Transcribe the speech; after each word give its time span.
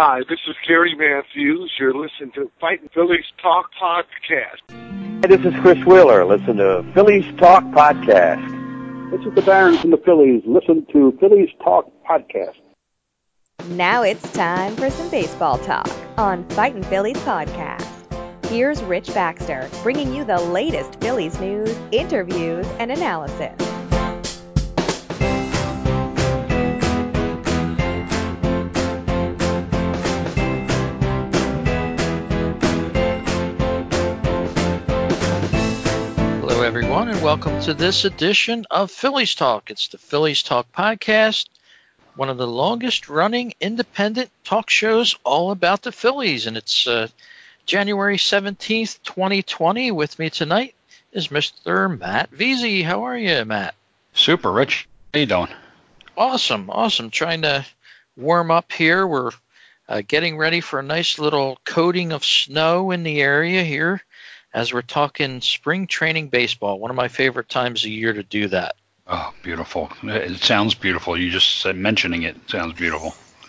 Hi, 0.00 0.20
this 0.28 0.38
is 0.46 0.54
Gary 0.64 0.94
Matthews. 0.94 1.72
You're 1.76 1.92
listening 1.92 2.30
to 2.36 2.48
Fighting 2.60 2.88
Phillies 2.94 3.24
Talk 3.42 3.68
Podcast. 3.82 4.62
Hey, 4.70 5.36
this 5.36 5.44
is 5.44 5.60
Chris 5.60 5.84
Wheeler. 5.84 6.24
Listen 6.24 6.58
to 6.58 6.88
Phillies 6.94 7.24
Talk 7.36 7.64
Podcast. 7.64 9.10
This 9.10 9.26
is 9.26 9.34
the 9.34 9.42
Baron 9.42 9.76
from 9.76 9.90
the 9.90 9.96
Phillies. 9.96 10.44
Listen 10.46 10.86
to 10.92 11.18
Phillies 11.18 11.48
Talk 11.64 11.90
Podcast. 12.08 12.54
Now 13.70 14.04
it's 14.04 14.32
time 14.32 14.76
for 14.76 14.88
some 14.88 15.10
baseball 15.10 15.58
talk 15.58 15.90
on 16.16 16.48
Fighting 16.50 16.84
Phillies 16.84 17.18
Podcast. 17.24 17.84
Here's 18.46 18.80
Rich 18.84 19.12
Baxter 19.12 19.68
bringing 19.82 20.14
you 20.14 20.24
the 20.24 20.38
latest 20.38 21.00
Phillies 21.00 21.40
news, 21.40 21.76
interviews, 21.90 22.68
and 22.78 22.92
analysis. 22.92 23.77
Everyone, 36.68 37.08
and 37.08 37.22
welcome 37.22 37.58
to 37.62 37.72
this 37.72 38.04
edition 38.04 38.66
of 38.70 38.90
Phillies 38.90 39.34
Talk. 39.34 39.70
It's 39.70 39.88
the 39.88 39.96
Phillies 39.96 40.42
Talk 40.42 40.70
podcast, 40.70 41.46
one 42.14 42.28
of 42.28 42.36
the 42.36 42.46
longest 42.46 43.08
running 43.08 43.54
independent 43.58 44.30
talk 44.44 44.68
shows 44.68 45.16
all 45.24 45.50
about 45.50 45.80
the 45.80 45.92
Phillies. 45.92 46.46
And 46.46 46.58
it's 46.58 46.86
uh, 46.86 47.08
January 47.64 48.18
17th, 48.18 49.02
2020. 49.02 49.92
With 49.92 50.18
me 50.18 50.28
tonight 50.28 50.74
is 51.10 51.28
Mr. 51.28 51.98
Matt 51.98 52.32
Veasey. 52.32 52.84
How 52.84 53.04
are 53.04 53.16
you, 53.16 53.46
Matt? 53.46 53.74
Super, 54.12 54.52
Rich. 54.52 54.86
How 55.14 55.20
you 55.20 55.26
doing? 55.26 55.48
Awesome, 56.18 56.68
awesome. 56.68 57.08
Trying 57.08 57.42
to 57.42 57.64
warm 58.14 58.50
up 58.50 58.72
here. 58.72 59.06
We're 59.06 59.30
uh, 59.88 60.02
getting 60.06 60.36
ready 60.36 60.60
for 60.60 60.80
a 60.80 60.82
nice 60.82 61.18
little 61.18 61.58
coating 61.64 62.12
of 62.12 62.26
snow 62.26 62.90
in 62.90 63.04
the 63.04 63.22
area 63.22 63.64
here 63.64 64.02
as 64.54 64.72
we're 64.72 64.82
talking 64.82 65.40
spring 65.40 65.86
training 65.86 66.28
baseball. 66.28 66.78
One 66.78 66.90
of 66.90 66.96
my 66.96 67.08
favorite 67.08 67.48
times 67.48 67.84
of 67.84 67.90
year 67.90 68.12
to 68.12 68.22
do 68.22 68.48
that. 68.48 68.76
Oh, 69.06 69.32
beautiful. 69.42 69.90
It 70.02 70.40
sounds 70.40 70.74
beautiful. 70.74 71.16
You 71.16 71.30
just 71.30 71.60
said 71.60 71.76
mentioning 71.76 72.22
it 72.22 72.36
sounds 72.48 72.74
beautiful. 72.74 73.14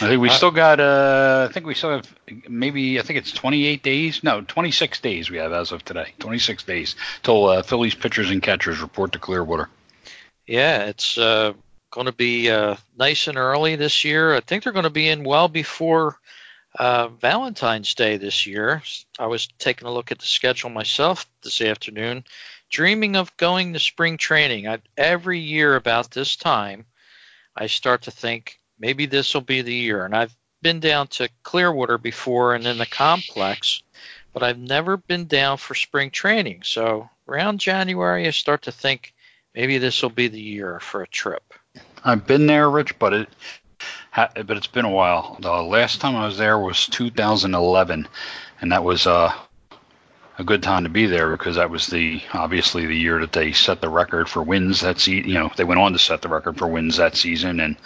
I 0.00 0.08
think 0.08 0.20
we 0.20 0.30
still 0.30 0.50
got. 0.50 0.80
Uh, 0.80 1.46
I 1.48 1.52
think 1.52 1.66
we 1.66 1.74
still 1.74 1.90
have 1.90 2.14
maybe. 2.48 2.98
I 2.98 3.02
think 3.02 3.18
it's 3.18 3.32
28 3.32 3.82
days. 3.82 4.24
No, 4.24 4.40
26 4.40 5.00
days 5.00 5.30
we 5.30 5.36
have 5.38 5.52
as 5.52 5.72
of 5.72 5.84
today. 5.84 6.14
26 6.18 6.62
days 6.64 6.96
till 7.22 7.46
uh, 7.46 7.62
Phillies 7.62 7.94
pitchers 7.94 8.30
and 8.30 8.42
catchers 8.42 8.80
report 8.80 9.12
to 9.12 9.18
Clearwater. 9.18 9.68
Yeah, 10.46 10.84
it's 10.84 11.18
uh, 11.18 11.52
going 11.90 12.06
to 12.06 12.12
be 12.12 12.50
uh, 12.50 12.76
nice 12.98 13.28
and 13.28 13.36
early 13.36 13.76
this 13.76 14.04
year. 14.04 14.34
I 14.34 14.40
think 14.40 14.64
they're 14.64 14.72
going 14.72 14.84
to 14.84 14.90
be 14.90 15.08
in 15.08 15.22
well 15.24 15.48
before 15.48 16.18
uh, 16.76 17.08
Valentine's 17.08 17.94
Day 17.94 18.16
this 18.16 18.46
year. 18.46 18.82
I 19.18 19.26
was 19.26 19.46
taking 19.58 19.88
a 19.88 19.92
look 19.92 20.12
at 20.12 20.18
the 20.18 20.26
schedule 20.26 20.70
myself 20.70 21.26
this 21.42 21.60
afternoon, 21.60 22.24
dreaming 22.70 23.16
of 23.16 23.36
going 23.36 23.72
to 23.72 23.78
spring 23.78 24.16
training. 24.16 24.68
I, 24.68 24.78
every 24.96 25.38
year 25.38 25.76
about 25.76 26.10
this 26.10 26.36
time, 26.36 26.86
I 27.56 27.66
start 27.66 28.02
to 28.02 28.10
think 28.10 28.58
maybe 28.78 29.06
this 29.06 29.34
will 29.34 29.40
be 29.40 29.62
the 29.62 29.74
year. 29.74 30.04
And 30.04 30.14
I've 30.14 30.34
been 30.62 30.80
down 30.80 31.08
to 31.08 31.28
Clearwater 31.42 31.98
before 31.98 32.54
and 32.54 32.66
in 32.66 32.78
the 32.78 32.86
complex, 32.86 33.82
but 34.32 34.42
I've 34.42 34.58
never 34.58 34.96
been 34.96 35.26
down 35.26 35.56
for 35.56 35.74
spring 35.74 36.10
training. 36.10 36.62
So 36.64 37.08
around 37.28 37.60
January, 37.60 38.26
I 38.26 38.30
start 38.30 38.62
to 38.62 38.72
think 38.72 39.14
maybe 39.54 39.78
this 39.78 40.02
will 40.02 40.10
be 40.10 40.28
the 40.28 40.40
year 40.40 40.80
for 40.80 41.02
a 41.02 41.08
trip. 41.08 41.54
I've 42.04 42.26
been 42.26 42.46
there, 42.46 42.70
Rich, 42.70 42.98
but 42.98 43.12
it 43.12 43.28
but 44.26 44.56
it's 44.56 44.66
been 44.66 44.84
a 44.84 44.90
while. 44.90 45.36
The 45.40 45.50
last 45.50 46.00
time 46.00 46.16
I 46.16 46.26
was 46.26 46.38
there 46.38 46.58
was 46.58 46.86
2011, 46.86 48.08
and 48.60 48.72
that 48.72 48.82
was 48.82 49.06
uh, 49.06 49.32
a 50.38 50.44
good 50.44 50.62
time 50.62 50.84
to 50.84 50.88
be 50.88 51.06
there 51.06 51.30
because 51.30 51.56
that 51.56 51.70
was 51.70 51.86
the 51.86 52.20
obviously 52.32 52.86
the 52.86 52.96
year 52.96 53.20
that 53.20 53.32
they 53.32 53.52
set 53.52 53.80
the 53.80 53.88
record 53.88 54.28
for 54.28 54.42
wins 54.42 54.80
that 54.80 54.98
season. 54.98 55.28
You 55.28 55.38
know, 55.38 55.50
they 55.56 55.64
went 55.64 55.80
on 55.80 55.92
to 55.92 55.98
set 55.98 56.22
the 56.22 56.28
record 56.28 56.58
for 56.58 56.66
wins 56.66 56.96
that 56.96 57.16
season, 57.16 57.60
and 57.60 57.76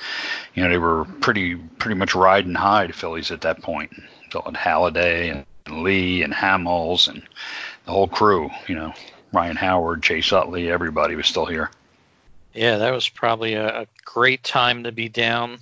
you 0.55 0.63
know 0.63 0.71
they 0.71 0.79
were 0.79 1.05
pretty 1.21 1.57
pretty 1.57 1.97
much 1.97 2.15
riding 2.15 2.55
high 2.55 2.87
the 2.87 2.93
Phillies 2.93 3.31
at 3.31 3.43
that 3.43 3.61
point. 3.63 3.93
So 4.31 4.41
had 4.43 4.55
Halladay 4.55 5.31
and 5.31 5.85
Lee 5.85 6.23
and 6.23 6.33
Hamels 6.33 7.09
and 7.09 7.23
the 7.85 7.93
whole 7.93 8.09
crew. 8.09 8.51
You 8.69 8.77
know, 8.77 8.95
Ryan 9.33 9.57
Howard, 9.57 10.03
Chase 10.03 10.33
Utley, 10.33 10.71
everybody 10.71 11.15
was 11.15 11.27
still 11.27 11.47
here. 11.47 11.71
Yeah, 12.55 12.79
that 12.79 12.91
was 12.91 13.09
probably 13.09 13.55
a 13.55 13.87
great 14.05 14.45
time 14.45 14.85
to 14.85 14.93
be 14.93 15.09
down 15.09 15.59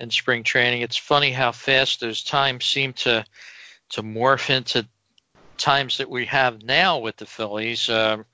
in 0.00 0.10
spring 0.10 0.42
training. 0.42 0.82
It's 0.82 0.96
funny 0.96 1.32
how 1.32 1.52
fast 1.52 2.00
those 2.00 2.22
times 2.22 2.64
seem 2.64 2.92
to 2.94 3.24
to 3.90 4.02
morph 4.02 4.50
into 4.50 4.86
times 5.56 5.98
that 5.98 6.10
we 6.10 6.26
have 6.26 6.62
now 6.62 6.98
with 6.98 7.16
the 7.16 7.26
Phillies. 7.26 7.88
Um, 7.88 8.24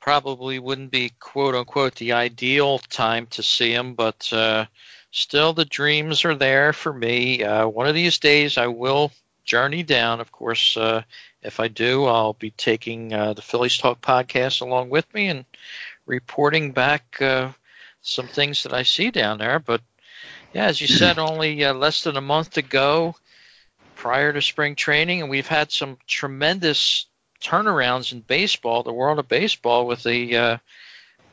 probably 0.00 0.58
wouldn't 0.58 0.90
be 0.90 1.12
quote 1.20 1.54
unquote 1.54 1.94
the 1.96 2.12
ideal 2.12 2.78
time 2.78 3.26
to 3.28 3.42
see 3.42 3.72
them, 3.72 3.94
but 3.94 4.32
uh, 4.32 4.64
still 5.10 5.52
the 5.52 5.64
dreams 5.64 6.24
are 6.24 6.34
there 6.34 6.72
for 6.72 6.92
me. 6.92 7.42
Uh, 7.44 7.68
one 7.68 7.86
of 7.86 7.94
these 7.94 8.18
days 8.18 8.56
I 8.56 8.68
will 8.68 9.12
journey 9.44 9.82
down. 9.82 10.20
Of 10.20 10.32
course, 10.32 10.76
uh, 10.76 11.02
if 11.42 11.60
I 11.60 11.68
do, 11.68 12.06
I'll 12.06 12.34
be 12.34 12.50
taking 12.52 13.12
uh, 13.12 13.34
the 13.34 13.42
Phillies 13.42 13.78
Talk 13.78 14.00
podcast 14.00 14.60
along 14.60 14.90
with 14.90 15.12
me 15.12 15.28
and 15.28 15.44
reporting 16.06 16.72
back 16.72 17.20
uh, 17.20 17.50
some 18.02 18.26
things 18.26 18.62
that 18.62 18.72
I 18.72 18.82
see 18.82 19.10
down 19.10 19.38
there. 19.38 19.58
But 19.58 19.82
yeah, 20.52 20.66
as 20.66 20.80
you 20.80 20.86
said, 20.86 21.18
only 21.18 21.64
uh, 21.64 21.74
less 21.74 22.02
than 22.02 22.16
a 22.16 22.20
month 22.20 22.52
to 22.52 22.62
go 22.62 23.14
prior 23.94 24.32
to 24.32 24.42
spring 24.42 24.74
training, 24.74 25.20
and 25.20 25.30
we've 25.30 25.46
had 25.46 25.70
some 25.70 25.98
tremendous 26.06 27.06
turnarounds 27.40 28.12
in 28.12 28.20
baseball, 28.20 28.82
the 28.82 28.92
world 28.92 29.18
of 29.18 29.28
baseball, 29.28 29.86
with 29.86 30.06
a 30.06 30.34
uh, 30.34 30.58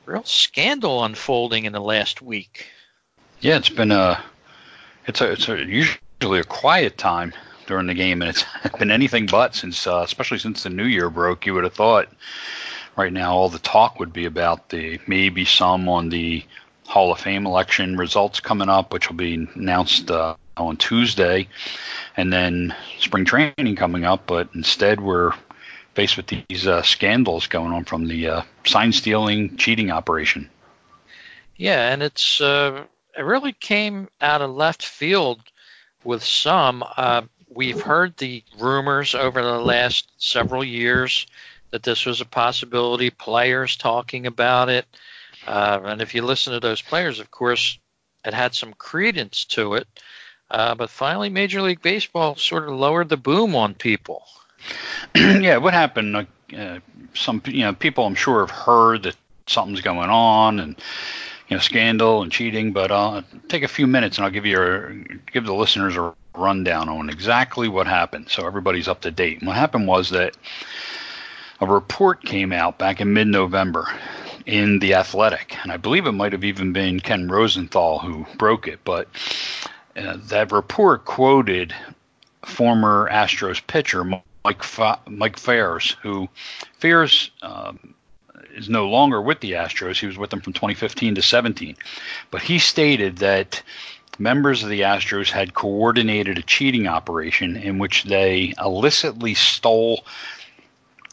real 0.06 0.24
scandal 0.24 1.04
unfolding 1.04 1.66
in 1.66 1.74
the 1.74 1.80
last 1.80 2.22
week. 2.22 2.68
Yeah, 3.40 3.58
it's 3.58 3.70
been 3.70 3.92
a 3.92 4.24
it's 5.06 5.22
a 5.22 5.32
it's 5.32 5.50
a, 5.50 5.58
usually 5.58 6.40
a 6.40 6.44
quiet 6.44 6.98
time 6.98 7.34
during 7.68 7.88
the 7.88 7.94
game, 7.94 8.22
and 8.22 8.30
it's 8.30 8.46
been 8.80 8.92
anything 8.92 9.26
but 9.26 9.56
since, 9.56 9.88
uh, 9.88 10.02
especially 10.04 10.40
since 10.40 10.64
the 10.64 10.70
new 10.70 10.86
year 10.86 11.10
broke. 11.10 11.46
You 11.46 11.54
would 11.54 11.64
have 11.64 11.74
thought 11.74 12.10
right 12.96 13.14
now 13.14 13.36
all 13.36 13.50
the 13.50 13.60
talk 13.60 14.00
would 14.00 14.14
be 14.14 14.26
about 14.26 14.70
the 14.70 15.00
maybe 15.08 15.46
some 15.46 15.88
on 15.88 16.10
the 16.10 16.44
Hall 16.88 17.12
of 17.12 17.20
Fame 17.20 17.46
election 17.46 17.98
results 17.98 18.40
coming 18.40 18.70
up, 18.70 18.94
which 18.94 19.10
will 19.10 19.18
be 19.18 19.48
announced 19.56 20.10
uh, 20.10 20.36
on 20.56 20.78
Tuesday, 20.78 21.48
and 22.16 22.32
then 22.32 22.74
spring 22.98 23.26
training 23.26 23.76
coming 23.76 24.06
up. 24.06 24.26
But 24.26 24.50
instead, 24.56 25.02
we're 25.02 25.34
faced 25.96 26.16
with 26.16 26.28
these 26.28 26.66
uh, 26.66 26.82
scandals 26.84 27.48
going 27.48 27.74
on 27.74 27.84
from 27.84 28.08
the 28.08 28.28
uh, 28.28 28.42
sign 28.66 28.94
stealing, 28.94 29.58
cheating 29.58 29.92
operation. 29.92 30.50
Yeah, 31.58 31.92
and 31.92 32.02
it's 32.02 32.40
uh, 32.40 32.86
it 33.18 33.22
really 33.24 33.54
came 33.54 34.08
out 34.22 34.42
of 34.42 34.52
left 34.52 34.86
field 34.86 35.42
with 36.06 36.24
some. 36.24 36.86
Uh, 36.96 37.24
we've 37.50 37.82
heard 37.82 38.16
the 38.16 38.44
rumors 38.60 39.14
over 39.14 39.42
the 39.42 39.60
last 39.60 40.10
several 40.20 40.64
years 40.64 41.28
that 41.72 41.84
this 41.84 42.06
was 42.06 42.22
a 42.22 42.26
possibility, 42.26 43.10
players 43.10 43.76
talking 43.76 44.26
about 44.26 44.70
it. 44.70 44.86
Uh, 45.48 45.80
and 45.86 46.02
if 46.02 46.14
you 46.14 46.22
listen 46.22 46.54
to 46.54 46.60
those 46.60 46.82
players, 46.82 47.20
of 47.20 47.32
course, 47.32 47.80
it 48.26 48.34
had 48.34 48.54
some 48.54 48.74
credence 48.74 49.46
to 49.46 49.76
it. 49.76 49.88
Uh, 50.52 50.76
but 50.76 50.90
finally, 50.90 51.30
Major 51.30 51.62
League 51.62 51.82
Baseball 51.82 52.36
sort 52.36 52.64
of 52.64 52.76
lowered 52.76 53.10
the 53.10 53.18
boom 53.18 53.56
on 53.56 53.74
people. 53.74 54.24
yeah, 55.16 55.58
what 55.58 55.74
happened? 55.74 56.28
Uh, 56.56 56.80
some 57.14 57.42
you 57.46 57.62
know 57.62 57.74
people 57.74 58.06
I'm 58.06 58.16
sure 58.16 58.40
have 58.40 58.52
heard 58.52 59.04
that 59.04 59.16
something's 59.48 59.82
going 59.82 60.10
on 60.10 60.60
and 60.60 60.76
you 61.50 61.56
know 61.56 61.62
scandal 61.62 62.22
and 62.22 62.32
cheating, 62.32 62.72
but 62.72 62.92
I'll 62.92 63.24
take 63.50 63.64
a 63.64 63.68
few 63.68 63.88
minutes 63.88 64.18
and 64.18 64.26
I'll 64.26 64.32
give 64.32 64.46
you 64.46 64.62
a, 64.62 64.94
give 65.32 65.46
the 65.46 65.54
listeners 65.54 65.96
a 65.98 66.14
rundown 66.36 66.88
on 66.88 67.10
exactly 67.10 67.68
what 67.68 67.88
happened, 67.88 68.30
so 68.30 68.46
everybody's 68.46 68.88
up 68.88 69.02
to 69.02 69.12
date. 69.12 69.40
And 69.40 69.48
what 69.48 69.58
happened 69.58 69.88
was 69.88 70.10
that 70.12 70.38
a 71.60 71.66
report 71.66 72.24
came 72.24 72.54
out 72.54 72.78
back 72.78 73.02
in 73.02 73.14
mid-November 73.14 73.88
in 74.48 74.80
the 74.80 74.96
Athletic, 74.96 75.56
and 75.62 75.72
I 75.72 75.78
believe 75.78 76.08
it 76.08 76.14
might 76.14 76.32
have 76.32 76.44
even 76.44 76.74
been 76.74 77.00
Ken 77.00 77.28
Rosenthal 77.28 78.00
who 78.00 78.26
broke 78.38 78.68
it, 78.68 78.80
but 78.84 79.08
Uh, 79.98 80.18
that 80.30 80.52
report 80.52 81.06
quoted 81.06 81.74
former 82.46 83.10
Astros 83.12 83.66
pitcher 83.66 84.04
Mike 84.04 84.64
Fa- 84.64 85.00
Mike 85.08 85.40
Fiers, 85.40 85.96
who 86.04 86.30
Fiers 86.78 87.32
um, 87.42 87.96
is 88.54 88.70
no 88.70 88.88
longer 88.90 89.20
with 89.20 89.40
the 89.40 89.54
Astros. 89.54 90.00
He 90.00 90.06
was 90.06 90.18
with 90.18 90.30
them 90.30 90.42
from 90.42 90.54
2015 90.54 91.16
to 91.16 91.22
17, 91.24 91.76
but 92.30 92.44
he 92.44 92.60
stated 92.60 93.18
that 93.18 93.64
members 94.20 94.62
of 94.64 94.70
the 94.70 94.82
Astros 94.82 95.32
had 95.32 95.56
coordinated 95.56 96.38
a 96.38 96.44
cheating 96.44 96.88
operation 96.88 97.56
in 97.58 97.80
which 97.80 98.04
they 98.04 98.54
illicitly 98.64 99.34
stole 99.34 100.06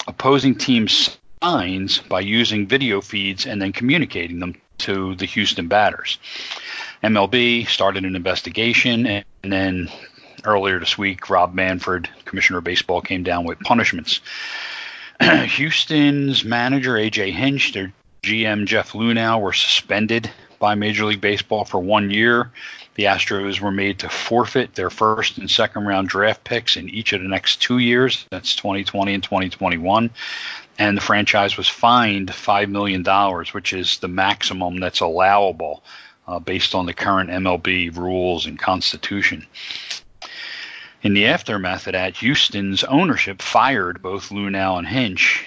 opposing 0.07 0.57
teams' 0.57 1.17
signs 1.45 1.99
by 1.99 2.21
using 2.21 2.67
video 2.67 3.03
feeds 3.03 3.45
and 3.45 3.61
then 3.61 3.71
communicating 3.71 4.41
them 4.41 4.55
to 4.79 5.15
the 5.17 5.27
Houston 5.27 5.69
batters. 5.69 6.19
MLB 7.03 7.69
started 7.69 8.07
an 8.07 8.17
investigation, 8.17 9.07
and 9.07 9.25
then 9.43 9.91
earlier 10.45 10.81
this 10.81 10.97
week, 10.97 11.29
Rob 11.29 11.53
Manfred, 11.53 12.09
Commissioner 12.25 12.61
of 12.61 12.65
Baseball, 12.65 13.03
came 13.03 13.25
down 13.25 13.45
with 13.45 13.61
punishments. 13.61 14.21
Houston's 15.21 16.45
manager, 16.47 16.95
AJ 16.95 17.33
Hinch, 17.33 17.75
their 17.75 17.93
GM, 18.23 18.65
Jeff 18.65 18.93
Luhnow, 18.93 19.39
were 19.39 19.53
suspended 19.53 20.31
by 20.59 20.75
Major 20.75 21.05
League 21.05 21.21
Baseball 21.21 21.67
for 21.67 21.79
one 21.79 22.11
year. 22.11 22.53
The 22.95 23.05
Astros 23.05 23.61
were 23.61 23.73
made 23.73 23.99
to 24.01 24.09
forfeit 24.09 24.75
their 24.75 24.91
first 24.91 25.39
and 25.39 25.51
second 25.51 25.85
round 25.85 26.09
draft 26.09 26.45
picks 26.45 26.77
in 26.77 26.89
each 26.89 27.13
of 27.13 27.23
the 27.23 27.29
next 27.29 27.61
two 27.61 27.79
years. 27.79 28.27
That's 28.31 28.55
2020 28.55 29.15
and 29.15 29.23
2021. 29.23 30.11
And 30.79 30.97
the 30.97 31.01
franchise 31.01 31.57
was 31.57 31.69
fined 31.69 32.29
$5 32.29 32.69
million, 32.69 33.05
which 33.53 33.73
is 33.73 33.99
the 33.99 34.09
maximum 34.09 34.79
that's 34.79 35.01
allowable 35.01 35.83
uh, 36.27 36.39
based 36.39 36.75
on 36.75 36.87
the 36.87 36.95
current 36.95 37.31
MLB 37.31 37.97
rules 37.97 38.47
and 38.47 38.59
constitution. 38.59 39.47
In 41.03 41.15
the 41.15 41.27
aftermath 41.27 41.87
of 41.87 41.93
that, 41.93 42.17
Houston's 42.19 42.83
ownership 42.85 43.43
fired 43.43 44.03
both 44.03 44.31
Luhnow 44.31 44.79
and 44.79 44.87
Hinch, 44.87 45.45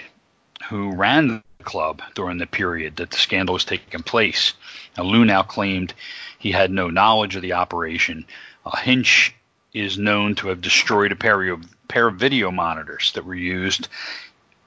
who 0.68 0.92
ran 0.92 1.28
the 1.28 1.42
club 1.64 2.00
during 2.14 2.38
the 2.38 2.46
period 2.46 2.96
that 2.96 3.10
the 3.10 3.16
scandal 3.16 3.54
was 3.54 3.64
taking 3.64 4.02
place. 4.02 4.54
Now, 4.96 5.04
Luhnow 5.04 5.46
claimed 5.46 5.94
he 6.38 6.52
had 6.52 6.70
no 6.70 6.88
knowledge 6.88 7.36
of 7.36 7.42
the 7.42 7.54
operation. 7.54 8.26
Uh, 8.64 8.76
Hinch 8.76 9.34
is 9.72 9.98
known 9.98 10.34
to 10.36 10.48
have 10.48 10.60
destroyed 10.60 11.12
a 11.12 11.16
pair 11.16 11.42
of, 11.50 11.64
pair 11.88 12.08
of 12.08 12.16
video 12.16 12.50
monitors 12.50 13.12
that 13.12 13.24
were 13.24 13.34
used 13.34 13.88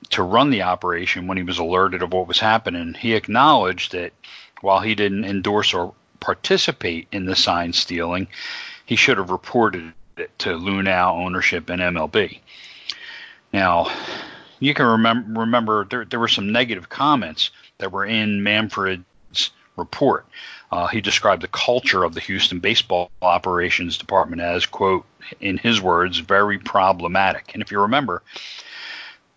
to 0.10 0.24
run 0.24 0.50
the 0.50 0.64
operation 0.64 1.28
when 1.28 1.38
he 1.38 1.44
was 1.44 1.60
alerted 1.60 2.02
of 2.02 2.12
what 2.12 2.28
was 2.28 2.40
happening. 2.40 2.94
He 2.94 3.14
acknowledged 3.14 3.94
that 3.94 4.14
while 4.62 4.80
he 4.80 4.96
didn't 4.96 5.26
endorse 5.26 5.74
or 5.74 5.94
participate 6.20 7.08
in 7.12 7.26
the 7.26 7.36
sign 7.36 7.74
stealing, 7.74 8.28
he 8.86 8.96
should 8.96 9.18
have 9.18 9.30
reported 9.30 9.94
it 10.18 10.38
to 10.40 10.50
Luhnow 10.50 11.14
ownership 11.14 11.70
and 11.70 11.82
MLB. 11.82 12.40
Now, 13.54 13.92
you 14.60 14.74
can 14.74 14.86
remember 14.86 15.40
remember 15.40 15.86
there, 15.86 16.06
there 16.06 16.20
were 16.20 16.28
some 16.28 16.52
negative 16.52 16.90
comments 16.90 17.52
that 17.80 17.92
were 17.92 18.06
in 18.06 18.44
Manfred's 18.44 19.04
report. 19.78 20.26
Uh, 20.72 20.88
he 20.88 21.02
described 21.02 21.42
the 21.42 21.48
culture 21.48 22.04
of 22.04 22.14
the 22.14 22.22
Houston 22.22 22.60
baseball 22.60 23.12
operations 23.22 23.98
department 23.98 24.42
as, 24.42 24.66
quote, 24.66 25.06
in 25.40 25.58
his 25.58 25.82
words, 25.82 26.20
very 26.20 26.60
problematic. 26.60 27.52
And 27.54 27.62
if 27.62 27.72
you 27.72 27.82
remember, 27.82 28.22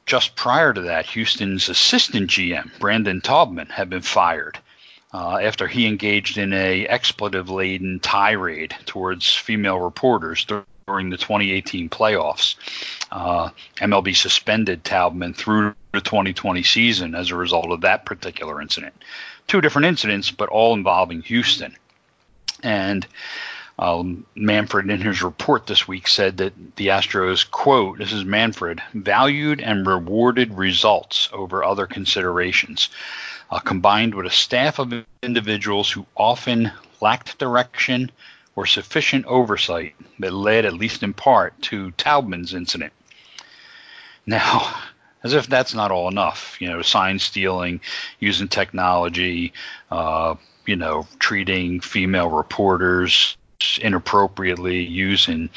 just 0.06 0.36
prior 0.36 0.72
to 0.72 0.82
that, 0.82 1.06
Houston's 1.06 1.69
assistant 1.69 2.31
GM, 2.31 2.78
Brandon 2.78 3.20
Taubman, 3.20 3.70
had 3.70 3.90
been 3.90 4.02
fired 4.02 4.58
uh, 5.12 5.38
after 5.38 5.66
he 5.66 5.86
engaged 5.86 6.38
in 6.38 6.52
a 6.52 6.87
expletive-laden 6.87 8.00
tirade 8.00 8.75
towards 8.84 9.32
female 9.32 9.78
reporters 9.78 10.44
during 10.87 11.10
the 11.10 11.16
2018 11.16 11.88
playoffs. 11.88 12.56
Uh, 13.10 13.50
MLB 13.76 14.14
suspended 14.14 14.84
Taubman 14.84 15.34
through 15.34 15.75
the 15.92 16.00
2020 16.00 16.62
season 16.62 17.14
as 17.14 17.30
a 17.30 17.37
result 17.37 17.70
of 17.70 17.82
that 17.82 18.04
particular 18.04 18.60
incident. 18.60 18.94
Two 19.46 19.61
different 19.61 19.87
incidents, 19.87 20.31
but 20.31 20.49
all 20.49 20.75
involving 20.75 21.23
Houston. 21.23 21.76
And 22.62 23.06
um, 23.79 24.25
Manfred, 24.35 24.88
in 24.88 25.00
his 25.00 25.23
report 25.23 25.67
this 25.67 25.87
week, 25.87 26.08
said 26.08 26.38
that 26.38 26.76
the 26.76 26.88
Astros, 26.88 27.49
quote, 27.50 27.99
this 27.99 28.12
is 28.12 28.25
Manfred, 28.25 28.82
valued 28.94 29.61
and 29.61 29.87
rewarded 29.87 30.55
results 30.55 31.29
over 31.32 31.64
other 31.64 31.87
considerations 31.87 32.88
uh, 33.50 33.58
combined 33.58 34.14
with 34.14 34.26
a 34.26 34.31
staff 34.31 34.79
of 34.79 34.93
individuals 35.23 35.90
who 35.90 36.06
often 36.17 36.73
lacked 37.00 37.38
direction 37.38 38.11
or 38.56 38.67
sufficient 38.67 39.26
oversight 39.26 39.94
that 40.19 40.32
led, 40.32 40.64
at 40.64 40.75
least 40.75 41.02
in 41.02 41.12
part, 41.12 41.61
to 41.62 41.90
Taubman's 41.93 42.55
incident. 42.55 42.93
Now, 44.26 44.75
as 45.25 45.32
if 45.32 45.47
that's 45.49 45.75
not 45.75 45.91
all 45.91 46.09
enough, 46.09 46.56
you 46.61 46.69
know, 46.69 46.82
sign 46.82 47.19
stealing, 47.19 47.81
using 48.21 48.47
technology, 48.47 49.53
uh, 49.91 50.35
you 50.67 50.76
know, 50.76 51.06
treating 51.19 51.81
female 51.81 52.29
reporters 52.29 53.37
inappropriately, 53.81 54.82
using, 54.82 55.49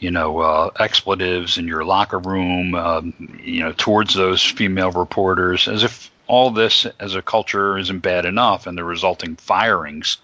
you 0.00 0.10
know, 0.10 0.40
uh, 0.40 0.70
expletives 0.80 1.56
in 1.56 1.68
your 1.68 1.84
locker 1.84 2.18
room, 2.18 2.74
um, 2.74 3.40
you 3.42 3.60
know, 3.60 3.72
towards 3.72 4.14
those 4.14 4.42
female 4.42 4.90
reporters, 4.90 5.68
as 5.68 5.84
if 5.84 6.10
all 6.26 6.50
this 6.50 6.86
as 6.98 7.14
a 7.14 7.22
culture 7.22 7.78
isn't 7.78 8.00
bad 8.00 8.24
enough, 8.24 8.66
and 8.66 8.76
the 8.76 8.84
resulting 8.84 9.36
firings. 9.36 10.16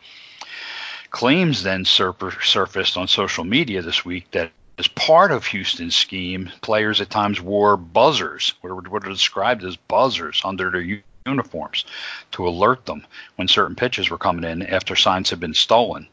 Claims 1.11 1.63
then 1.63 1.85
surfaced 1.85 2.97
on 2.97 3.09
social 3.09 3.45
media 3.45 3.81
this 3.81 4.05
week 4.05 4.31
that 4.33 4.51
as 4.79 4.87
part 4.87 5.33
of 5.33 5.45
Houston's 5.47 5.97
scheme, 5.97 6.51
players 6.63 7.01
at 7.01 7.11
times 7.11 7.41
wore 7.41 7.77
buzzers, 7.77 8.55
what 8.61 9.05
are 9.05 9.11
described 9.11 9.65
as 9.65 9.77
buzzers, 9.77 10.41
under 10.45 10.71
their 10.71 11.03
uniforms 11.27 11.85
to 12.33 12.47
alert 12.47 12.87
them 12.87 13.05
when 13.37 13.49
certain 13.49 13.75
pitches 13.75 14.09
were 14.09 14.19
coming 14.19 14.49
in 14.49 14.63
after 14.63 14.95
signs 14.95 15.31
had 15.31 15.41
been 15.41 15.55
stolen. 15.55 16.07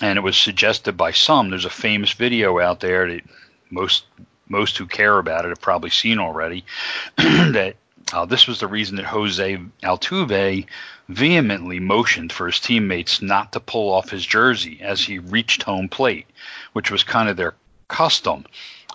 And 0.00 0.16
it 0.16 0.22
was 0.22 0.36
suggested 0.36 0.96
by 0.96 1.10
some. 1.10 1.50
There's 1.50 1.64
a 1.64 1.70
famous 1.70 2.12
video 2.12 2.60
out 2.60 2.80
there 2.80 3.08
that 3.12 3.22
most 3.70 4.04
most 4.48 4.76
who 4.76 4.86
care 4.86 5.18
about 5.18 5.44
it 5.44 5.48
have 5.48 5.60
probably 5.60 5.90
seen 5.90 6.18
already 6.18 6.64
that 7.16 7.74
uh, 8.12 8.26
this 8.26 8.46
was 8.46 8.60
the 8.60 8.66
reason 8.66 8.96
that 8.96 9.06
Jose 9.06 9.58
Altuve 9.82 10.66
vehemently 11.08 11.80
motioned 11.80 12.32
for 12.32 12.46
his 12.46 12.60
teammates 12.60 13.22
not 13.22 13.52
to 13.52 13.60
pull 13.60 13.92
off 13.92 14.10
his 14.10 14.26
jersey 14.26 14.80
as 14.82 15.00
he 15.00 15.18
reached 15.18 15.62
home 15.62 15.88
plate, 15.88 16.26
which 16.74 16.90
was 16.90 17.02
kind 17.02 17.28
of 17.28 17.36
their 17.36 17.54
custom 17.92 18.44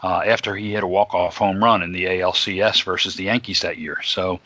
uh, 0.04 0.22
after 0.26 0.56
he 0.56 0.74
hit 0.74 0.84
a 0.84 0.88
walk-off 0.88 1.38
home 1.38 1.64
run 1.64 1.84
in 1.84 1.92
the 1.92 2.06
ALCS 2.06 2.84
versus 2.84 3.16
the 3.16 3.26
Yankees 3.26 3.62
that 3.62 3.78
year. 3.78 4.02
So 4.04 4.40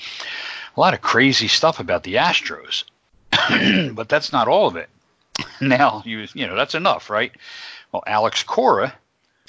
a 0.75 0.79
lot 0.79 0.93
of 0.93 1.01
crazy 1.01 1.47
stuff 1.47 1.79
about 1.79 2.03
the 2.03 2.15
Astros, 2.15 2.83
but 3.95 4.09
that's 4.09 4.31
not 4.31 4.47
all 4.47 4.67
of 4.67 4.75
it. 4.75 4.89
Now 5.59 6.03
you 6.05 6.27
you 6.33 6.45
know 6.45 6.55
that's 6.55 6.75
enough, 6.75 7.09
right? 7.09 7.31
Well, 7.91 8.03
Alex 8.05 8.43
Cora, 8.43 8.93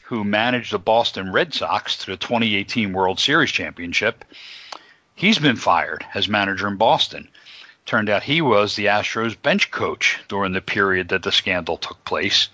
who 0.05 0.25
managed 0.25 0.73
the 0.73 0.79
Boston 0.79 1.33
Red 1.33 1.53
Sox 1.53 1.99
to 1.99 2.07
the 2.07 2.17
2018 2.17 2.93
World 2.93 3.19
Series 3.19 3.51
championship 3.51 4.25
He's 5.15 5.39
been 5.39 5.57
fired 5.57 6.05
as 6.15 6.27
manager 6.27 6.67
in 6.67 6.77
Boston. 6.77 7.29
Turned 7.85 8.09
out 8.09 8.23
he 8.23 8.41
was 8.41 8.75
the 8.75 8.87
Astros 8.87 9.41
bench 9.41 9.71
coach 9.71 10.19
during 10.27 10.53
the 10.53 10.61
period 10.61 11.11
that 11.11 11.23
the 11.23 11.31
scandal 11.31 11.77
took 11.77 12.03
place. 12.05 12.49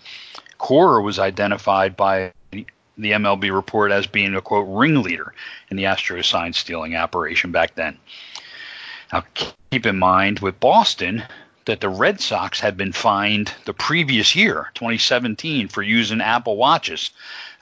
Cora 0.58 1.02
was 1.02 1.18
identified 1.18 1.96
by 1.96 2.32
the 2.50 3.12
MLB 3.12 3.54
report 3.54 3.92
as 3.92 4.06
being 4.06 4.34
a 4.34 4.40
quote 4.40 4.66
ringleader 4.68 5.32
in 5.70 5.76
the 5.76 5.84
Astros 5.84 6.26
sign 6.26 6.52
stealing 6.52 6.96
operation 6.96 7.52
back 7.52 7.74
then. 7.76 7.96
Now 9.12 9.24
keep 9.70 9.86
in 9.86 9.98
mind 9.98 10.40
with 10.40 10.60
Boston 10.60 11.24
that 11.64 11.80
the 11.80 11.88
Red 11.88 12.20
Sox 12.20 12.60
had 12.60 12.76
been 12.76 12.92
fined 12.92 13.52
the 13.66 13.74
previous 13.74 14.34
year, 14.34 14.70
2017, 14.74 15.68
for 15.68 15.82
using 15.82 16.20
Apple 16.20 16.56
Watches 16.56 17.10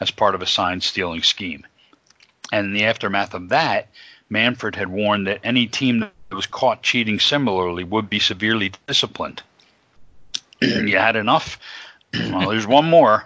as 0.00 0.11
part 0.11 0.35
of 0.35 0.43
a 0.43 0.47
sign 0.47 0.81
stealing 0.81 1.23
scheme. 1.23 1.67
And 2.53 2.67
in 2.67 2.73
the 2.73 2.85
aftermath 2.85 3.35
of 3.35 3.49
that, 3.49 3.88
Manfred 4.31 4.76
had 4.76 4.88
warned 4.88 5.26
that 5.26 5.41
any 5.43 5.67
team 5.67 6.00
that 6.00 6.12
was 6.31 6.47
caught 6.47 6.83
cheating 6.83 7.21
similarly 7.21 7.85
would 7.85 8.09
be 8.09 8.21
severely 8.21 8.73
disciplined. 8.87 9.43
you 10.61 10.97
had 10.97 11.17
enough? 11.17 11.59
Well, 12.15 12.49
there's 12.49 12.67
one 12.67 12.89
more. 12.89 13.25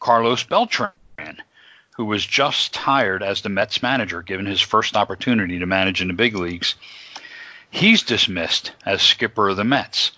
Carlos 0.00 0.44
Beltran, 0.44 0.92
who 1.96 2.04
was 2.04 2.24
just 2.24 2.76
hired 2.76 3.22
as 3.22 3.42
the 3.42 3.48
Mets 3.48 3.82
manager, 3.82 4.22
given 4.22 4.46
his 4.46 4.60
first 4.60 4.96
opportunity 4.96 5.58
to 5.58 5.66
manage 5.66 6.02
in 6.02 6.08
the 6.08 6.14
big 6.14 6.36
leagues. 6.36 6.74
He's 7.70 8.02
dismissed 8.02 8.72
as 8.84 9.02
skipper 9.02 9.48
of 9.48 9.56
the 9.56 9.64
Mets. 9.64 10.12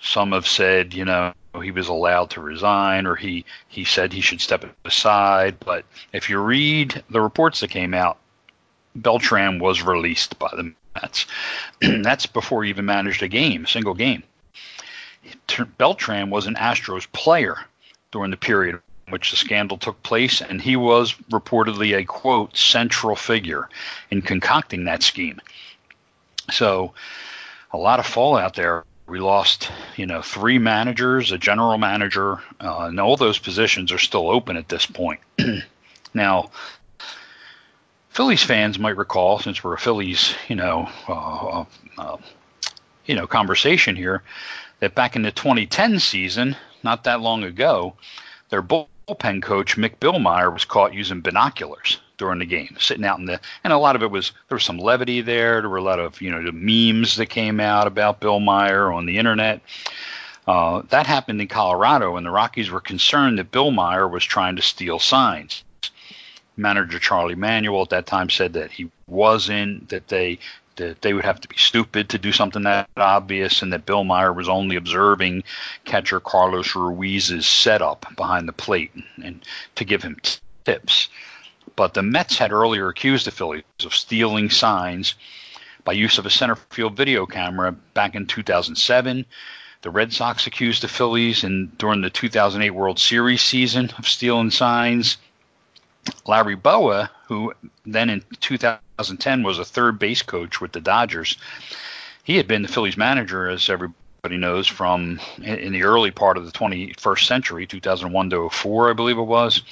Some 0.00 0.32
have 0.32 0.46
said, 0.46 0.94
you 0.94 1.04
know, 1.04 1.32
he 1.60 1.72
was 1.72 1.88
allowed 1.88 2.30
to 2.30 2.40
resign 2.40 3.06
or 3.06 3.16
he, 3.16 3.44
he 3.66 3.84
said 3.84 4.12
he 4.12 4.20
should 4.20 4.40
step 4.40 4.64
aside. 4.84 5.58
But 5.58 5.84
if 6.12 6.30
you 6.30 6.38
read 6.38 7.02
the 7.10 7.20
reports 7.20 7.60
that 7.60 7.70
came 7.70 7.94
out, 7.94 8.18
Beltran 8.94 9.58
was 9.58 9.82
released 9.82 10.38
by 10.38 10.50
the 10.56 10.72
Mets. 10.94 11.26
That's 11.80 12.26
before 12.26 12.64
he 12.64 12.70
even 12.70 12.86
managed 12.86 13.22
a 13.22 13.28
game, 13.28 13.66
single 13.66 13.94
game. 13.94 14.22
Beltran 15.78 16.30
was 16.30 16.46
an 16.46 16.54
Astros 16.54 17.10
player 17.12 17.56
during 18.10 18.30
the 18.30 18.36
period 18.36 18.80
in 19.06 19.12
which 19.12 19.30
the 19.30 19.36
scandal 19.36 19.78
took 19.78 20.02
place, 20.02 20.40
and 20.40 20.60
he 20.60 20.76
was 20.76 21.14
reportedly 21.30 21.96
a 21.96 22.04
quote 22.04 22.56
central 22.56 23.16
figure 23.16 23.68
in 24.10 24.22
concocting 24.22 24.84
that 24.84 25.02
scheme. 25.02 25.40
So, 26.50 26.94
a 27.72 27.76
lot 27.76 28.00
of 28.00 28.06
fallout 28.06 28.54
there. 28.54 28.84
We 29.06 29.20
lost, 29.20 29.70
you 29.96 30.04
know, 30.04 30.20
three 30.20 30.58
managers, 30.58 31.32
a 31.32 31.38
general 31.38 31.78
manager, 31.78 32.40
uh, 32.60 32.80
and 32.88 33.00
all 33.00 33.16
those 33.16 33.38
positions 33.38 33.90
are 33.90 33.98
still 33.98 34.28
open 34.30 34.56
at 34.58 34.68
this 34.68 34.84
point. 34.84 35.20
now, 36.14 36.50
Phillies 38.10 38.42
fans 38.42 38.78
might 38.78 38.96
recall, 38.96 39.38
since 39.38 39.64
we're 39.64 39.74
a 39.74 39.78
Phillies, 39.78 40.34
you 40.48 40.56
know, 40.56 40.90
uh, 41.08 41.64
uh, 41.96 42.16
you 43.06 43.14
know, 43.14 43.26
conversation 43.26 43.96
here, 43.96 44.22
that 44.80 44.94
back 44.94 45.16
in 45.16 45.22
the 45.22 45.32
2010 45.32 45.98
season, 46.00 46.56
not 46.82 47.04
that 47.04 47.20
long 47.20 47.44
ago, 47.44 47.94
their 48.50 48.62
bullpen 48.62 49.42
coach 49.42 49.76
Mick 49.76 49.98
Billmeyer 49.98 50.52
was 50.52 50.64
caught 50.64 50.94
using 50.94 51.20
binoculars 51.20 51.98
during 52.16 52.38
the 52.38 52.46
game, 52.46 52.76
sitting 52.78 53.04
out 53.04 53.18
in 53.18 53.26
the, 53.26 53.40
and 53.62 53.72
a 53.72 53.78
lot 53.78 53.96
of 53.96 54.02
it 54.02 54.10
was 54.10 54.32
there 54.48 54.56
was 54.56 54.64
some 54.64 54.78
levity 54.78 55.20
there. 55.20 55.60
There 55.60 55.70
were 55.70 55.76
a 55.76 55.82
lot 55.82 56.00
of 56.00 56.20
you 56.20 56.30
know 56.30 56.42
the 56.42 56.52
memes 56.52 57.16
that 57.16 57.26
came 57.26 57.60
out 57.60 57.86
about 57.86 58.20
Billmeyer 58.20 58.94
on 58.94 59.06
the 59.06 59.18
internet. 59.18 59.60
Uh, 60.46 60.82
that 60.88 61.06
happened 61.06 61.40
in 61.40 61.48
Colorado, 61.48 62.16
and 62.16 62.24
the 62.24 62.30
Rockies 62.30 62.70
were 62.70 62.80
concerned 62.80 63.38
that 63.38 63.50
Billmeyer 63.50 64.10
was 64.10 64.24
trying 64.24 64.56
to 64.56 64.62
steal 64.62 64.98
signs 64.98 65.62
manager 66.58 66.98
Charlie 66.98 67.34
Manuel 67.34 67.82
at 67.82 67.90
that 67.90 68.06
time 68.06 68.28
said 68.28 68.54
that 68.54 68.72
he 68.72 68.90
wasn't, 69.06 69.88
that 69.90 70.08
they 70.08 70.38
that 70.78 71.02
they 71.02 71.12
would 71.12 71.24
have 71.24 71.40
to 71.40 71.48
be 71.48 71.56
stupid 71.56 72.08
to 72.08 72.18
do 72.18 72.32
something 72.32 72.62
that 72.62 72.88
obvious, 72.96 73.62
and 73.62 73.72
that 73.72 73.86
Billmeyer 73.86 74.34
was 74.34 74.48
only 74.48 74.76
observing 74.76 75.44
catcher 75.84 76.20
Carlos 76.20 76.74
Ruiz's 76.74 77.46
setup 77.46 78.06
behind 78.16 78.48
the 78.48 78.52
plate 78.52 78.92
and, 79.22 79.44
to 79.76 79.84
give 79.84 80.02
him 80.02 80.16
t- 80.22 80.40
tips. 80.64 81.08
But 81.76 81.94
the 81.94 82.02
Mets 82.02 82.38
had 82.38 82.52
earlier 82.52 82.88
accused 82.88 83.26
the 83.26 83.30
Phillies 83.30 83.62
of 83.84 83.94
stealing 83.94 84.50
signs 84.50 85.14
by 85.84 85.92
use 85.92 86.18
of 86.18 86.26
a 86.26 86.30
center 86.30 86.56
field 86.56 86.96
video 86.96 87.26
camera 87.26 87.72
back 87.72 88.14
in 88.14 88.26
2007. 88.26 89.24
The 89.82 89.90
Red 89.90 90.12
Sox 90.12 90.46
accused 90.46 90.82
the 90.82 90.88
Phillies 90.88 91.44
in 91.44 91.72
during 91.78 92.00
the 92.00 92.10
2008 92.10 92.70
World 92.70 92.98
Series 92.98 93.42
season 93.42 93.90
of 93.96 94.08
stealing 94.08 94.50
signs. 94.50 95.18
Larry 96.26 96.56
Bowa, 96.56 97.10
who 97.28 97.52
then 97.84 98.08
in 98.08 98.24
2010 98.40 99.42
was 99.42 99.58
a 99.58 99.64
third 99.64 99.98
base 99.98 100.22
coach 100.22 100.60
with 100.62 100.72
the 100.72 100.80
Dodgers, 100.80 101.36
he 102.24 102.36
had 102.36 102.48
been 102.48 102.62
the 102.62 102.68
Phillies 102.68 102.96
manager, 102.96 103.48
as 103.48 103.68
everybody 103.68 104.38
knows, 104.38 104.66
from 104.66 105.20
in 105.42 105.72
the 105.72 105.84
early 105.84 106.10
part 106.10 106.38
of 106.38 106.46
the 106.46 106.52
21st 106.52 107.26
century, 107.26 107.66
2001 107.66 108.30
to 108.30 108.48
04, 108.48 108.90
I 108.90 108.92
believe 108.94 109.18
it 109.18 109.22
was. 109.22 109.62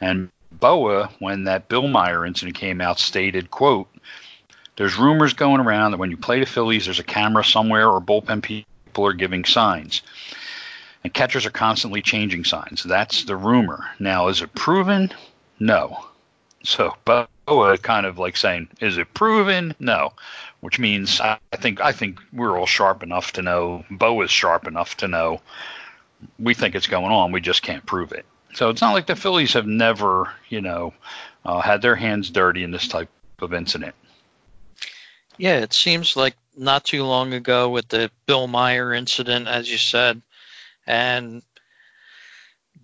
And 0.00 0.30
Bowa, 0.52 1.10
when 1.18 1.44
that 1.44 1.68
Billmeyer 1.68 2.26
incident 2.26 2.56
came 2.56 2.80
out, 2.80 2.98
stated, 2.98 3.50
"quote 3.50 3.88
There's 4.76 4.96
rumors 4.96 5.32
going 5.32 5.60
around 5.60 5.90
that 5.90 5.98
when 5.98 6.10
you 6.10 6.16
play 6.16 6.40
the 6.40 6.46
Phillies, 6.46 6.84
there's 6.84 7.00
a 7.00 7.04
camera 7.04 7.44
somewhere 7.44 7.88
or 7.88 8.00
bullpen 8.00 8.42
people 8.42 9.06
are 9.06 9.14
giving 9.14 9.44
signs." 9.44 10.02
And 11.04 11.14
catchers 11.14 11.46
are 11.46 11.50
constantly 11.50 12.02
changing 12.02 12.44
signs. 12.44 12.82
That's 12.82 13.24
the 13.24 13.36
rumor. 13.36 13.90
Now, 13.98 14.28
is 14.28 14.42
it 14.42 14.54
proven? 14.54 15.10
No. 15.58 16.07
So 16.62 16.94
Bowa 17.04 17.78
kind 17.78 18.06
of 18.06 18.18
like 18.18 18.36
saying, 18.36 18.68
is 18.80 18.98
it 18.98 19.14
proven? 19.14 19.74
No. 19.78 20.12
Which 20.60 20.78
means 20.78 21.20
I 21.20 21.38
think 21.54 21.80
I 21.80 21.92
think 21.92 22.20
we're 22.32 22.58
all 22.58 22.66
sharp 22.66 23.02
enough 23.02 23.32
to 23.34 23.42
know. 23.42 23.84
Bowa's 23.90 24.30
sharp 24.30 24.66
enough 24.66 24.96
to 24.98 25.08
know. 25.08 25.40
We 26.38 26.54
think 26.54 26.74
it's 26.74 26.88
going 26.88 27.12
on. 27.12 27.30
We 27.30 27.40
just 27.40 27.62
can't 27.62 27.86
prove 27.86 28.12
it. 28.12 28.26
So 28.54 28.70
it's 28.70 28.80
not 28.80 28.92
like 28.92 29.06
the 29.06 29.14
Phillies 29.14 29.52
have 29.52 29.66
never, 29.66 30.32
you 30.48 30.60
know, 30.60 30.94
uh, 31.44 31.60
had 31.60 31.80
their 31.80 31.94
hands 31.94 32.30
dirty 32.30 32.64
in 32.64 32.72
this 32.72 32.88
type 32.88 33.08
of 33.38 33.54
incident. 33.54 33.94
Yeah, 35.36 35.58
it 35.58 35.72
seems 35.72 36.16
like 36.16 36.34
not 36.56 36.84
too 36.84 37.04
long 37.04 37.32
ago 37.32 37.68
with 37.68 37.86
the 37.88 38.10
Billmeyer 38.26 38.96
incident, 38.96 39.46
as 39.46 39.70
you 39.70 39.78
said, 39.78 40.20
and 40.86 41.42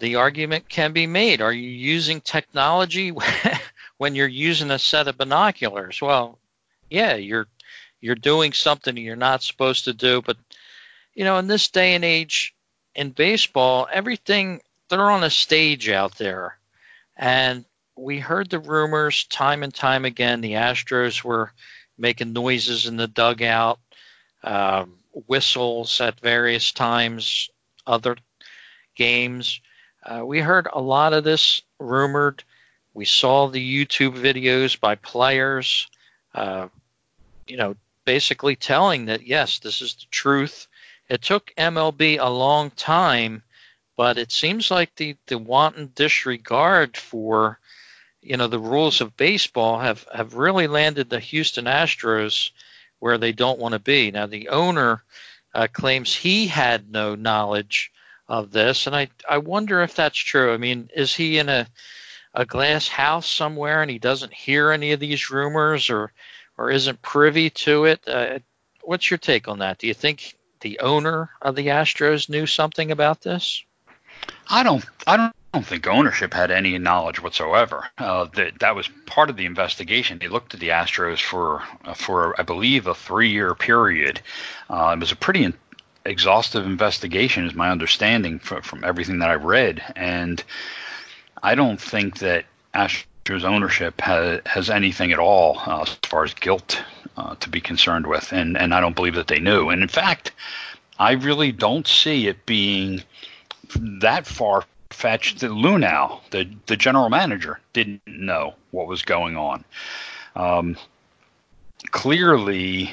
the 0.04 0.16
argument 0.16 0.68
can 0.68 0.92
be 0.92 1.06
made. 1.06 1.40
Are 1.40 1.52
you 1.52 1.70
using 1.70 2.20
technology 2.20 3.10
when 3.96 4.14
you're 4.14 4.28
using 4.28 4.70
a 4.70 4.78
set 4.78 5.08
of 5.08 5.16
binoculars? 5.16 6.02
Well, 6.02 6.38
yeah, 6.90 7.14
you're 7.14 7.46
you're 8.02 8.14
doing 8.14 8.52
something 8.52 8.98
you're 8.98 9.16
not 9.16 9.42
supposed 9.42 9.84
to 9.84 9.94
do, 9.94 10.20
but 10.20 10.36
you 11.14 11.24
know, 11.24 11.38
in 11.38 11.46
this 11.46 11.70
day 11.70 11.94
and 11.94 12.04
age 12.04 12.54
in 12.94 13.12
baseball, 13.12 13.88
everything 13.90 14.60
they're 14.90 15.10
on 15.10 15.24
a 15.24 15.30
stage 15.30 15.88
out 15.88 16.18
there. 16.18 16.58
And 17.16 17.64
we 17.96 18.18
heard 18.18 18.50
the 18.50 18.58
rumors 18.58 19.24
time 19.24 19.62
and 19.62 19.72
time 19.72 20.04
again 20.04 20.42
the 20.42 20.52
Astros 20.52 21.24
were 21.24 21.50
making 21.96 22.34
noises 22.34 22.84
in 22.84 22.98
the 22.98 23.08
dugout, 23.08 23.80
uh, 24.42 24.84
whistles 25.26 25.98
at 26.02 26.20
various 26.20 26.72
times, 26.72 27.48
other 27.86 28.18
games. 28.94 29.62
Uh, 30.04 30.24
we 30.24 30.40
heard 30.40 30.68
a 30.72 30.80
lot 30.80 31.14
of 31.14 31.24
this 31.24 31.62
rumored. 31.78 32.44
We 32.92 33.06
saw 33.06 33.48
the 33.48 33.86
YouTube 33.86 34.18
videos 34.18 34.78
by 34.78 34.96
players, 34.96 35.88
uh, 36.34 36.68
you 37.46 37.56
know, 37.56 37.76
basically 38.04 38.54
telling 38.54 39.06
that 39.06 39.26
yes, 39.26 39.58
this 39.60 39.80
is 39.80 39.94
the 39.94 40.06
truth. 40.10 40.68
It 41.08 41.22
took 41.22 41.52
MLB 41.56 42.18
a 42.20 42.28
long 42.28 42.70
time, 42.70 43.42
but 43.96 44.18
it 44.18 44.30
seems 44.30 44.70
like 44.70 44.94
the 44.96 45.16
the 45.26 45.38
wanton 45.38 45.92
disregard 45.94 46.96
for 46.96 47.58
you 48.20 48.36
know 48.36 48.46
the 48.46 48.58
rules 48.58 49.00
of 49.00 49.16
baseball 49.16 49.78
have 49.78 50.06
have 50.14 50.34
really 50.34 50.66
landed 50.66 51.08
the 51.08 51.20
Houston 51.20 51.64
Astros 51.64 52.50
where 52.98 53.18
they 53.18 53.32
don't 53.32 53.58
want 53.58 53.72
to 53.72 53.78
be. 53.78 54.10
Now 54.10 54.26
the 54.26 54.50
owner 54.50 55.02
uh, 55.54 55.68
claims 55.72 56.14
he 56.14 56.46
had 56.46 56.90
no 56.90 57.14
knowledge 57.14 57.90
of 58.28 58.50
this, 58.50 58.86
and 58.86 58.96
I 58.96 59.08
I 59.28 59.38
wonder 59.38 59.82
if 59.82 59.94
that's 59.94 60.18
true. 60.18 60.52
I 60.52 60.56
mean, 60.56 60.90
is 60.94 61.14
he 61.14 61.38
in 61.38 61.48
a 61.48 61.66
a 62.34 62.44
glass 62.44 62.88
house 62.88 63.30
somewhere 63.30 63.80
and 63.80 63.90
he 63.90 63.98
doesn't 63.98 64.34
hear 64.34 64.72
any 64.72 64.92
of 64.92 65.00
these 65.00 65.30
rumors 65.30 65.88
or 65.88 66.12
or 66.56 66.70
isn't 66.70 67.02
privy 67.02 67.50
to 67.50 67.84
it? 67.84 68.06
Uh, 68.06 68.38
what's 68.82 69.10
your 69.10 69.18
take 69.18 69.48
on 69.48 69.58
that? 69.60 69.78
Do 69.78 69.86
you 69.86 69.94
think 69.94 70.36
the 70.60 70.80
owner 70.80 71.30
of 71.42 71.56
the 71.56 71.68
Astros 71.68 72.28
knew 72.28 72.46
something 72.46 72.90
about 72.90 73.20
this? 73.20 73.62
I 74.48 74.62
don't. 74.62 74.84
I 75.06 75.16
don't. 75.16 75.34
I 75.52 75.58
don't 75.58 75.66
think 75.66 75.86
ownership 75.86 76.34
had 76.34 76.50
any 76.50 76.76
knowledge 76.78 77.22
whatsoever. 77.22 77.84
Uh, 77.96 78.24
that 78.34 78.58
that 78.58 78.74
was 78.74 78.88
part 79.06 79.30
of 79.30 79.36
the 79.36 79.46
investigation. 79.46 80.18
They 80.18 80.26
looked 80.26 80.52
at 80.52 80.58
the 80.58 80.70
Astros 80.70 81.20
for 81.20 81.62
for 81.94 82.38
I 82.40 82.42
believe 82.42 82.88
a 82.88 82.94
three 82.94 83.30
year 83.30 83.54
period. 83.54 84.20
Uh, 84.68 84.94
it 84.96 85.00
was 85.00 85.12
a 85.12 85.16
pretty 85.16 85.44
in, 85.44 85.54
exhaustive 86.04 86.66
investigation, 86.66 87.44
is 87.44 87.54
my 87.54 87.70
understanding 87.70 88.38
from, 88.38 88.62
from 88.62 88.84
everything 88.84 89.18
that 89.20 89.30
I've 89.30 89.44
read, 89.44 89.82
and 89.96 90.42
I 91.42 91.54
don't 91.54 91.80
think 91.80 92.18
that 92.18 92.44
Astros 92.74 93.44
ownership 93.44 94.00
has, 94.00 94.40
has 94.46 94.70
anything 94.70 95.12
at 95.12 95.18
all 95.18 95.58
uh, 95.66 95.82
as 95.82 95.94
far 96.04 96.24
as 96.24 96.34
guilt 96.34 96.82
uh, 97.16 97.34
to 97.36 97.48
be 97.48 97.60
concerned 97.60 98.06
with, 98.06 98.32
and 98.32 98.56
and 98.56 98.74
I 98.74 98.80
don't 98.80 98.96
believe 98.96 99.14
that 99.14 99.28
they 99.28 99.38
knew. 99.38 99.68
And 99.70 99.82
in 99.82 99.88
fact, 99.88 100.32
I 100.98 101.12
really 101.12 101.52
don't 101.52 101.86
see 101.86 102.28
it 102.28 102.44
being 102.46 103.02
that 103.76 104.26
far 104.26 104.64
fetched 104.90 105.40
that 105.40 105.50
Luhnow, 105.50 106.20
the 106.30 106.48
the 106.66 106.76
general 106.76 107.08
manager, 107.08 107.60
didn't 107.72 108.06
know 108.06 108.54
what 108.70 108.86
was 108.86 109.02
going 109.02 109.36
on. 109.36 109.64
Um, 110.36 110.76
clearly, 111.90 112.92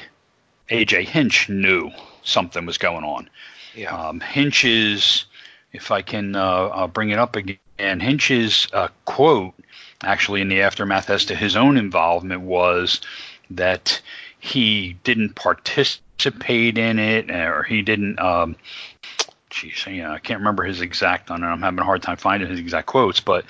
AJ 0.70 1.08
Hinch 1.08 1.48
knew 1.48 1.90
something 2.22 2.66
was 2.66 2.78
going 2.78 3.04
on. 3.04 3.28
Yeah. 3.74 3.96
Um, 3.96 4.20
Hinch's, 4.20 5.24
if 5.72 5.90
I 5.90 6.02
can 6.02 6.36
uh, 6.36 6.86
bring 6.88 7.10
it 7.10 7.18
up 7.18 7.36
again, 7.36 8.00
Hinch's 8.00 8.68
uh, 8.72 8.88
quote, 9.04 9.54
actually 10.02 10.40
in 10.40 10.48
the 10.48 10.62
aftermath 10.62 11.10
as 11.10 11.24
to 11.26 11.34
his 11.34 11.56
own 11.56 11.76
involvement, 11.76 12.42
was 12.42 13.00
that 13.50 14.00
he 14.40 14.96
didn't 15.04 15.34
participate 15.34 16.78
in 16.78 16.98
it, 16.98 17.30
or 17.30 17.62
he 17.62 17.82
didn't. 17.82 18.18
Um, 18.18 18.56
geez, 19.50 19.86
you 19.86 20.02
know, 20.02 20.12
I 20.12 20.18
can't 20.18 20.40
remember 20.40 20.64
his 20.64 20.80
exact 20.80 21.30
on 21.30 21.42
it. 21.42 21.46
I'm 21.46 21.62
having 21.62 21.78
a 21.78 21.84
hard 21.84 22.02
time 22.02 22.16
finding 22.16 22.48
his 22.48 22.58
exact 22.58 22.86
quotes, 22.86 23.20
but 23.20 23.44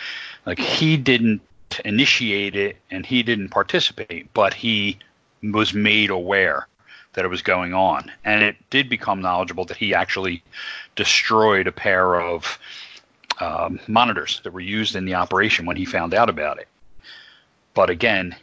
like 0.46 0.58
he 0.58 0.96
didn't 0.96 1.40
initiate 1.84 2.56
it 2.56 2.76
and 2.90 3.06
he 3.06 3.22
didn't 3.22 3.48
participate, 3.48 4.32
but 4.34 4.52
he 4.52 4.98
was 5.42 5.72
made 5.72 6.10
aware 6.10 6.66
that 7.14 7.24
it 7.24 7.28
was 7.28 7.42
going 7.42 7.74
on. 7.74 8.10
And 8.24 8.42
it 8.42 8.56
did 8.70 8.88
become 8.88 9.20
knowledgeable 9.20 9.64
that 9.66 9.76
he 9.76 9.94
actually 9.94 10.42
destroyed 10.96 11.66
a 11.66 11.72
pair 11.72 12.20
of 12.20 12.58
um, 13.40 13.80
monitors 13.86 14.40
that 14.44 14.52
were 14.52 14.60
used 14.60 14.96
in 14.96 15.04
the 15.04 15.14
operation 15.14 15.66
when 15.66 15.76
he 15.76 15.84
found 15.84 16.14
out 16.14 16.30
about 16.30 16.58
it. 16.58 16.68
But 17.74 17.90
again, 17.90 18.36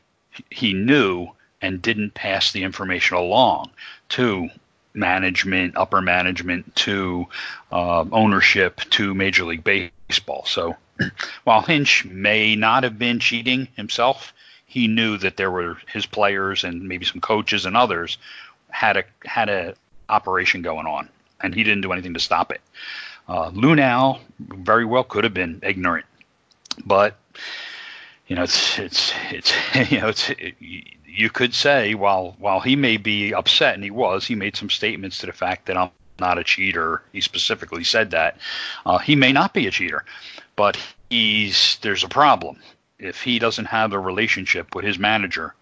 he 0.50 0.74
knew 0.74 1.30
and 1.62 1.82
didn't 1.82 2.14
pass 2.14 2.52
the 2.52 2.64
information 2.64 3.18
along 3.18 3.72
to 4.10 4.50
management, 4.94 5.78
upper 5.78 6.02
management 6.02 6.76
to 6.76 7.28
uh, 7.72 8.06
ownership 8.12 8.82
to 8.92 9.14
Major 9.14 9.46
League 9.46 9.64
Baseball. 9.64 10.46
So 10.46 10.76
while 11.44 11.62
Hinch 11.62 12.06
may 12.06 12.56
not 12.56 12.84
have 12.84 12.98
been 12.98 13.20
cheating 13.20 13.68
himself, 13.76 14.34
he 14.66 14.88
knew 14.88 15.18
that 15.18 15.38
there 15.38 15.52
were 15.52 15.78
his 15.92 16.06
players 16.06 16.64
and 16.64 16.88
maybe 16.88 17.06
some 17.06 17.22
coaches 17.22 17.66
and 17.66 17.76
others 17.76 18.18
had 18.70 18.98
a 18.98 19.04
had 19.26 19.50
a 19.50 19.76
operation 20.08 20.62
going 20.62 20.86
on, 20.86 21.10
and 21.42 21.54
he 21.54 21.64
didn't 21.64 21.82
do 21.82 21.92
anything 21.92 22.14
to 22.14 22.20
stop 22.20 22.52
it. 22.52 22.62
Uh, 23.28 23.52
Luhnow 23.52 24.20
very 24.40 24.86
well 24.86 25.04
could 25.04 25.24
have 25.24 25.34
been 25.34 25.60
ignorant, 25.64 26.06
but 26.86 27.16
you 28.28 28.36
know 28.36 28.44
it's 28.44 28.80
it's 28.80 29.14
it's 29.32 29.54
you 29.92 30.02
know 30.02 30.10
it's 30.10 30.30
it, 30.32 30.56
you 31.06 31.30
could 31.30 31.54
say 31.54 31.96
while 31.96 32.36
while 32.40 32.60
he 32.60 32.76
may 32.76 32.98
be 32.98 33.34
upset 33.34 33.76
and 33.76 33.84
he 33.84 33.92
was 33.92 34.26
he 34.26 34.36
made 34.36 34.56
some 34.56 34.70
statements 34.70 35.20
to 35.20 35.26
the 35.26 35.34
fact 35.34 35.66
that 35.66 35.78
I'm 35.78 35.92
not 36.20 36.38
a 36.38 36.44
cheater. 36.44 37.02
He 37.12 37.22
specifically 37.22 37.84
said 37.84 38.12
that 38.12 38.38
uh, 38.86 38.98
he 38.98 39.16
may 39.16 39.32
not 39.32 39.54
be 39.54 39.68
a 39.68 39.72
cheater, 39.72 40.06
but 40.56 40.78
he's 41.10 41.78
there's 41.82 42.04
a 42.04 42.10
problem 42.10 42.60
if 42.98 43.22
he 43.22 43.40
doesn't 43.40 43.66
have 43.66 43.94
a 43.94 44.00
relationship 44.00 44.76
with 44.76 44.86
his 44.86 45.00
manager 45.00 45.56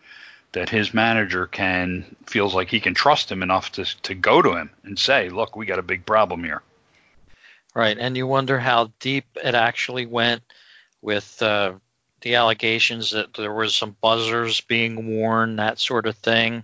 that 0.54 0.70
his 0.70 0.94
manager 0.94 1.46
can 1.46 2.16
feels 2.26 2.56
like 2.56 2.70
he 2.70 2.80
can 2.80 2.94
trust 2.94 3.32
him 3.32 3.44
enough 3.44 3.72
to 3.74 3.86
to 4.04 4.16
go 4.16 4.42
to 4.42 4.54
him 4.54 4.70
and 4.84 4.98
say, 4.98 5.30
"Look, 5.30 5.56
we 5.56 5.66
got 5.66 5.80
a 5.80 5.84
big 5.84 6.06
problem 6.06 6.44
here." 6.44 6.62
Right, 7.74 7.98
and 7.98 8.18
you 8.18 8.26
wonder 8.26 8.58
how 8.58 8.92
deep 9.00 9.26
it 9.36 9.54
actually 9.54 10.08
went 10.08 10.42
with 11.02 11.42
uh, 11.42 11.74
the 12.22 12.36
allegations 12.36 13.12
that 13.12 13.34
there 13.34 13.54
was 13.54 13.76
some 13.76 13.96
buzzers 14.02 14.62
being 14.62 15.20
worn, 15.20 15.58
that 15.58 15.80
sort 15.80 16.08
of 16.08 16.18
thing. 16.18 16.64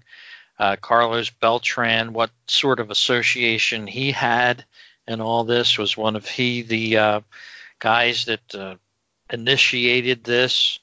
Uh, 0.57 0.75
Carlos 0.75 1.29
Beltran, 1.29 2.13
what 2.13 2.31
sort 2.47 2.79
of 2.79 2.89
association 2.89 3.85
he 3.85 4.11
had 4.11 4.65
in 5.07 5.21
all 5.21 5.43
this 5.43 5.77
was 5.77 5.97
one 5.97 6.15
of 6.15 6.27
he 6.27 6.61
the 6.61 6.97
uh, 6.97 7.21
guys 7.79 8.25
that 8.25 8.55
uh, 8.55 8.75
initiated 9.29 10.23
this 10.23 10.79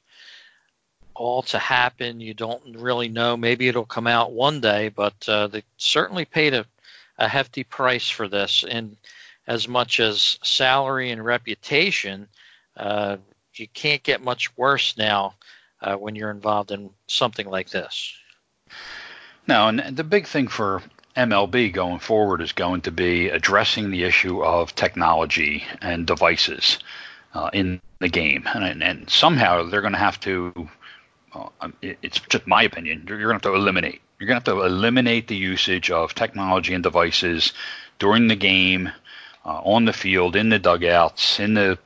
all 1.20 1.42
to 1.42 1.58
happen. 1.58 2.18
You 2.18 2.32
don't 2.32 2.76
really 2.76 3.10
know. 3.10 3.36
Maybe 3.36 3.68
it'll 3.68 3.84
come 3.84 4.06
out 4.06 4.32
one 4.32 4.62
day, 4.62 4.88
but 4.88 5.28
uh, 5.28 5.48
they 5.48 5.62
certainly 5.76 6.24
paid 6.24 6.54
a, 6.54 6.64
a 7.18 7.28
hefty 7.28 7.62
price 7.62 8.08
for 8.08 8.26
this. 8.26 8.64
And 8.66 8.96
as 9.46 9.68
much 9.68 10.00
as 10.00 10.38
salary 10.42 11.10
and 11.10 11.22
reputation, 11.22 12.26
uh, 12.74 13.18
you 13.54 13.68
can't 13.68 14.02
get 14.02 14.22
much 14.22 14.56
worse 14.56 14.96
now 14.96 15.34
uh, 15.82 15.94
when 15.96 16.14
you're 16.14 16.30
involved 16.30 16.70
in 16.70 16.88
something 17.06 17.46
like 17.46 17.68
this. 17.68 18.14
No, 19.46 19.68
and 19.68 19.94
the 19.94 20.04
big 20.04 20.26
thing 20.26 20.48
for 20.48 20.82
MLB 21.18 21.70
going 21.70 21.98
forward 21.98 22.40
is 22.40 22.52
going 22.52 22.80
to 22.82 22.90
be 22.90 23.28
addressing 23.28 23.90
the 23.90 24.04
issue 24.04 24.42
of 24.42 24.74
technology 24.74 25.64
and 25.82 26.06
devices 26.06 26.78
uh, 27.34 27.50
in 27.52 27.82
the 27.98 28.08
game, 28.08 28.48
and, 28.54 28.82
and 28.82 29.10
somehow 29.10 29.64
they're 29.64 29.82
going 29.82 29.92
to 29.92 29.98
have 29.98 30.18
to. 30.20 30.70
Uh, 31.32 31.48
it's 31.82 32.18
just 32.18 32.46
my 32.46 32.62
opinion. 32.62 33.04
You're 33.06 33.18
going 33.18 33.28
to 33.28 33.34
have 33.34 33.42
to 33.42 33.54
eliminate. 33.54 34.00
You're 34.18 34.26
going 34.26 34.40
to 34.40 34.50
have 34.50 34.58
to 34.58 34.64
eliminate 34.64 35.28
the 35.28 35.36
usage 35.36 35.90
of 35.90 36.14
technology 36.14 36.74
and 36.74 36.82
devices 36.82 37.52
during 37.98 38.26
the 38.26 38.36
game, 38.36 38.90
uh, 39.44 39.60
on 39.62 39.84
the 39.84 39.92
field, 39.92 40.36
in 40.36 40.48
the 40.48 40.58
dugouts, 40.58 41.40
in 41.40 41.54
the 41.54 41.78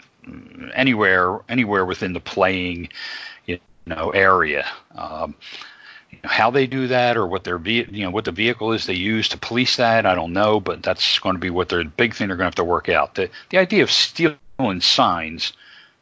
anywhere 0.74 1.40
anywhere 1.48 1.84
within 1.84 2.12
the 2.12 2.20
playing 2.20 2.88
you 3.46 3.58
know 3.86 4.10
area. 4.10 4.66
Um, 4.94 5.34
how 6.22 6.50
they 6.50 6.66
do 6.66 6.86
that 6.88 7.16
or 7.16 7.26
what 7.26 7.44
their 7.44 7.58
you 7.58 8.04
know 8.04 8.10
what 8.10 8.24
the 8.24 8.32
vehicle 8.32 8.72
is 8.72 8.86
they 8.86 8.94
use 8.94 9.28
to 9.28 9.38
police 9.38 9.76
that, 9.76 10.06
I 10.06 10.14
don't 10.14 10.32
know, 10.32 10.60
but 10.60 10.82
that's 10.82 11.18
going 11.18 11.34
to 11.34 11.40
be 11.40 11.50
what 11.50 11.68
their 11.68 11.84
big 11.84 12.14
thing 12.14 12.28
they're 12.28 12.36
going 12.36 12.44
to 12.44 12.48
have 12.48 12.54
to 12.56 12.64
work 12.64 12.88
out. 12.88 13.14
The 13.14 13.30
the 13.50 13.58
idea 13.58 13.82
of 13.82 13.90
stealing 13.90 14.80
signs, 14.80 15.52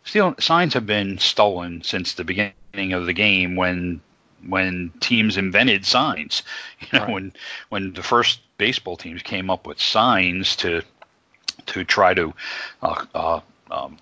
stealing 0.05 0.37
signs 0.39 0.75
have 0.75 0.87
been 0.87 1.19
stolen 1.19 1.83
since 1.83 2.15
the 2.15 2.25
beginning 2.25 2.53
of 2.93 3.07
the 3.07 3.13
game 3.13 3.57
when 3.57 4.01
when 4.47 4.93
teams 5.01 5.37
invented 5.37 5.87
signs. 5.87 6.43
You 6.81 6.99
know, 6.99 7.05
right. 7.05 7.13
when 7.13 7.33
when 7.69 7.93
the 7.93 8.03
first 8.03 8.41
baseball 8.59 8.97
teams 8.97 9.23
came 9.23 9.51
up 9.51 9.67
with 9.67 9.81
signs 9.81 10.57
to 10.57 10.83
to 11.67 11.85
try 11.85 12.13
to 12.15 12.35
uh, 12.83 13.05
uh, 13.15 13.41
um, 13.71 13.99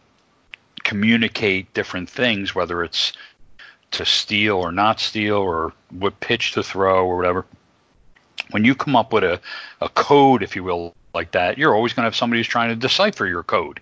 communicate 0.82 1.72
different 1.74 2.08
things, 2.08 2.54
whether 2.54 2.82
it's 2.82 3.12
to 3.92 4.04
steal 4.04 4.56
or 4.56 4.72
not 4.72 5.00
steal 5.00 5.36
or 5.36 5.72
what 5.90 6.20
pitch 6.20 6.52
to 6.52 6.62
throw 6.62 7.06
or 7.06 7.16
whatever. 7.16 7.44
When 8.50 8.64
you 8.64 8.74
come 8.74 8.96
up 8.96 9.12
with 9.12 9.24
a, 9.24 9.40
a 9.80 9.88
code, 9.88 10.42
if 10.42 10.56
you 10.56 10.64
will, 10.64 10.94
like 11.14 11.32
that, 11.32 11.58
you're 11.58 11.74
always 11.74 11.92
going 11.92 12.02
to 12.02 12.06
have 12.06 12.16
somebody 12.16 12.40
who's 12.40 12.48
trying 12.48 12.70
to 12.70 12.76
decipher 12.76 13.26
your 13.26 13.42
code. 13.42 13.80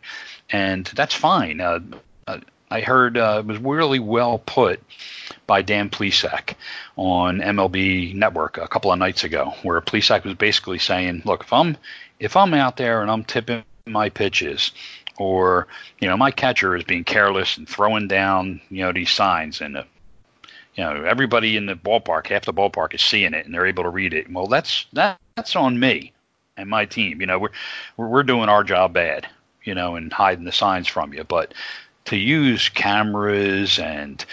And 0.50 0.86
that's 0.94 1.14
fine. 1.14 1.60
Uh, 1.60 1.80
uh, 2.26 2.40
I 2.70 2.80
heard 2.80 3.16
uh, 3.16 3.38
it 3.40 3.46
was 3.46 3.58
really 3.58 3.98
well 3.98 4.38
put 4.38 4.80
by 5.46 5.62
Dan 5.62 5.90
Plesac 5.90 6.54
on 6.96 7.40
MLB 7.40 8.14
Network 8.14 8.58
a 8.58 8.68
couple 8.68 8.92
of 8.92 8.98
nights 8.98 9.24
ago, 9.24 9.54
where 9.62 9.80
Plesac 9.80 10.24
was 10.24 10.34
basically 10.34 10.78
saying, 10.78 11.22
"Look, 11.24 11.44
if 11.44 11.52
I'm 11.52 11.76
if 12.18 12.36
I'm 12.36 12.54
out 12.54 12.76
there 12.76 13.00
and 13.02 13.10
I'm 13.10 13.24
tipping 13.24 13.64
my 13.86 14.10
pitches, 14.10 14.72
or 15.18 15.66
you 16.00 16.08
know 16.08 16.16
my 16.16 16.30
catcher 16.30 16.74
is 16.76 16.84
being 16.84 17.04
careless 17.04 17.58
and 17.58 17.68
throwing 17.68 18.08
down 18.08 18.60
you 18.70 18.84
know 18.84 18.92
these 18.92 19.10
signs 19.10 19.60
and 19.60 19.76
uh, 19.76 19.84
you 20.74 20.84
know 20.84 21.04
everybody 21.04 21.56
in 21.56 21.66
the 21.66 21.74
ballpark 21.74 22.28
half 22.28 22.44
the 22.44 22.54
ballpark 22.54 22.94
is 22.94 23.02
seeing 23.02 23.34
it 23.34 23.44
and 23.44 23.54
they're 23.54 23.66
able 23.66 23.82
to 23.82 23.90
read 23.90 24.14
it 24.14 24.32
well 24.32 24.46
that's 24.46 24.86
that, 24.92 25.18
that's 25.34 25.56
on 25.56 25.78
me 25.78 26.12
and 26.56 26.70
my 26.70 26.84
team 26.84 27.20
you 27.20 27.26
know 27.26 27.38
we're 27.38 27.50
we're 27.96 28.22
doing 28.22 28.48
our 28.48 28.64
job 28.64 28.92
bad 28.94 29.26
you 29.64 29.74
know 29.74 29.96
and 29.96 30.12
hiding 30.12 30.44
the 30.44 30.52
signs 30.52 30.86
from 30.86 31.12
you 31.12 31.24
but 31.24 31.52
to 32.08 32.16
use 32.16 32.68
cameras 32.70 33.78
and 33.78 34.24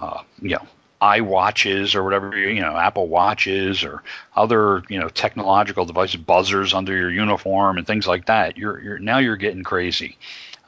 uh, 0.00 0.22
you 0.40 0.50
know 0.50 0.66
iWatches 1.02 1.94
or 1.94 2.02
whatever 2.02 2.38
you 2.38 2.62
know 2.62 2.76
Apple 2.76 3.08
watches 3.08 3.84
or 3.84 4.02
other 4.36 4.82
you 4.88 4.98
know 4.98 5.08
technological 5.08 5.84
devices 5.84 6.16
buzzers 6.16 6.72
under 6.72 6.96
your 6.96 7.10
uniform 7.10 7.76
and 7.76 7.86
things 7.86 8.06
like 8.06 8.26
that 8.26 8.56
you're 8.56 8.80
you're 8.80 8.98
now 8.98 9.18
you're 9.18 9.36
getting 9.36 9.62
crazy. 9.62 10.16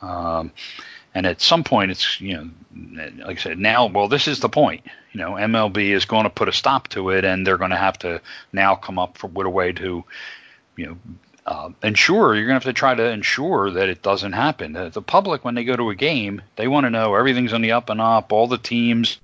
Um, 0.02 0.52
and 1.14 1.24
at 1.24 1.40
some 1.40 1.64
point 1.64 1.90
it's 1.90 2.20
you 2.20 2.36
know 2.36 2.50
like 3.24 3.38
I 3.38 3.40
said 3.40 3.58
now 3.58 3.86
well 3.86 4.08
this 4.08 4.28
is 4.28 4.40
the 4.40 4.50
point 4.50 4.84
you 5.12 5.20
know 5.20 5.32
MLB 5.32 5.88
is 5.88 6.04
going 6.04 6.24
to 6.24 6.30
put 6.30 6.48
a 6.48 6.52
stop 6.52 6.88
to 6.88 7.08
it 7.10 7.24
and 7.24 7.46
they're 7.46 7.56
going 7.56 7.70
to 7.70 7.76
have 7.76 7.98
to 8.00 8.20
now 8.52 8.74
come 8.74 8.98
up 8.98 9.22
with 9.24 9.46
a 9.46 9.50
way 9.50 9.72
to 9.72 10.04
you 10.76 10.86
know 10.86 10.98
uh, 11.46 11.70
ensure 11.82 12.34
you're 12.34 12.46
going 12.46 12.60
to 12.60 12.66
have 12.66 12.74
to 12.74 12.78
try 12.78 12.94
to 12.94 13.10
ensure 13.10 13.70
that 13.70 13.88
it 13.88 14.02
doesn't 14.02 14.32
happen. 14.32 14.72
the 14.72 15.02
public, 15.02 15.44
when 15.44 15.54
they 15.54 15.64
go 15.64 15.76
to 15.76 15.90
a 15.90 15.94
game, 15.94 16.42
they 16.56 16.68
want 16.68 16.84
to 16.84 16.90
know 16.90 17.14
everything's 17.14 17.52
on 17.52 17.62
the 17.62 17.72
up 17.72 17.88
and 17.88 18.00
up. 18.00 18.32
All 18.32 18.48
the 18.48 18.58
teams 18.58 19.18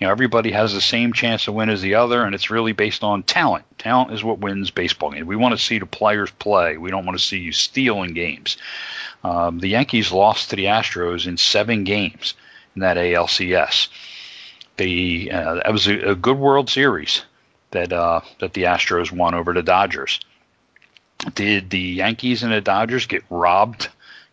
you 0.00 0.06
know, 0.06 0.10
everybody 0.10 0.50
has 0.52 0.74
the 0.74 0.80
same 0.80 1.12
chance 1.12 1.44
to 1.44 1.52
win 1.52 1.70
as 1.70 1.82
the 1.82 1.94
other, 1.94 2.24
and 2.24 2.34
it's 2.34 2.50
really 2.50 2.72
based 2.72 3.02
on 3.02 3.22
talent. 3.22 3.64
Talent 3.78 4.12
is 4.12 4.24
what 4.24 4.38
wins 4.38 4.70
baseball 4.70 5.12
games. 5.12 5.26
We 5.26 5.36
want 5.36 5.56
to 5.56 5.64
see 5.64 5.78
the 5.78 5.86
players 5.86 6.30
play. 6.32 6.76
We 6.76 6.90
don't 6.90 7.06
want 7.06 7.18
to 7.18 7.24
see 7.24 7.38
you 7.38 7.52
stealing 7.52 8.14
games. 8.14 8.56
Um, 9.22 9.58
the 9.60 9.68
Yankees 9.68 10.12
lost 10.12 10.50
to 10.50 10.56
the 10.56 10.66
Astros 10.66 11.26
in 11.26 11.36
seven 11.36 11.84
games 11.84 12.34
in 12.74 12.80
that 12.80 12.96
ALCS. 12.96 13.88
The 14.76 15.30
uh, 15.30 15.54
that 15.54 15.72
was 15.72 15.86
a, 15.86 16.10
a, 16.10 16.14
good 16.14 16.36
World 16.36 16.68
Series 16.68 17.22
that 17.70 17.92
uh, 17.92 18.20
that 18.40 18.54
the 18.54 18.64
Astros 18.64 19.12
won 19.12 19.34
over 19.34 19.52
the 19.52 19.62
Dodgers. 19.62 20.20
Did 21.34 21.70
the 21.70 21.78
Yankees 21.78 22.42
and 22.42 22.52
the 22.52 22.60
Dodgers 22.60 23.06
get 23.06 23.22
robbed 23.30 23.88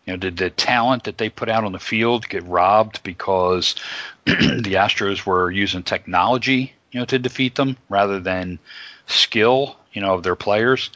you 0.06 0.12
know, 0.12 0.16
did 0.16 0.36
the 0.36 0.50
talent 0.50 1.04
that 1.04 1.18
they 1.18 1.28
put 1.28 1.48
out 1.48 1.64
on 1.64 1.72
the 1.72 1.78
field 1.78 2.28
get 2.28 2.44
robbed 2.44 3.02
because 3.02 3.76
the 4.24 4.74
Astros 4.74 5.24
were 5.24 5.50
using 5.50 5.82
technology, 5.82 6.72
you 6.90 7.00
know, 7.00 7.06
to 7.06 7.18
defeat 7.18 7.54
them 7.54 7.76
rather 7.88 8.18
than 8.18 8.58
skill, 9.06 9.76
you 9.92 10.00
know, 10.00 10.14
of 10.14 10.22
their 10.22 10.34
players? 10.36 10.90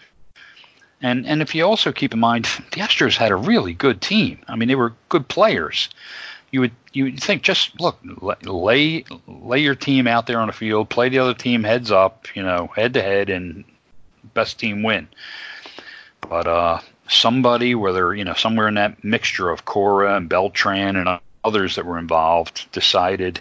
And 1.00 1.26
and 1.26 1.42
if 1.42 1.54
you 1.54 1.64
also 1.64 1.92
keep 1.92 2.14
in 2.14 2.20
mind, 2.20 2.46
the 2.72 2.80
Astros 2.80 3.16
had 3.16 3.30
a 3.30 3.36
really 3.36 3.74
good 3.74 4.00
team. 4.00 4.40
I 4.48 4.56
mean, 4.56 4.68
they 4.68 4.74
were 4.74 4.94
good 5.08 5.28
players. 5.28 5.88
You 6.50 6.60
would 6.60 6.72
you 6.92 7.04
would 7.04 7.22
think 7.22 7.42
just 7.42 7.78
look 7.80 7.98
lay 8.42 9.04
lay 9.26 9.60
your 9.60 9.74
team 9.74 10.06
out 10.06 10.26
there 10.26 10.40
on 10.40 10.46
the 10.46 10.52
field, 10.52 10.88
play 10.88 11.10
the 11.10 11.18
other 11.18 11.34
team 11.34 11.62
heads 11.62 11.92
up, 11.92 12.26
you 12.34 12.42
know, 12.42 12.70
head 12.74 12.94
to 12.94 13.02
head, 13.02 13.28
and 13.30 13.64
best 14.34 14.58
team 14.58 14.82
win. 14.82 15.06
But 16.20 16.46
uh, 16.46 16.80
somebody, 17.08 17.74
whether 17.74 18.14
you 18.14 18.24
know 18.24 18.34
somewhere 18.34 18.68
in 18.68 18.74
that 18.74 19.04
mixture 19.04 19.50
of 19.50 19.64
Cora 19.64 20.16
and 20.16 20.28
Beltran 20.28 20.96
and 20.96 21.20
others 21.44 21.76
that 21.76 21.86
were 21.86 21.98
involved, 21.98 22.70
decided, 22.72 23.40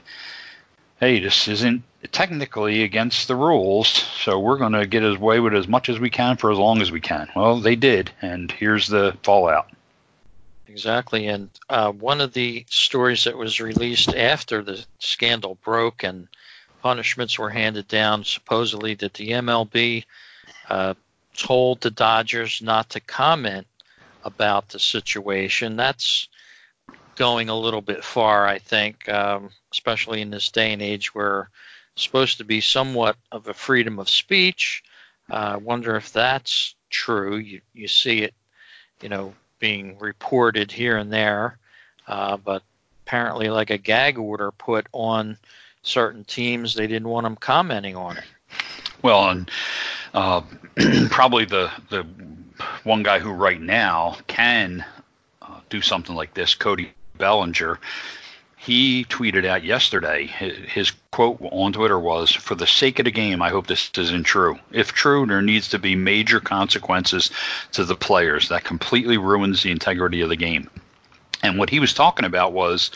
hey, 0.99 1.19
this 1.19 1.47
isn't 1.47 1.83
technically 2.11 2.83
against 2.83 3.27
the 3.27 3.35
rules, 3.35 3.87
so 3.87 4.39
we're 4.39 4.57
going 4.57 4.73
to 4.73 4.85
get 4.85 5.03
away 5.03 5.39
with 5.39 5.53
as 5.53 5.67
much 5.67 5.89
as 5.89 5.99
we 5.99 6.09
can 6.09 6.37
for 6.37 6.51
as 6.51 6.57
long 6.57 6.81
as 6.81 6.91
we 6.91 7.01
can. 7.01 7.29
Well, 7.35 7.59
they 7.59 7.75
did, 7.75 8.11
and 8.21 8.51
here's 8.51 8.87
the 8.87 9.17
fallout. 9.23 9.69
Exactly, 10.67 11.27
and 11.27 11.49
uh, 11.69 11.91
one 11.91 12.21
of 12.21 12.33
the 12.33 12.65
stories 12.69 13.23
that 13.23 13.37
was 13.37 13.61
released 13.61 14.13
after 14.13 14.61
the 14.61 14.83
scandal 14.99 15.55
broke 15.63 16.03
and 16.03 16.27
punishments 16.81 17.39
were 17.39 17.49
handed 17.49 17.87
down, 17.87 18.23
supposedly 18.23 18.93
that 18.95 19.13
the 19.13 19.29
MLB 19.29 20.03
uh, 20.69 20.93
told 21.37 21.81
the 21.81 21.91
Dodgers 21.91 22.61
not 22.61 22.89
to 22.91 22.99
comment 22.99 23.67
about 24.23 24.69
the 24.69 24.79
situation. 24.79 25.75
That's 25.75 26.27
going 27.15 27.49
a 27.49 27.57
little 27.57 27.81
bit 27.81 28.03
far, 28.03 28.45
I 28.45 28.59
think, 28.59 29.07
um, 29.09 29.49
especially 29.71 30.21
in 30.21 30.29
this 30.29 30.49
day 30.49 30.73
and 30.73 30.81
age 30.81 31.13
where 31.15 31.49
it's 31.93 32.03
supposed 32.03 32.37
to 32.39 32.43
be 32.43 32.61
somewhat 32.61 33.15
of 33.31 33.47
a 33.47 33.53
freedom 33.53 33.99
of 33.99 34.09
speech. 34.09 34.83
Uh, 35.29 35.53
I 35.53 35.57
wonder 35.57 35.95
if 35.95 36.11
that's 36.11 36.75
true. 36.89 37.37
You, 37.37 37.61
you 37.73 37.87
see 37.87 38.23
it, 38.23 38.33
you 39.01 39.09
know, 39.09 39.33
being 39.59 39.97
reported 39.99 40.71
here 40.71 40.97
and 40.97 41.11
there, 41.11 41.57
uh, 42.07 42.37
but 42.37 42.63
apparently, 43.05 43.49
like 43.49 43.69
a 43.69 43.77
gag 43.77 44.17
order 44.17 44.51
put 44.51 44.87
on 44.91 45.37
certain 45.81 46.23
teams, 46.25 46.73
they 46.73 46.87
didn't 46.87 47.07
want 47.07 47.23
them 47.23 47.35
commenting 47.35 47.95
on 47.95 48.17
it. 48.17 48.25
Well, 49.05 49.29
and 49.29 49.51
uh, 50.15 50.41
probably 51.11 51.45
the 51.45 51.69
the 51.91 52.07
one 52.83 53.03
guy 53.03 53.19
who 53.19 53.29
right 53.29 53.61
now 53.61 54.17
can 54.25 54.83
uh, 55.43 55.59
do 55.69 55.81
something 55.81 56.15
like 56.15 56.33
this, 56.33 56.55
Cody 56.55 56.91
Bellinger, 57.19 57.79
he 58.57 59.05
tweeted 59.05 59.45
out 59.45 59.63
yesterday. 59.63 60.25
His 60.25 60.91
quote 61.11 61.37
on 61.39 61.73
Twitter 61.73 61.99
was, 61.99 62.31
"For 62.31 62.55
the 62.55 62.65
sake 62.65 62.97
of 62.97 63.05
the 63.05 63.11
game, 63.11 63.43
I 63.43 63.49
hope 63.49 63.67
this 63.67 63.91
isn't 63.95 64.23
true. 64.23 64.57
If 64.71 64.91
true, 64.91 65.27
there 65.27 65.43
needs 65.43 65.69
to 65.69 65.77
be 65.77 65.95
major 65.95 66.39
consequences 66.39 67.29
to 67.73 67.85
the 67.85 67.95
players. 67.95 68.49
That 68.49 68.63
completely 68.63 69.19
ruins 69.19 69.61
the 69.61 69.69
integrity 69.69 70.21
of 70.21 70.29
the 70.29 70.35
game." 70.35 70.67
And 71.43 71.59
what 71.59 71.69
he 71.69 71.79
was 71.79 71.93
talking 71.93 72.25
about 72.25 72.53
was 72.53 72.89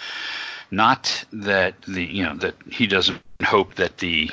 not 0.72 1.24
that 1.34 1.80
the 1.88 2.04
you 2.04 2.24
know 2.24 2.36
that 2.38 2.56
he 2.72 2.88
doesn't 2.88 3.22
hope 3.44 3.76
that 3.76 4.00
the 4.00 4.32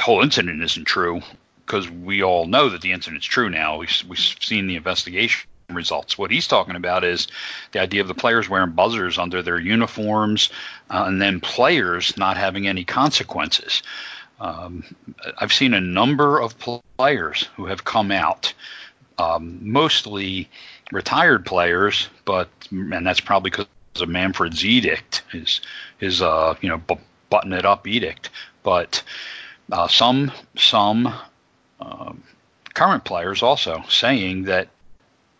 whole 0.00 0.22
incident 0.22 0.62
isn't 0.62 0.84
true 0.84 1.20
because 1.66 1.88
we 1.90 2.22
all 2.22 2.46
know 2.46 2.68
that 2.68 2.80
the 2.80 2.92
incident's 2.92 3.26
true 3.26 3.48
now. 3.48 3.78
We've, 3.78 4.02
we've 4.08 4.18
seen 4.18 4.66
the 4.66 4.76
investigation 4.76 5.48
results. 5.70 6.18
What 6.18 6.30
he's 6.30 6.46
talking 6.46 6.76
about 6.76 7.04
is 7.04 7.28
the 7.72 7.80
idea 7.80 8.00
of 8.02 8.08
the 8.08 8.14
players 8.14 8.48
wearing 8.48 8.72
buzzers 8.72 9.18
under 9.18 9.42
their 9.42 9.58
uniforms 9.58 10.50
uh, 10.90 11.04
and 11.06 11.20
then 11.20 11.40
players 11.40 12.16
not 12.16 12.36
having 12.36 12.66
any 12.66 12.84
consequences. 12.84 13.82
Um, 14.40 14.84
I've 15.38 15.52
seen 15.52 15.72
a 15.72 15.80
number 15.80 16.40
of 16.40 16.56
players 16.98 17.48
who 17.56 17.66
have 17.66 17.84
come 17.84 18.10
out, 18.10 18.52
um, 19.18 19.58
mostly 19.62 20.48
retired 20.90 21.46
players, 21.46 22.08
but 22.24 22.48
and 22.70 23.06
that's 23.06 23.20
probably 23.20 23.50
because 23.50 23.66
of 24.00 24.08
Manfred's 24.08 24.64
edict, 24.64 25.22
his 25.30 25.60
his 25.98 26.22
uh, 26.22 26.56
you 26.60 26.68
know 26.68 26.78
b- 26.78 26.98
button 27.30 27.52
it 27.52 27.64
up 27.64 27.86
edict. 27.86 28.30
But 28.64 29.02
uh, 29.72 29.88
some 29.88 30.30
some 30.56 31.12
uh, 31.80 32.12
current 32.74 33.04
players 33.04 33.42
also 33.42 33.82
saying 33.88 34.44
that 34.44 34.68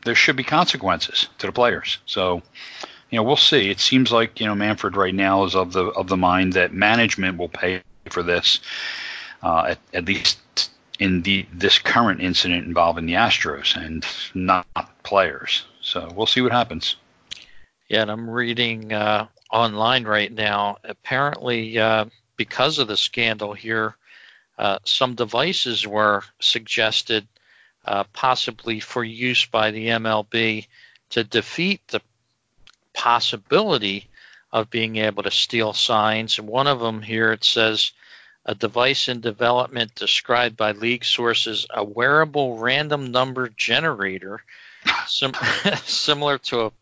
there 0.05 0.15
should 0.15 0.37
be 0.37 0.43
consequences 0.43 1.29
to 1.39 1.47
the 1.47 1.53
players. 1.53 1.99
So, 2.07 2.43
you 3.11 3.17
know, 3.17 3.23
we'll 3.23 3.37
see. 3.37 3.71
It 3.71 3.79
seems 3.79 4.11
like 4.11 4.41
you 4.41 4.47
know 4.47 4.55
Manfred 4.55 4.97
right 4.97 5.15
now 5.15 5.45
is 5.45 5.55
of 5.55 5.73
the 5.73 5.85
of 5.85 6.09
the 6.09 6.17
mind 6.17 6.55
that 6.55 6.73
management 6.73 7.39
will 7.39 7.51
pay 7.51 7.83
for 8.11 8.23
this, 8.23 8.61
uh, 9.43 9.67
at, 9.69 9.79
at 9.93 10.07
least 10.07 10.39
in 10.99 11.23
the 11.23 11.47
this 11.53 11.79
current 11.79 12.21
incident 12.21 12.67
involving 12.67 13.07
the 13.07 13.15
Astros 13.15 13.77
and 13.77 14.05
not 14.35 14.67
players. 15.03 15.65
So 15.83 16.11
we'll 16.17 16.27
see 16.27 16.41
what 16.41 16.53
happens. 16.53 16.97
Yeah, 17.89 18.03
and 18.03 18.11
I'm 18.11 18.31
reading 18.31 18.95
uh, 18.95 19.27
online 19.53 20.05
right 20.05 20.33
now. 20.33 20.79
Apparently, 20.85 21.79
uh, 21.79 22.07
because 22.37 22.79
of 22.79 22.89
the 22.89 22.97
scandal 22.97 23.53
here, 23.53 23.97
uh, 24.63 24.79
some 24.85 25.17
devices 25.17 25.85
were 25.85 26.23
suggested 26.39 27.27
uh, 27.85 28.05
possibly 28.13 28.79
for 28.79 29.03
use 29.03 29.45
by 29.45 29.73
the 29.73 29.89
MLB 29.89 30.69
to 31.11 31.25
defeat 31.25 31.81
the 31.89 32.01
possibility 32.95 34.09
of 34.53 34.71
being 34.71 34.99
able 34.99 35.25
to 35.25 35.33
steal 35.33 35.73
signs. 35.73 36.39
One 36.39 36.69
of 36.69 36.79
them 36.79 37.03
here 37.03 37.33
it 37.33 37.43
says 37.43 37.91
a 38.47 38.55
device 38.55 39.09
in 39.09 39.21
development 39.21 39.97
described 39.97 40.57
by 40.57 40.71
league 40.71 41.05
sources 41.05 41.67
a 41.69 41.83
wearable 41.83 42.59
random 42.59 43.11
number 43.11 43.49
generator 43.49 44.45
sim- 45.09 45.35
similar 45.85 46.39
to 46.39 46.67
a 46.67 46.73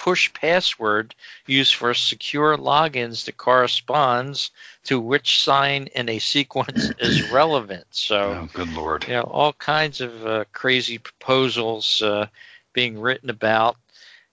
push 0.00 0.32
password 0.32 1.14
used 1.46 1.74
for 1.74 1.92
secure 1.92 2.56
logins 2.56 3.26
that 3.26 3.36
corresponds 3.36 4.50
to 4.82 4.98
which 4.98 5.44
sign 5.44 5.88
in 5.94 6.08
a 6.08 6.18
sequence 6.18 6.90
is 6.98 7.30
relevant. 7.30 7.84
So, 7.90 8.16
oh, 8.16 8.48
good 8.54 8.72
lord, 8.72 9.06
you 9.06 9.12
know, 9.12 9.22
all 9.22 9.52
kinds 9.52 10.00
of 10.00 10.26
uh, 10.26 10.44
crazy 10.52 10.96
proposals 10.96 12.00
uh, 12.00 12.28
being 12.72 12.98
written 12.98 13.28
about 13.28 13.76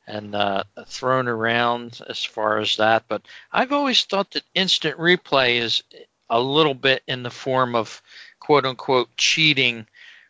and 0.07 0.33
uh, 0.33 0.63
thrown 0.85 1.27
around 1.27 1.99
as 2.07 2.23
far 2.23 2.59
as 2.59 2.77
that. 2.77 3.03
But 3.09 3.23
I've 3.51 3.73
always 3.73 4.05
thought 4.05 4.31
that 4.31 4.43
instant 4.55 4.97
replay 4.97 5.57
is 5.57 5.83
a 6.29 6.39
little 6.39 6.75
bit 6.75 7.03
in 7.07 7.23
the 7.23 7.29
form 7.29 7.75
of 7.75 8.01
quote 8.39 8.65
unquote 8.65 9.09
cheating 9.17 9.85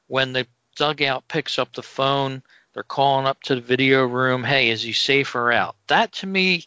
when 0.07 0.33
the 0.33 0.47
dugout 0.75 1.27
picks 1.27 1.59
up 1.59 1.73
the 1.73 1.83
phone 1.83 2.41
they're 2.77 2.83
calling 2.83 3.25
up 3.25 3.41
to 3.41 3.55
the 3.55 3.61
video 3.61 4.05
room, 4.05 4.43
hey, 4.43 4.69
is 4.69 4.83
he 4.83 4.93
safe 4.93 5.33
or 5.33 5.51
out? 5.51 5.75
That 5.87 6.11
to 6.11 6.27
me 6.27 6.65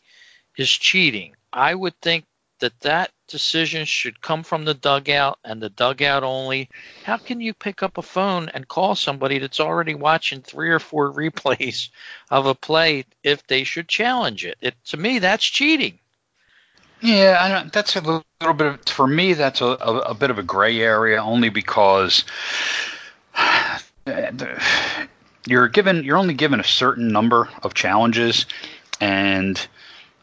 is 0.57 0.69
cheating. 0.69 1.37
I 1.53 1.73
would 1.73 1.95
think 2.01 2.25
that 2.59 2.81
that 2.81 3.13
decision 3.29 3.85
should 3.85 4.21
come 4.21 4.43
from 4.43 4.65
the 4.65 4.75
dugout 4.75 5.39
and 5.45 5.63
the 5.63 5.69
dugout 5.71 6.25
only. 6.25 6.69
How 7.05 7.17
can 7.17 7.41
you 7.41 7.55
pick 7.55 7.85
up 7.85 7.97
a 7.97 8.03
phone 8.03 8.49
and 8.49 8.67
call 8.67 8.97
somebody 8.97 9.39
that's 9.39 9.61
already 9.61 9.95
watching 9.95 10.43
three 10.43 10.71
or 10.71 10.81
four 10.81 11.13
replays 11.15 11.91
of 12.29 12.45
a 12.45 12.57
play 12.57 13.05
if 13.23 13.47
they 13.47 13.63
should 13.63 13.87
challenge 13.87 14.45
it? 14.45 14.59
it 14.61 14.75
to 14.87 14.97
me, 14.97 15.21
that's 15.21 15.45
cheating. 15.45 15.97
Yeah, 17.01 17.69
that's 17.73 17.95
a 17.95 18.01
little, 18.01 18.25
little 18.41 18.55
bit 18.55 18.67
of, 18.67 18.81
for 18.87 19.07
me. 19.07 19.35
That's 19.35 19.61
a, 19.61 19.77
a, 19.81 19.99
a 19.99 20.15
bit 20.15 20.31
of 20.31 20.41
a 20.41 20.43
gray 20.43 20.81
area, 20.81 21.23
only 21.23 21.51
because 21.51 22.25
you're 25.47 25.69
given 25.69 26.05
you're 26.05 26.17
only 26.17 26.35
given 26.35 26.61
a 26.61 26.65
certain 26.65 27.09
number 27.09 27.49
of 27.63 27.75
challenges, 27.75 28.47
and 29.01 29.61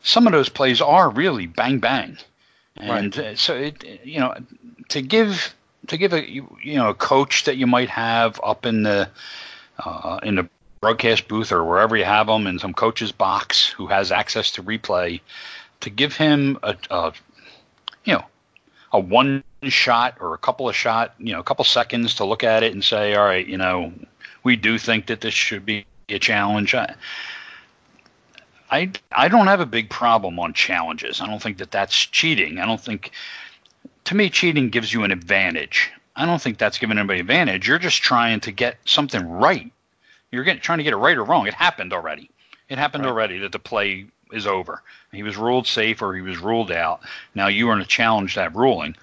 some 0.04 0.28
of 0.28 0.34
those 0.34 0.50
plays 0.50 0.82
are 0.82 1.10
really 1.10 1.48
bang 1.48 1.80
bang, 1.80 2.18
and 2.76 3.18
right. 3.18 3.26
Uh, 3.28 3.36
so 3.36 3.56
it 3.56 4.02
you 4.04 4.20
know 4.20 4.36
to 4.90 5.02
give 5.02 5.54
to 5.88 5.98
give 5.98 6.14
a 6.14 6.30
you, 6.30 6.58
you 6.64 6.76
know 6.76 6.90
a 6.90 6.94
coach 6.94 7.46
that 7.46 7.58
you 7.58 7.68
might 7.68 7.90
have 7.90 8.40
up 8.44 8.66
in 8.66 8.84
the 8.84 9.10
uh, 9.84 10.20
in 10.24 10.36
the 10.36 10.50
broadcast 10.82 11.28
booth 11.28 11.52
or 11.52 11.64
wherever 11.64 11.98
you 11.98 12.04
have 12.04 12.28
them 12.28 12.46
in 12.46 12.60
some 12.60 12.74
coach's 12.74 13.12
box 13.12 13.68
who 13.68 13.88
has 13.88 14.12
access 14.12 14.52
to 14.52 14.64
replay 14.64 15.20
to 15.80 15.90
give 15.90 16.16
him 16.16 16.60
a, 16.62 16.76
a 16.92 17.14
you 18.04 18.14
know 18.14 18.24
a 18.92 19.00
one 19.00 19.44
shot 19.64 20.18
or 20.20 20.34
a 20.34 20.38
couple 20.38 20.70
of 20.70 20.76
shot 20.76 21.16
you 21.18 21.34
know 21.34 21.40
a 21.40 21.44
couple 21.44 21.66
seconds 21.66 22.16
to 22.16 22.26
look 22.26 22.44
at 22.44 22.64
it 22.64 22.74
and 22.74 22.84
say 22.84 23.16
all 23.16 23.26
right 23.26 23.48
you 23.48 23.58
know 23.58 23.92
we 24.48 24.56
do 24.56 24.78
think 24.78 25.08
that 25.08 25.20
this 25.20 25.34
should 25.34 25.66
be 25.66 25.86
a 26.08 26.20
challenge. 26.20 26.74
I, 26.74 26.96
I, 28.72 28.90
I 29.12 29.28
don't 29.28 29.48
have 29.48 29.60
a 29.60 29.66
big 29.66 29.90
problem 29.90 30.40
on 30.40 30.54
challenges. 30.54 31.20
I 31.20 31.28
don't 31.28 31.42
think 31.42 31.58
that 31.58 31.70
that's 31.70 31.94
cheating. 31.94 32.58
I 32.58 32.66
don't 32.66 32.80
think, 32.80 33.12
to 34.06 34.16
me, 34.16 34.30
cheating 34.30 34.70
gives 34.70 34.94
you 34.94 35.04
an 35.04 35.12
advantage. 35.12 35.92
I 36.16 36.26
don't 36.26 36.42
think 36.42 36.58
that's 36.58 36.78
giving 36.78 36.98
anybody 36.98 37.20
advantage. 37.20 37.68
You're 37.68 37.78
just 37.78 38.02
trying 38.02 38.40
to 38.40 38.54
get 38.54 38.78
something 38.86 39.30
right. 39.30 39.70
You're 40.32 40.46
getting, 40.46 40.62
trying 40.62 40.78
to 40.78 40.86
get 40.86 40.94
it 40.94 40.98
right 40.98 41.18
or 41.18 41.26
wrong. 41.26 41.46
It 41.46 41.54
happened 41.54 41.92
already. 41.92 42.30
It 42.70 42.78
happened 42.78 43.04
right. 43.04 43.12
already 43.12 43.40
that 43.40 43.52
the 43.52 43.60
play 43.60 44.06
is 44.32 44.48
over. 44.48 44.82
He 45.12 45.24
was 45.24 45.36
ruled 45.36 45.68
safe 45.68 46.02
or 46.02 46.16
he 46.16 46.22
was 46.22 46.38
ruled 46.38 46.72
out. 46.72 47.02
Now 47.36 47.48
you 47.48 47.68
are 47.68 47.74
going 47.74 47.84
to 47.84 47.90
challenge 47.90 48.36
that 48.36 48.56
ruling. 48.56 48.96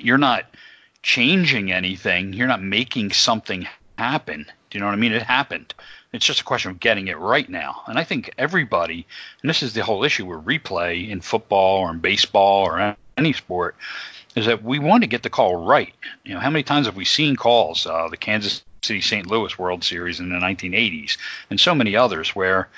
You're 0.00 0.16
not 0.16 0.46
changing 1.02 1.70
anything. 1.70 2.32
You're 2.32 2.48
not 2.48 2.62
making 2.62 3.12
something 3.12 3.68
happen. 3.98 4.46
Do 4.70 4.78
you 4.78 4.80
know 4.80 4.86
what 4.86 4.94
I 4.94 4.96
mean? 4.96 5.12
It 5.12 5.22
happened. 5.22 5.74
It's 6.12 6.26
just 6.26 6.40
a 6.40 6.44
question 6.44 6.70
of 6.70 6.80
getting 6.80 7.08
it 7.08 7.18
right 7.18 7.48
now. 7.48 7.82
And 7.86 7.98
I 7.98 8.04
think 8.04 8.32
everybody, 8.38 9.06
and 9.42 9.48
this 9.48 9.62
is 9.62 9.72
the 9.72 9.82
whole 9.82 10.04
issue 10.04 10.26
with 10.26 10.44
replay 10.44 11.08
in 11.08 11.20
football 11.20 11.78
or 11.78 11.90
in 11.90 11.98
baseball 11.98 12.64
or 12.64 12.96
any 13.16 13.32
sport, 13.32 13.76
is 14.36 14.46
that 14.46 14.62
we 14.62 14.78
want 14.78 15.02
to 15.02 15.08
get 15.08 15.22
the 15.22 15.30
call 15.30 15.56
right. 15.56 15.94
You 16.24 16.34
know, 16.34 16.40
how 16.40 16.50
many 16.50 16.62
times 16.62 16.86
have 16.86 16.96
we 16.96 17.04
seen 17.04 17.36
calls, 17.36 17.86
uh, 17.86 18.08
the 18.08 18.16
Kansas 18.16 18.62
City 18.82 19.00
St. 19.00 19.26
Louis 19.26 19.58
World 19.58 19.84
Series 19.84 20.20
in 20.20 20.28
the 20.28 20.36
1980s, 20.36 21.16
and 21.50 21.58
so 21.58 21.74
many 21.74 21.96
others 21.96 22.34
where 22.34 22.68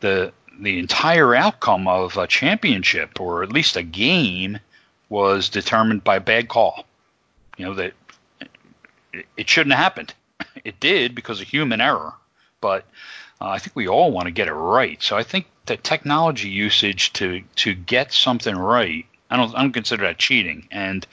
the 0.00 0.32
the 0.60 0.78
entire 0.78 1.34
outcome 1.34 1.88
of 1.88 2.18
a 2.18 2.26
championship 2.26 3.18
or 3.18 3.42
at 3.42 3.50
least 3.50 3.76
a 3.76 3.82
game 3.82 4.58
was 5.08 5.48
determined 5.48 6.04
by 6.04 6.16
a 6.16 6.20
bad 6.20 6.48
call. 6.48 6.84
You 7.56 7.66
know 7.66 7.74
that 7.74 7.94
it 9.36 9.48
shouldn't 9.48 9.74
have 9.74 9.82
happened 9.82 10.14
it 10.64 10.80
did 10.80 11.14
because 11.14 11.40
of 11.40 11.48
human 11.48 11.80
error, 11.80 12.14
but 12.60 12.84
uh, 13.40 13.48
I 13.48 13.58
think 13.58 13.74
we 13.74 13.88
all 13.88 14.10
want 14.12 14.26
to 14.26 14.32
get 14.32 14.48
it 14.48 14.52
right. 14.52 15.02
So 15.02 15.16
I 15.16 15.22
think 15.22 15.46
that 15.66 15.84
technology 15.84 16.48
usage 16.48 17.12
to 17.14 17.42
to 17.56 17.74
get 17.74 18.12
something 18.12 18.56
right, 18.56 19.06
I 19.30 19.36
don't 19.36 19.54
I 19.54 19.62
don't 19.62 19.72
consider 19.72 20.04
that 20.04 20.18
cheating, 20.18 20.68
and 20.70 21.06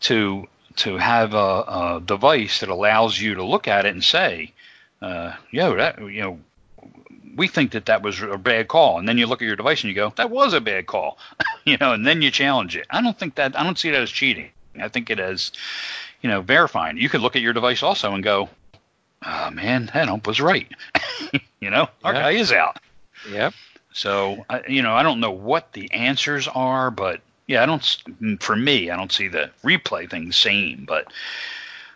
to 0.00 0.48
to 0.76 0.96
have 0.96 1.34
a, 1.34 1.36
a 1.36 2.02
device 2.04 2.60
that 2.60 2.68
allows 2.68 3.18
you 3.18 3.34
to 3.34 3.44
look 3.44 3.66
at 3.66 3.86
it 3.86 3.94
and 3.94 4.04
say, 4.04 4.52
uh, 5.00 5.32
yo, 5.50 5.76
that 5.76 5.98
you 5.98 6.20
know, 6.20 6.38
we 7.34 7.48
think 7.48 7.72
that 7.72 7.86
that 7.86 8.02
was 8.02 8.20
a 8.20 8.36
bad 8.38 8.68
call, 8.68 8.98
and 8.98 9.08
then 9.08 9.18
you 9.18 9.26
look 9.26 9.42
at 9.42 9.46
your 9.46 9.56
device 9.56 9.82
and 9.82 9.88
you 9.88 9.94
go, 9.94 10.12
that 10.16 10.30
was 10.30 10.52
a 10.52 10.60
bad 10.60 10.86
call, 10.86 11.18
you 11.64 11.76
know, 11.80 11.92
and 11.92 12.06
then 12.06 12.22
you 12.22 12.30
challenge 12.30 12.76
it. 12.76 12.86
I 12.90 13.00
don't 13.02 13.18
think 13.18 13.36
that 13.36 13.58
I 13.58 13.62
don't 13.62 13.78
see 13.78 13.90
that 13.90 14.02
as 14.02 14.10
cheating. 14.10 14.50
I 14.80 14.88
think 14.88 15.10
it 15.10 15.18
as, 15.18 15.52
you 16.22 16.28
know, 16.28 16.42
verifying. 16.42 16.98
You 16.98 17.08
could 17.08 17.20
look 17.20 17.36
at 17.36 17.42
your 17.42 17.52
device 17.52 17.82
also 17.82 18.12
and 18.12 18.22
go, 18.22 18.50
oh 19.26 19.50
man, 19.50 19.90
that 19.92 20.08
ump 20.08 20.26
was 20.26 20.40
right. 20.40 20.68
you 21.60 21.70
know, 21.70 21.88
our 22.04 22.12
Yeah. 22.14 22.22
guy 22.22 22.30
is 22.32 22.52
out. 22.52 22.78
Yep. 23.30 23.54
So, 23.92 24.44
I, 24.50 24.62
you 24.68 24.82
know, 24.82 24.94
I 24.94 25.02
don't 25.02 25.20
know 25.20 25.30
what 25.32 25.72
the 25.72 25.90
answers 25.92 26.48
are, 26.48 26.90
but 26.90 27.20
yeah, 27.46 27.62
I 27.62 27.66
don't. 27.66 27.82
s- 27.82 28.02
For 28.40 28.54
me, 28.56 28.90
I 28.90 28.96
don't 28.96 29.12
see 29.12 29.28
the 29.28 29.50
replay 29.64 30.08
thing 30.10 30.26
the 30.26 30.32
same. 30.34 30.84
But, 30.86 31.12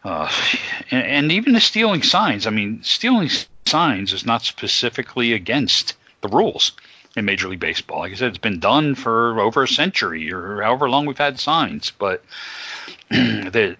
uh, 0.04 0.30
and, 0.90 1.04
and 1.06 1.32
even 1.32 1.52
the 1.52 1.60
stealing 1.60 2.02
signs. 2.02 2.46
I 2.46 2.50
mean, 2.50 2.82
stealing 2.82 3.28
signs 3.66 4.12
is 4.12 4.24
not 4.26 4.42
specifically 4.42 5.32
against 5.34 5.94
the 6.22 6.28
rules 6.28 6.72
in 7.16 7.24
Major 7.26 7.48
League 7.48 7.60
Baseball. 7.60 7.98
Like 8.00 8.12
I 8.12 8.14
said, 8.14 8.28
it's 8.28 8.38
been 8.38 8.60
done 8.60 8.94
for 8.94 9.38
over 9.40 9.62
a 9.64 9.68
century 9.68 10.32
or 10.32 10.62
however 10.62 10.88
long 10.88 11.04
we've 11.06 11.18
had 11.18 11.38
signs. 11.38 11.90
But 11.90 12.24
the 13.10 13.76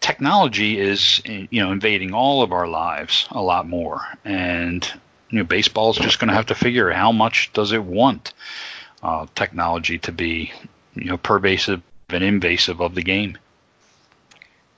technology 0.00 0.78
is, 0.78 1.22
you 1.24 1.60
know, 1.60 1.72
invading 1.72 2.14
all 2.14 2.42
of 2.42 2.52
our 2.52 2.66
lives 2.66 3.26
a 3.30 3.42
lot 3.42 3.68
more, 3.68 4.02
and 4.24 4.88
you 5.30 5.38
know, 5.38 5.44
baseball 5.44 5.90
is 5.90 5.96
just 5.96 6.18
going 6.18 6.28
to 6.28 6.34
have 6.34 6.46
to 6.46 6.54
figure 6.54 6.90
how 6.90 7.12
much 7.12 7.52
does 7.52 7.72
it 7.72 7.82
want 7.82 8.32
uh, 9.02 9.26
technology 9.34 9.98
to 9.98 10.12
be, 10.12 10.52
you 10.94 11.06
know, 11.06 11.16
pervasive 11.16 11.82
and 12.08 12.22
invasive 12.22 12.80
of 12.80 12.94
the 12.94 13.02
game. 13.02 13.36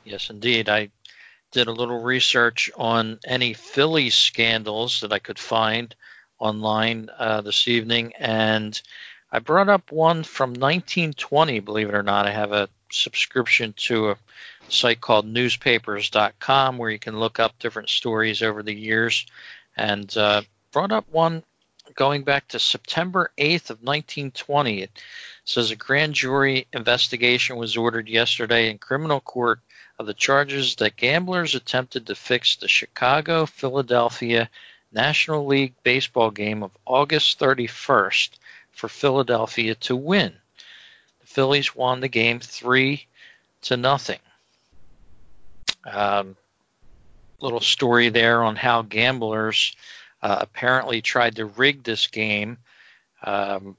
Yes, 0.04 0.30
indeed. 0.30 0.68
I 0.68 0.90
did 1.52 1.66
a 1.66 1.72
little 1.72 2.02
research 2.02 2.70
on 2.76 3.18
any 3.26 3.52
Phillies 3.52 4.14
scandals 4.14 5.00
that 5.00 5.12
I 5.12 5.18
could 5.18 5.38
find 5.38 5.94
online 6.38 7.10
uh, 7.18 7.40
this 7.40 7.68
evening, 7.68 8.12
and 8.18 8.80
I 9.30 9.40
brought 9.40 9.68
up 9.68 9.92
one 9.92 10.22
from 10.22 10.50
1920. 10.50 11.60
Believe 11.60 11.88
it 11.88 11.94
or 11.94 12.02
not, 12.02 12.26
I 12.26 12.30
have 12.30 12.52
a 12.52 12.68
subscription 12.90 13.74
to 13.76 14.10
a 14.10 14.16
site 14.68 15.00
called 15.00 15.26
newspapers.com 15.26 16.78
where 16.78 16.90
you 16.90 16.98
can 16.98 17.18
look 17.18 17.38
up 17.38 17.58
different 17.58 17.88
stories 17.88 18.42
over 18.42 18.62
the 18.62 18.74
years, 18.74 19.26
and 19.76 20.16
uh, 20.16 20.42
brought 20.72 20.92
up 20.92 21.06
one 21.10 21.42
going 21.94 22.22
back 22.22 22.48
to 22.48 22.58
September 22.58 23.30
8th 23.38 23.70
of 23.70 23.82
1920. 23.82 24.82
It 24.82 24.90
says 25.44 25.70
a 25.70 25.76
grand 25.76 26.14
jury 26.14 26.66
investigation 26.72 27.56
was 27.56 27.76
ordered 27.76 28.08
yesterday 28.08 28.70
in 28.70 28.78
criminal 28.78 29.20
court 29.20 29.60
of 29.98 30.06
the 30.06 30.14
charges 30.14 30.76
that 30.76 30.96
gamblers 30.96 31.54
attempted 31.54 32.06
to 32.06 32.14
fix 32.14 32.56
the 32.56 32.68
Chicago 32.68 33.46
Philadelphia 33.46 34.50
National 34.92 35.46
League 35.46 35.74
baseball 35.82 36.30
game 36.30 36.62
of 36.62 36.76
August 36.84 37.38
31st 37.38 38.30
for 38.72 38.88
Philadelphia 38.88 39.74
to 39.74 39.96
win. 39.96 40.34
The 41.20 41.26
Phillies 41.26 41.74
won 41.74 42.00
the 42.00 42.08
game 42.08 42.40
three 42.40 43.06
to 43.62 43.76
nothing. 43.76 44.20
Um, 45.90 46.36
little 47.40 47.60
story 47.60 48.08
there 48.08 48.42
on 48.42 48.56
how 48.56 48.82
gamblers 48.82 49.76
uh, 50.22 50.38
apparently 50.40 51.02
tried 51.02 51.36
to 51.36 51.46
rig 51.46 51.82
this 51.82 52.06
game. 52.06 52.58
Um, 53.22 53.76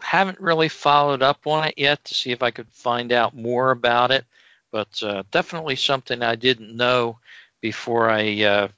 haven't 0.00 0.40
really 0.40 0.68
followed 0.68 1.22
up 1.22 1.46
on 1.46 1.66
it 1.68 1.74
yet 1.76 2.04
to 2.04 2.14
see 2.14 2.30
if 2.30 2.42
I 2.42 2.50
could 2.50 2.68
find 2.68 3.12
out 3.12 3.34
more 3.34 3.70
about 3.70 4.10
it 4.10 4.24
but 4.70 5.02
uh, 5.02 5.22
definitely 5.30 5.76
something 5.76 6.22
I 6.22 6.34
didn't 6.34 6.76
know 6.76 7.18
before 7.60 8.10
I 8.10 8.42
uh, 8.42 8.68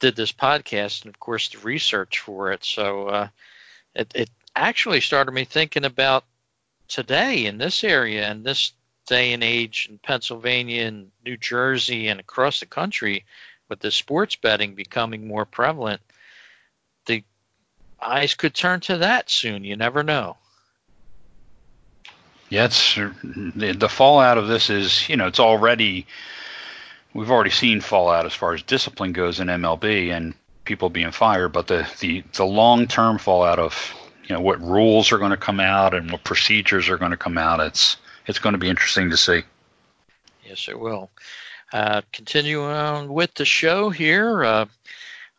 did 0.00 0.16
this 0.16 0.32
podcast, 0.32 1.04
and 1.04 1.14
of 1.14 1.20
course 1.20 1.48
the 1.48 1.58
research 1.58 2.20
for 2.20 2.52
it. 2.52 2.64
So 2.64 3.08
uh, 3.08 3.28
it, 3.94 4.12
it 4.14 4.30
actually 4.54 5.00
started 5.00 5.32
me 5.32 5.44
thinking 5.44 5.84
about 5.84 6.24
today 6.88 7.46
in 7.46 7.58
this 7.58 7.82
area 7.82 8.28
and 8.28 8.44
this 8.44 8.72
day 9.06 9.32
and 9.32 9.42
age 9.42 9.86
in 9.90 9.98
Pennsylvania 9.98 10.84
and 10.84 11.10
New 11.24 11.36
Jersey 11.36 12.08
and 12.08 12.20
across 12.20 12.60
the 12.60 12.66
country, 12.66 13.24
with 13.68 13.80
the 13.80 13.90
sports 13.90 14.36
betting 14.36 14.74
becoming 14.74 15.26
more 15.26 15.44
prevalent. 15.44 16.00
The 17.06 17.24
eyes 18.00 18.34
could 18.34 18.54
turn 18.54 18.80
to 18.80 18.98
that 18.98 19.30
soon. 19.30 19.64
You 19.64 19.76
never 19.76 20.02
know. 20.02 20.36
Yeah, 22.48 22.66
it's 22.66 22.94
the, 22.94 23.88
fallout 23.90 24.38
of 24.38 24.46
this 24.46 24.70
is, 24.70 25.08
you 25.08 25.16
know, 25.16 25.26
it's 25.26 25.40
already 25.40 26.06
we've 27.12 27.30
already 27.30 27.50
seen 27.50 27.80
fallout 27.80 28.26
as 28.26 28.34
far 28.34 28.54
as 28.54 28.62
discipline 28.62 29.12
goes 29.12 29.40
in 29.40 29.48
MLB 29.48 30.10
and 30.10 30.34
people 30.64 30.88
being 30.88 31.10
fired, 31.10 31.48
but 31.48 31.66
the 31.66 31.88
the, 31.98 32.22
the 32.34 32.44
long 32.44 32.86
term 32.86 33.18
fallout 33.18 33.58
of 33.58 33.94
you 34.24 34.34
know 34.34 34.40
what 34.40 34.60
rules 34.60 35.10
are 35.10 35.18
going 35.18 35.32
to 35.32 35.36
come 35.36 35.58
out 35.58 35.92
and 35.92 36.10
what 36.12 36.22
procedures 36.22 36.88
are 36.88 36.98
going 36.98 37.10
to 37.10 37.16
come 37.16 37.36
out, 37.36 37.58
it's 37.58 37.96
it's 38.26 38.38
going 38.38 38.54
to 38.54 38.58
be 38.58 38.68
interesting 38.68 39.10
to 39.10 39.16
see. 39.16 39.42
Yes, 40.44 40.68
it 40.68 40.78
will. 40.78 41.10
Uh, 41.72 42.02
continue 42.12 42.62
on 42.62 43.08
with 43.08 43.34
the 43.34 43.44
show 43.44 43.90
here. 43.90 44.44
Uh, 44.44 44.66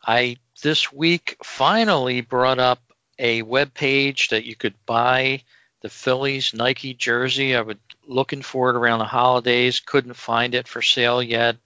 I 0.06 0.38
this 0.62 0.92
week 0.92 1.38
finally 1.44 2.22
brought 2.22 2.60
up 2.60 2.80
a 3.20 3.42
web 3.42 3.74
page 3.74 4.30
that 4.30 4.46
you 4.46 4.56
could 4.56 4.74
buy 4.86 5.42
the 5.82 5.90
Phillies 5.90 6.54
Nike 6.54 6.94
jersey. 6.94 7.56
I 7.56 7.62
was 7.62 7.78
looking 8.06 8.42
for 8.42 8.70
it 8.70 8.76
around 8.76 9.00
the 9.00 9.06
holidays, 9.06 9.80
couldn't 9.80 10.14
find 10.16 10.56
it 10.56 10.68
for 10.68 10.82
sale 10.82 11.22
yet 11.22 11.58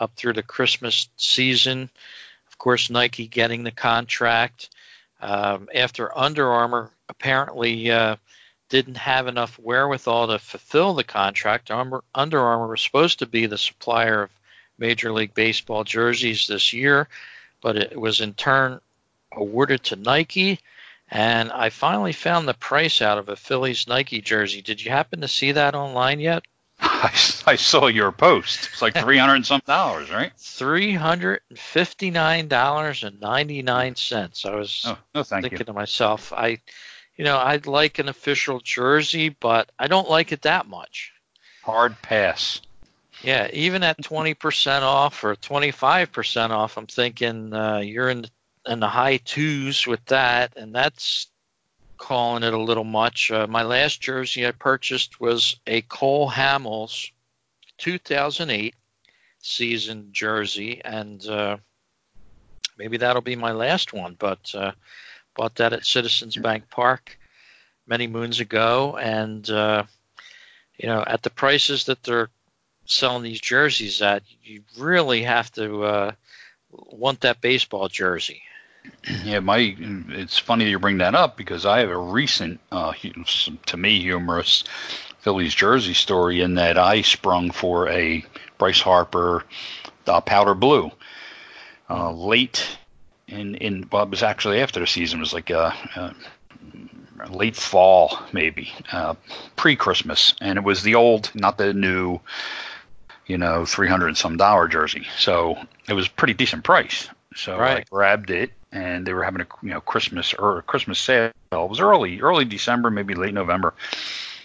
up 0.00 0.14
through 0.16 0.34
the 0.34 0.42
Christmas 0.42 1.08
season. 1.16 1.90
Of 2.48 2.58
course, 2.58 2.90
Nike 2.90 3.26
getting 3.26 3.64
the 3.64 3.70
contract 3.70 4.70
um, 5.20 5.68
after 5.74 6.16
Under 6.16 6.50
Armour 6.50 6.90
apparently 7.08 7.90
uh, 7.90 8.16
didn't 8.68 8.96
have 8.96 9.26
enough 9.26 9.58
wherewithal 9.58 10.28
to 10.28 10.38
fulfill 10.38 10.94
the 10.94 11.04
contract. 11.04 11.70
Under 11.70 12.02
Armour 12.40 12.68
was 12.68 12.80
supposed 12.82 13.18
to 13.20 13.26
be 13.26 13.46
the 13.46 13.58
supplier 13.58 14.22
of 14.24 14.30
Major 14.78 15.12
League 15.12 15.34
Baseball 15.34 15.84
jerseys 15.84 16.46
this 16.46 16.72
year, 16.72 17.08
but 17.62 17.76
it 17.76 17.98
was 17.98 18.20
in 18.20 18.34
turn 18.34 18.80
awarded 19.32 19.82
to 19.84 19.96
Nike. 19.96 20.58
And 21.10 21.50
I 21.50 21.70
finally 21.70 22.12
found 22.12 22.46
the 22.46 22.54
price 22.54 23.00
out 23.00 23.16
of 23.18 23.28
a 23.30 23.36
Phillies 23.36 23.88
Nike 23.88 24.20
jersey. 24.20 24.60
Did 24.60 24.84
you 24.84 24.90
happen 24.90 25.22
to 25.22 25.28
see 25.28 25.52
that 25.52 25.74
online 25.74 26.20
yet? 26.20 26.44
I, 26.80 27.10
I 27.46 27.56
saw 27.56 27.86
your 27.86 28.12
post. 28.12 28.68
It's 28.72 28.82
like 28.82 28.94
three 28.96 29.16
hundred 29.18 29.36
and 29.36 29.46
some 29.46 29.62
dollars, 29.66 30.10
right? 30.10 30.30
Three 30.36 30.92
hundred 30.94 31.40
and 31.48 31.58
fifty 31.58 32.10
nine 32.10 32.46
dollars 32.46 33.02
and 33.02 33.18
ninety 33.20 33.62
nine 33.62 33.96
cents. 33.96 34.44
I 34.44 34.54
was 34.54 34.84
Oh, 34.86 34.98
no, 35.14 35.22
thank 35.24 35.42
thinking 35.42 35.60
you. 35.60 35.64
to 35.64 35.72
myself, 35.72 36.32
I, 36.32 36.58
you 37.18 37.24
know, 37.24 37.36
I'd 37.36 37.66
like 37.66 37.98
an 37.98 38.08
official 38.08 38.60
jersey, 38.60 39.28
but 39.28 39.70
I 39.78 39.88
don't 39.88 40.08
like 40.08 40.30
it 40.32 40.42
that 40.42 40.66
much. 40.66 41.12
Hard 41.62 42.00
pass. 42.00 42.62
Yeah, 43.22 43.48
even 43.52 43.82
at 43.82 44.02
twenty 44.02 44.34
percent 44.34 44.84
off 44.84 45.24
or 45.24 45.34
twenty 45.34 45.72
five 45.72 46.12
percent 46.12 46.52
off, 46.52 46.78
I'm 46.78 46.86
thinking 46.86 47.52
uh, 47.52 47.78
you're 47.78 48.08
in 48.08 48.26
in 48.64 48.78
the 48.78 48.88
high 48.88 49.16
twos 49.16 49.86
with 49.86 50.04
that, 50.06 50.56
and 50.56 50.72
that's 50.72 51.26
calling 51.96 52.44
it 52.44 52.54
a 52.54 52.58
little 52.58 52.84
much. 52.84 53.32
Uh, 53.32 53.48
my 53.48 53.64
last 53.64 54.00
jersey 54.00 54.46
I 54.46 54.52
purchased 54.52 55.20
was 55.20 55.58
a 55.66 55.82
Cole 55.82 56.30
Hamels 56.30 57.10
2008 57.78 58.76
season 59.40 60.10
jersey, 60.12 60.80
and 60.84 61.26
uh, 61.26 61.56
maybe 62.78 62.98
that'll 62.98 63.20
be 63.20 63.34
my 63.34 63.50
last 63.50 63.92
one. 63.92 64.14
But 64.16 64.54
uh, 64.54 64.72
bought 65.38 65.54
that 65.54 65.72
at 65.72 65.86
Citizens 65.86 66.36
Bank 66.36 66.68
Park 66.68 67.16
many 67.86 68.08
moons 68.08 68.40
ago, 68.40 68.98
and 69.00 69.48
uh, 69.48 69.84
you 70.76 70.88
know, 70.88 71.02
at 71.06 71.22
the 71.22 71.30
prices 71.30 71.84
that 71.84 72.02
they're 72.02 72.28
selling 72.84 73.22
these 73.22 73.40
jerseys 73.40 74.02
at, 74.02 74.22
you 74.42 74.62
really 74.76 75.22
have 75.22 75.50
to 75.52 75.84
uh, 75.84 76.12
want 76.70 77.20
that 77.20 77.40
baseball 77.40 77.88
jersey. 77.88 78.42
Yeah, 79.24 79.40
my 79.40 79.76
it's 79.78 80.38
funny 80.38 80.68
you 80.68 80.78
bring 80.78 80.98
that 80.98 81.14
up 81.14 81.36
because 81.36 81.66
I 81.66 81.80
have 81.80 81.90
a 81.90 81.96
recent, 81.96 82.60
uh, 82.72 82.92
to 83.66 83.76
me, 83.76 84.00
humorous 84.00 84.64
Phillies 85.20 85.54
jersey 85.54 85.94
story 85.94 86.40
in 86.40 86.54
that 86.54 86.78
I 86.78 87.02
sprung 87.02 87.50
for 87.50 87.88
a 87.88 88.24
Bryce 88.56 88.80
Harper 88.80 89.44
uh, 90.06 90.20
powder 90.20 90.54
blue 90.54 90.90
uh, 91.90 92.12
late 92.12 92.66
in 93.28 93.54
in 93.56 93.88
well, 93.92 94.02
it 94.02 94.10
was 94.10 94.22
actually 94.22 94.60
after 94.60 94.80
the 94.80 94.86
season 94.86 95.18
it 95.18 95.20
was 95.20 95.32
like 95.34 95.50
uh, 95.50 95.72
uh, 95.94 96.12
late 97.30 97.56
fall 97.56 98.18
maybe 98.32 98.72
uh, 98.92 99.14
pre 99.56 99.76
Christmas, 99.76 100.34
and 100.40 100.58
it 100.58 100.64
was 100.64 100.82
the 100.82 100.94
old, 100.94 101.30
not 101.34 101.58
the 101.58 101.74
new, 101.74 102.20
you 103.26 103.38
know, 103.38 103.64
three 103.64 103.88
hundred 103.88 104.08
and 104.08 104.16
some 104.16 104.36
dollar 104.36 104.68
jersey. 104.68 105.06
So 105.18 105.58
it 105.88 105.94
was 105.94 106.06
a 106.06 106.10
pretty 106.10 106.34
decent 106.34 106.64
price. 106.64 107.08
So 107.34 107.58
I 107.60 107.84
grabbed 107.90 108.30
it, 108.30 108.50
and 108.72 109.06
they 109.06 109.12
were 109.12 109.24
having 109.24 109.42
a 109.42 109.46
you 109.62 109.70
know 109.70 109.80
Christmas 109.80 110.34
or 110.34 110.62
Christmas 110.62 110.98
sale. 110.98 111.32
It 111.52 111.70
was 111.70 111.80
early, 111.80 112.20
early 112.20 112.44
December, 112.44 112.90
maybe 112.90 113.14
late 113.14 113.34
November. 113.34 113.74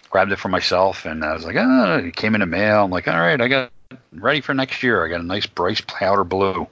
Grabbed 0.09 0.31
it 0.31 0.37
for 0.39 0.49
myself, 0.49 1.05
and 1.05 1.23
I 1.23 1.33
was 1.33 1.43
like, 1.43 1.55
ah, 1.57 1.97
it 1.97 2.15
came 2.15 2.35
in 2.35 2.41
the 2.41 2.45
mail. 2.45 2.83
I'm 2.83 2.91
like, 2.91 3.07
all 3.07 3.19
right, 3.19 3.39
I 3.41 3.47
got 3.47 3.71
ready 4.11 4.41
for 4.41 4.53
next 4.53 4.83
year. 4.83 5.03
I 5.03 5.09
got 5.09 5.21
a 5.21 5.25
nice 5.25 5.47
Bryce 5.47 5.81
powder 5.81 6.23
blue. 6.23 6.67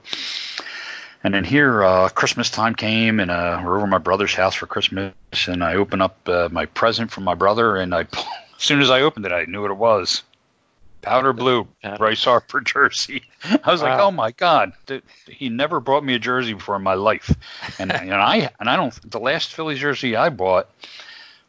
And 1.24 1.32
then 1.32 1.44
here, 1.44 1.84
uh, 1.84 2.08
Christmas 2.08 2.50
time 2.50 2.74
came, 2.74 3.20
and 3.20 3.30
uh, 3.30 3.62
we're 3.64 3.76
over 3.76 3.84
at 3.84 3.90
my 3.90 3.98
brother's 3.98 4.34
house 4.34 4.54
for 4.54 4.66
Christmas, 4.66 5.14
and 5.46 5.62
I 5.62 5.76
open 5.76 6.00
up 6.00 6.16
uh, 6.28 6.48
my 6.50 6.66
present 6.66 7.10
from 7.12 7.24
my 7.24 7.34
brother, 7.34 7.76
and 7.76 7.94
I, 7.94 8.00
as 8.12 8.16
soon 8.58 8.80
as 8.80 8.90
I 8.90 9.02
opened 9.02 9.26
it, 9.26 9.32
I 9.32 9.44
knew 9.44 9.62
what 9.62 9.70
it 9.70 9.76
was. 9.76 10.22
Powder 11.00 11.32
blue. 11.32 11.66
Bryce 11.98 12.24
Harper 12.24 12.60
jersey. 12.64 13.24
I 13.44 13.70
was 13.72 13.82
like, 13.82 13.98
oh 13.98 14.12
my 14.12 14.30
god, 14.30 14.72
he 15.28 15.48
never 15.48 15.80
brought 15.80 16.04
me 16.04 16.14
a 16.14 16.18
jersey 16.20 16.54
before 16.54 16.76
in 16.76 16.82
my 16.82 16.94
life, 16.94 17.34
and 17.78 17.92
and 17.92 18.14
I 18.14 18.50
and 18.60 18.70
I 18.70 18.76
don't. 18.76 19.10
The 19.10 19.18
last 19.18 19.52
Phillies 19.52 19.80
jersey 19.80 20.14
I 20.14 20.28
bought 20.28 20.70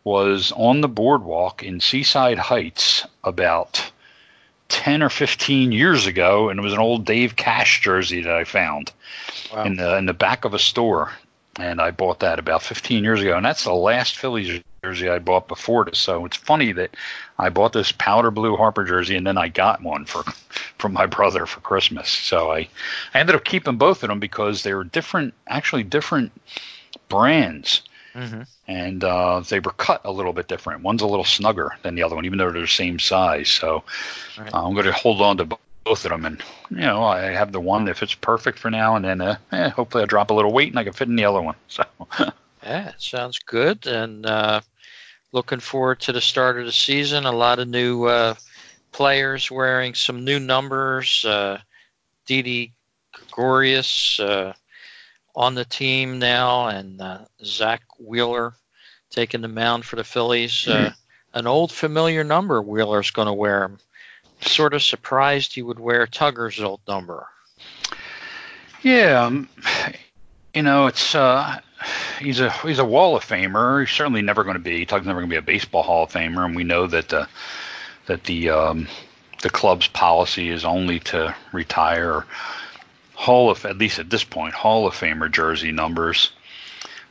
was 0.03 0.51
on 0.51 0.81
the 0.81 0.87
boardwalk 0.87 1.63
in 1.63 1.79
Seaside 1.79 2.39
Heights 2.39 3.05
about 3.23 3.91
10 4.73 5.03
or 5.03 5.09
15 5.09 5.71
years 5.71 6.07
ago, 6.07 6.49
and 6.49 6.59
it 6.59 6.63
was 6.63 6.73
an 6.73 6.79
old 6.79 7.05
Dave 7.05 7.35
Cash 7.35 7.81
jersey 7.81 8.23
that 8.23 8.33
I 8.35 8.43
found 8.43 8.91
Wow. 9.53 9.63
in 9.65 9.75
the 9.75 9.97
in 9.97 10.05
the 10.07 10.13
back 10.13 10.45
of 10.45 10.53
a 10.53 10.59
store, 10.59 11.11
and 11.59 11.79
I 11.79 11.91
bought 11.91 12.19
that 12.21 12.39
about 12.39 12.63
15 12.63 13.03
years 13.03 13.21
ago, 13.21 13.37
and 13.37 13.45
that's 13.45 13.63
the 13.63 13.73
last 13.73 14.17
Phillies 14.17 14.61
jersey 14.83 15.09
I 15.09 15.19
bought 15.19 15.47
before 15.47 15.85
this. 15.85 15.99
So 15.99 16.25
it's 16.25 16.35
funny 16.35 16.71
that 16.73 16.95
I 17.37 17.49
bought 17.49 17.71
this 17.71 17.91
powder 17.91 18.31
blue 18.31 18.57
Harper 18.57 18.83
jersey, 18.83 19.15
and 19.15 19.25
then 19.25 19.37
I 19.37 19.47
got 19.47 19.83
one 19.83 20.05
for 20.05 20.23
from 20.79 20.93
my 20.93 21.05
brother 21.05 21.45
for 21.45 21.59
Christmas. 21.61 22.09
So 22.09 22.51
I 22.51 22.67
I 23.13 23.19
ended 23.19 23.35
up 23.35 23.45
keeping 23.45 23.77
both 23.77 24.01
of 24.03 24.09
them 24.09 24.19
because 24.19 24.63
they 24.63 24.73
were 24.73 24.83
different, 24.83 25.35
actually 25.47 25.83
different 25.83 26.31
brands 27.09 27.83
hmm 28.13 28.43
and 28.67 29.03
uh, 29.03 29.39
they 29.49 29.59
were 29.59 29.71
cut 29.71 30.01
a 30.05 30.11
little 30.11 30.33
bit 30.33 30.47
different. 30.47 30.83
One's 30.83 31.01
a 31.01 31.07
little 31.07 31.25
snugger 31.25 31.71
than 31.83 31.95
the 31.95 32.03
other 32.03 32.15
one, 32.15 32.25
even 32.25 32.37
though 32.37 32.51
they're 32.51 32.61
the 32.61 32.67
same 32.67 32.99
size. 32.99 33.49
So 33.49 33.83
Right. 34.37 34.53
uh, 34.53 34.65
I'm 34.67 34.73
going 34.73 34.85
to 34.85 34.93
hold 34.93 35.21
on 35.21 35.37
to 35.37 35.45
both 35.45 35.69
of 35.75 35.85
them, 35.85 36.25
and 36.25 36.41
you 36.41 36.47
know, 36.51 36.69
I 36.69 36.91
have 36.95 37.51
the 37.51 37.59
one 37.59 37.87
if 37.87 38.03
it's 38.03 38.13
perfect 38.15 38.31
for 38.31 38.43
now, 38.71 38.71
and 38.71 38.79
then 38.79 39.01
uh, 39.01 39.15
eh, 39.31 39.49
hopefully 39.49 39.85
I 39.91 39.95
drop 39.95 40.15
a 40.15 40.23
little 40.23 40.41
weight 40.41 40.57
and 40.57 40.79
I 40.79 40.83
can 40.83 40.93
fit 40.93 41.07
in 41.07 41.15
the 41.15 41.25
other 41.25 41.41
one. 41.41 41.55
So 41.67 41.83
Yeah, 42.63 42.89
it 42.89 43.01
sounds 43.01 43.39
good. 43.39 43.85
And 43.87 44.25
uh, 44.25 44.61
looking 45.31 45.59
forward 45.59 46.01
to 46.01 46.13
the 46.13 46.21
start 46.21 46.59
of 46.59 46.65
the 46.65 46.71
season. 46.71 47.25
A 47.25 47.31
lot 47.31 47.59
of 47.59 47.67
new 47.67 48.05
uh, 48.05 48.35
players 48.91 49.51
wearing 49.51 49.93
some 49.95 50.25
new 50.25 50.39
numbers. 50.39 51.25
Uh, 51.25 51.59
Didi 52.25 52.73
Gregorius 53.13 54.19
uh, 54.19 54.53
on 55.35 55.55
the 55.55 55.65
team 55.65 56.19
now, 56.19 56.67
and 56.67 57.01
uh, 57.01 57.25
Zach 57.43 57.81
Wheeler 58.03 58.53
taking 59.09 59.41
the 59.41 59.47
mound 59.47 59.85
for 59.85 59.95
the 59.95 60.03
Phillies. 60.03 60.67
Uh, 60.67 60.91
an 61.33 61.47
old 61.47 61.71
familiar 61.71 62.23
number 62.23 62.61
Wheeler's 62.61 63.11
going 63.11 63.27
to 63.27 63.33
wear. 63.33 63.63
I'm 63.63 63.79
sort 64.41 64.73
of 64.73 64.83
surprised 64.83 65.53
he 65.53 65.61
would 65.61 65.79
wear 65.79 66.05
Tugger's 66.07 66.59
old 66.59 66.81
number. 66.87 67.27
yeah, 68.81 69.25
um, 69.25 69.49
you 70.53 70.61
know, 70.61 70.87
it's 70.87 71.15
uh, 71.15 71.59
he's 72.19 72.39
a 72.39 72.51
he's 72.51 72.79
a 72.79 72.85
Wall 72.85 73.15
of 73.15 73.25
Famer. 73.25 73.81
He's 73.81 73.95
certainly 73.95 74.21
never 74.21 74.43
going 74.43 74.55
to 74.55 74.59
be. 74.59 74.85
Tug's 74.85 75.05
never 75.05 75.19
going 75.19 75.29
to 75.29 75.33
be 75.33 75.39
a 75.39 75.41
baseball 75.41 75.83
Hall 75.83 76.03
of 76.03 76.11
Famer, 76.11 76.45
and 76.45 76.55
we 76.55 76.63
know 76.63 76.87
that 76.87 77.09
the 77.09 77.27
that 78.07 78.23
the 78.25 78.49
um, 78.49 78.87
the 79.41 79.49
club's 79.49 79.87
policy 79.87 80.49
is 80.49 80.65
only 80.65 80.99
to 80.99 81.35
retire 81.51 82.25
Hall 83.13 83.49
of 83.49 83.65
at 83.65 83.77
least 83.77 83.99
at 83.99 84.09
this 84.09 84.23
point 84.23 84.53
Hall 84.53 84.87
of 84.87 84.93
Famer 84.93 85.31
jersey 85.31 85.71
numbers. 85.71 86.31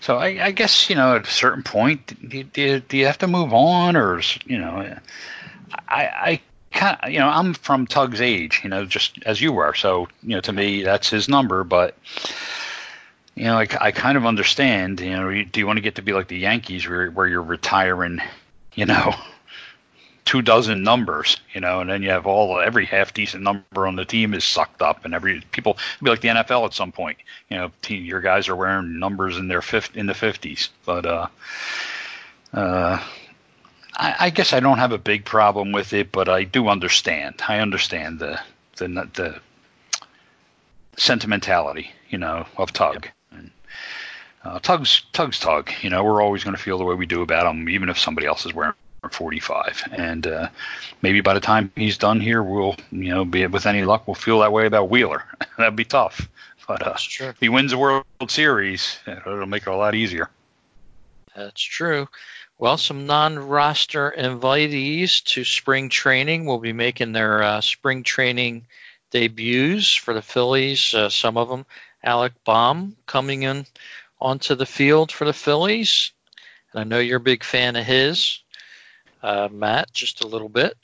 So 0.03 0.17
I, 0.17 0.47
I 0.47 0.51
guess 0.51 0.91
you 0.91 0.97
know 0.97 1.15
at 1.15 1.29
a 1.29 1.31
certain 1.31 1.63
point, 1.63 2.29
do, 2.29 2.43
do, 2.43 2.81
do 2.81 2.97
you 2.97 3.07
have 3.07 3.19
to 3.19 3.29
move 3.29 3.55
on, 3.55 3.97
or 3.97 4.21
you 4.45 4.59
know, 4.59 4.97
I 5.89 6.05
I 6.05 6.41
kind 6.73 6.99
of 7.01 7.11
you 7.11 7.21
know 7.21 7.29
I'm 7.29 7.55
from 7.55 7.87
Tug's 7.87 8.21
age, 8.21 8.63
you 8.65 8.69
know, 8.69 8.85
just 8.85 9.17
as 9.25 9.41
you 9.41 9.53
were. 9.53 9.75
So 9.75 10.09
you 10.25 10.35
know, 10.35 10.41
to 10.41 10.53
me 10.53 10.83
that's 10.83 11.09
his 11.09 11.29
number, 11.29 11.63
but 11.63 11.97
you 13.37 13.45
know, 13.45 13.57
I, 13.57 13.69
I 13.81 13.93
kind 13.93 14.19
of 14.19 14.27
understand. 14.27 15.01
You 15.01 15.11
know, 15.11 15.45
do 15.45 15.61
you 15.61 15.69
want 15.69 15.77
to 15.77 15.83
get 15.83 15.95
to 15.95 16.03
be 16.03 16.13
like 16.13 16.27
the 16.27 16.39
Yankees, 16.39 16.89
where 16.89 17.09
where 17.09 17.29
you're 17.29 17.41
retiring, 17.41 18.19
you 18.75 18.87
know, 18.87 19.15
two 20.25 20.43
dozen 20.43 20.83
numbers, 20.83 21.39
you 21.53 21.61
know, 21.61 21.81
and 21.81 21.91
then 21.91 22.03
you 22.03 22.11
have 22.11 22.27
all 22.27 22.61
every 22.61 22.87
half 22.87 23.13
decent 23.15 23.43
number 23.43 23.87
on 23.87 23.97
the 23.97 24.05
team 24.05 24.35
is 24.35 24.45
sucked 24.45 24.83
up, 24.83 25.05
and 25.05 25.15
every 25.15 25.43
people 25.53 25.73
it'd 25.73 26.05
be 26.05 26.11
like 26.11 26.21
the 26.21 26.29
NFL 26.29 26.67
at 26.67 26.75
some 26.75 26.93
point. 26.93 27.19
You 27.49 27.59
know, 27.59 27.73
team, 27.83 28.05
your 28.05 28.21
guys 28.21 28.49
are 28.49 28.57
wearing 28.57 28.99
numbers 28.99 29.37
in 29.37 29.49
their 29.49 29.63
fifth 29.63 29.97
in 29.97 30.07
the 30.07 30.15
fifties, 30.15 30.71
but 30.85 31.07
uh, 31.07 31.27
uh. 32.53 33.03
I, 33.95 34.15
I 34.21 34.31
guess 34.31 34.55
I 34.55 34.61
don't 34.61 34.79
have 34.79 34.93
a 34.93 34.99
big 34.99 35.27
problem 35.27 35.71
with 35.71 35.93
it, 35.93 36.13
but 36.13 36.27
I 36.27 36.45
do 36.45 36.69
understand. 36.69 37.43
I 37.47 37.59
understand 37.59 38.21
the 38.21 38.41
the 38.77 38.89
the 38.89 39.41
sentimentality, 40.97 41.91
you 42.09 42.17
know, 42.17 42.47
of 42.57 42.73
Tug. 42.73 43.09
And, 43.33 43.51
uh, 44.45 44.59
Tug's 44.61 45.03
Tug's 45.13 45.39
Tug. 45.39 45.71
You 45.83 45.91
know, 45.91 46.03
we're 46.05 46.23
always 46.23 46.43
going 46.43 46.57
to 46.57 46.63
feel 46.63 46.79
the 46.79 46.85
way 46.85 46.95
we 46.95 47.07
do 47.07 47.23
about 47.23 47.47
him, 47.47 47.69
even 47.69 47.89
if 47.89 47.99
somebody 47.99 48.27
else 48.27 48.47
is 48.47 48.55
wearing 48.55 48.75
45. 49.11 49.89
And 49.93 50.27
uh, 50.27 50.49
maybe 51.01 51.21
by 51.21 51.35
the 51.35 51.41
time 51.41 51.73
he's 51.77 51.99
done 51.99 52.21
here, 52.21 52.43
we'll, 52.43 52.77
you 52.91 53.11
know, 53.11 53.25
be 53.25 53.47
with 53.47 53.67
any 53.67 53.85
luck, 53.85 54.07
we'll 54.07 54.15
feel 54.15 54.41
that 54.41 54.53
way 54.53 54.67
about 54.67 54.91
Wheeler. 54.91 55.25
That'd 55.59 55.77
be 55.77 55.85
tough. 55.85 56.29
But 56.69 56.87
uh, 56.87 56.95
true. 56.99 57.29
if 57.29 57.41
he 57.41 57.49
wins 57.49 57.73
the 57.73 57.79
World 57.79 58.05
Series, 58.29 58.99
it'll 59.07 59.47
make 59.47 59.67
it 59.67 59.71
a 59.71 59.77
lot 59.77 59.95
easier. 59.95 60.31
That's 61.35 61.61
true. 61.61 62.09
Well, 62.59 62.77
some 62.77 63.07
non-roster 63.07 64.15
invitees 64.17 65.25
to 65.25 65.45
spring 65.45 65.89
training 65.89 66.45
will 66.45 66.59
be 66.59 66.73
making 66.73 67.13
their 67.13 67.43
uh, 67.43 67.61
spring 67.61 68.05
training 68.05 68.67
debuts 69.11 69.97
for 69.97 70.15
the 70.15 70.23
Phillies. 70.23 70.95
Uh, 70.95 71.09
some 71.09 71.37
of 71.37 71.49
them, 71.49 71.67
Alec 72.05 72.33
Bohm 72.45 72.97
coming 73.07 73.43
in 73.43 73.67
onto 74.21 74.55
the 74.55 74.67
field 74.67 75.11
for 75.11 75.25
the 75.25 75.33
Phillies, 75.33 76.13
and 76.73 76.81
I 76.81 76.85
know 76.85 77.01
you're 77.01 77.17
a 77.17 77.21
big 77.21 77.43
fan 77.43 77.75
of 77.75 77.85
his, 77.85 78.42
uh, 79.23 79.49
Matt, 79.51 79.93
just 79.93 80.25
a 80.25 80.27
little 80.27 80.49
bit. 80.49 80.77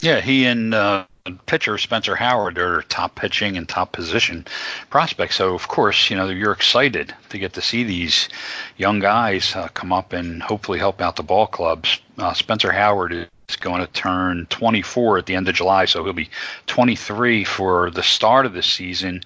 Yeah, 0.00 0.20
he 0.20 0.46
and 0.46 0.74
uh, 0.74 1.04
pitcher 1.46 1.76
Spencer 1.76 2.16
Howard 2.16 2.58
are 2.58 2.82
top 2.82 3.16
pitching 3.16 3.56
and 3.56 3.68
top 3.68 3.92
position 3.92 4.46
prospects. 4.88 5.36
So 5.36 5.54
of 5.54 5.68
course, 5.68 6.08
you 6.08 6.16
know 6.16 6.28
you're 6.28 6.52
excited 6.52 7.14
to 7.28 7.38
get 7.38 7.52
to 7.54 7.60
see 7.60 7.84
these 7.84 8.28
young 8.76 8.98
guys 8.98 9.54
uh, 9.54 9.68
come 9.68 9.92
up 9.92 10.12
and 10.12 10.42
hopefully 10.42 10.78
help 10.78 11.02
out 11.02 11.16
the 11.16 11.22
ball 11.22 11.46
clubs. 11.46 12.00
Uh, 12.16 12.32
Spencer 12.32 12.72
Howard 12.72 13.12
is 13.12 13.56
going 13.56 13.80
to 13.80 13.92
turn 13.92 14.46
24 14.48 15.18
at 15.18 15.26
the 15.26 15.34
end 15.34 15.48
of 15.48 15.54
July, 15.54 15.84
so 15.84 16.02
he'll 16.02 16.12
be 16.12 16.30
23 16.66 17.44
for 17.44 17.90
the 17.90 18.02
start 18.02 18.46
of 18.46 18.54
the 18.54 18.62
season. 18.62 19.22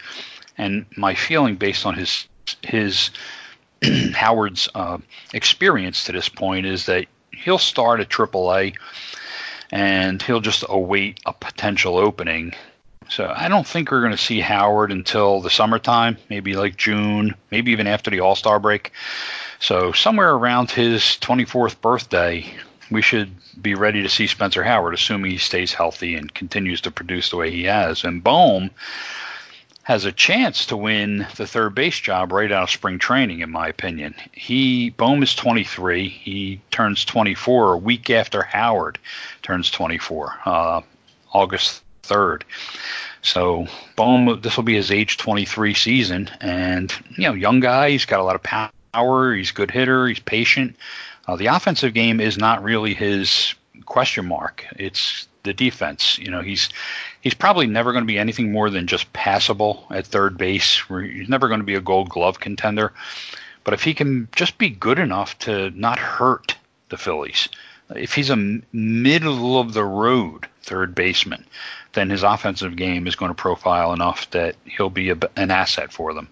And 0.58 0.86
my 0.96 1.14
feeling, 1.14 1.56
based 1.56 1.86
on 1.86 1.94
his 1.94 2.26
his 2.62 3.10
Howard's 4.12 4.68
uh, 4.74 4.98
experience 5.32 6.04
to 6.04 6.12
this 6.12 6.28
point, 6.28 6.66
is 6.66 6.86
that 6.86 7.06
he'll 7.42 7.58
start 7.58 8.00
at 8.00 8.08
AAA 8.08 8.76
and 9.70 10.20
he'll 10.22 10.40
just 10.40 10.64
await 10.68 11.20
a 11.26 11.32
potential 11.32 11.96
opening. 11.96 12.54
So 13.08 13.32
I 13.34 13.48
don't 13.48 13.66
think 13.66 13.90
we're 13.90 14.00
going 14.00 14.12
to 14.12 14.18
see 14.18 14.40
Howard 14.40 14.92
until 14.92 15.40
the 15.40 15.50
summertime, 15.50 16.16
maybe 16.30 16.54
like 16.54 16.76
June, 16.76 17.34
maybe 17.50 17.72
even 17.72 17.86
after 17.86 18.10
the 18.10 18.20
All 18.20 18.36
Star 18.36 18.58
break. 18.58 18.92
So 19.58 19.92
somewhere 19.92 20.32
around 20.32 20.70
his 20.70 21.02
24th 21.02 21.80
birthday, 21.80 22.46
we 22.90 23.02
should 23.02 23.30
be 23.60 23.74
ready 23.74 24.02
to 24.02 24.08
see 24.08 24.26
Spencer 24.26 24.62
Howard, 24.62 24.94
assuming 24.94 25.30
he 25.30 25.38
stays 25.38 25.74
healthy 25.74 26.14
and 26.14 26.32
continues 26.32 26.80
to 26.82 26.90
produce 26.90 27.30
the 27.30 27.36
way 27.36 27.50
he 27.50 27.64
has. 27.64 28.04
And 28.04 28.24
Bohm 28.24 28.70
has 29.84 30.04
a 30.04 30.12
chance 30.12 30.66
to 30.66 30.76
win 30.76 31.26
the 31.36 31.46
third 31.46 31.74
base 31.74 31.98
job 31.98 32.32
right 32.32 32.52
out 32.52 32.64
of 32.64 32.70
spring 32.70 32.98
training, 32.98 33.40
in 33.40 33.50
my 33.50 33.68
opinion. 33.68 34.14
He 34.32 34.90
Bohm 34.90 35.22
is 35.22 35.34
23. 35.34 36.08
He 36.08 36.60
turns 36.70 37.04
24 37.04 37.74
a 37.74 37.78
week 37.78 38.08
after 38.10 38.42
Howard 38.42 38.98
turns 39.42 39.70
24, 39.70 40.38
uh, 40.44 40.80
August 41.32 41.82
3rd. 42.04 42.42
So 43.22 43.66
Bohm, 43.96 44.40
this 44.40 44.56
will 44.56 44.64
be 44.64 44.74
his 44.74 44.90
age 44.90 45.16
23 45.16 45.74
season, 45.74 46.30
and 46.40 46.92
you 47.16 47.24
know, 47.24 47.34
young 47.34 47.60
guy. 47.60 47.90
He's 47.90 48.06
got 48.06 48.20
a 48.20 48.24
lot 48.24 48.36
of 48.36 48.42
power. 48.42 49.34
He's 49.34 49.50
a 49.50 49.54
good 49.54 49.70
hitter. 49.70 50.06
He's 50.06 50.20
patient. 50.20 50.76
Uh, 51.26 51.36
the 51.36 51.46
offensive 51.46 51.94
game 51.94 52.20
is 52.20 52.36
not 52.36 52.62
really 52.62 52.94
his 52.94 53.54
question 53.84 54.26
mark. 54.26 54.66
It's 54.76 55.28
the 55.42 55.52
defense. 55.52 56.18
You 56.18 56.30
know, 56.30 56.40
he's 56.40 56.68
he's 57.20 57.34
probably 57.34 57.66
never 57.66 57.92
going 57.92 58.04
to 58.04 58.12
be 58.12 58.18
anything 58.18 58.52
more 58.52 58.70
than 58.70 58.86
just 58.86 59.12
passable 59.12 59.86
at 59.90 60.06
third 60.06 60.36
base. 60.38 60.82
He's 60.88 61.28
never 61.28 61.48
going 61.48 61.60
to 61.60 61.66
be 61.66 61.74
a 61.74 61.80
Gold 61.80 62.08
Glove 62.08 62.40
contender. 62.40 62.92
But 63.64 63.74
if 63.74 63.82
he 63.82 63.94
can 63.94 64.28
just 64.34 64.58
be 64.58 64.70
good 64.70 64.98
enough 64.98 65.38
to 65.40 65.70
not 65.70 65.98
hurt 65.98 66.56
the 66.88 66.96
Phillies, 66.96 67.48
if 67.94 68.14
he's 68.14 68.30
a 68.30 68.36
middle 68.72 69.60
of 69.60 69.72
the 69.72 69.84
road 69.84 70.48
third 70.62 70.94
baseman, 70.94 71.44
then 71.92 72.10
his 72.10 72.22
offensive 72.22 72.76
game 72.76 73.06
is 73.06 73.16
going 73.16 73.30
to 73.30 73.34
profile 73.34 73.92
enough 73.92 74.30
that 74.30 74.56
he'll 74.64 74.90
be 74.90 75.10
a, 75.10 75.18
an 75.36 75.50
asset 75.50 75.92
for 75.92 76.14
them. 76.14 76.28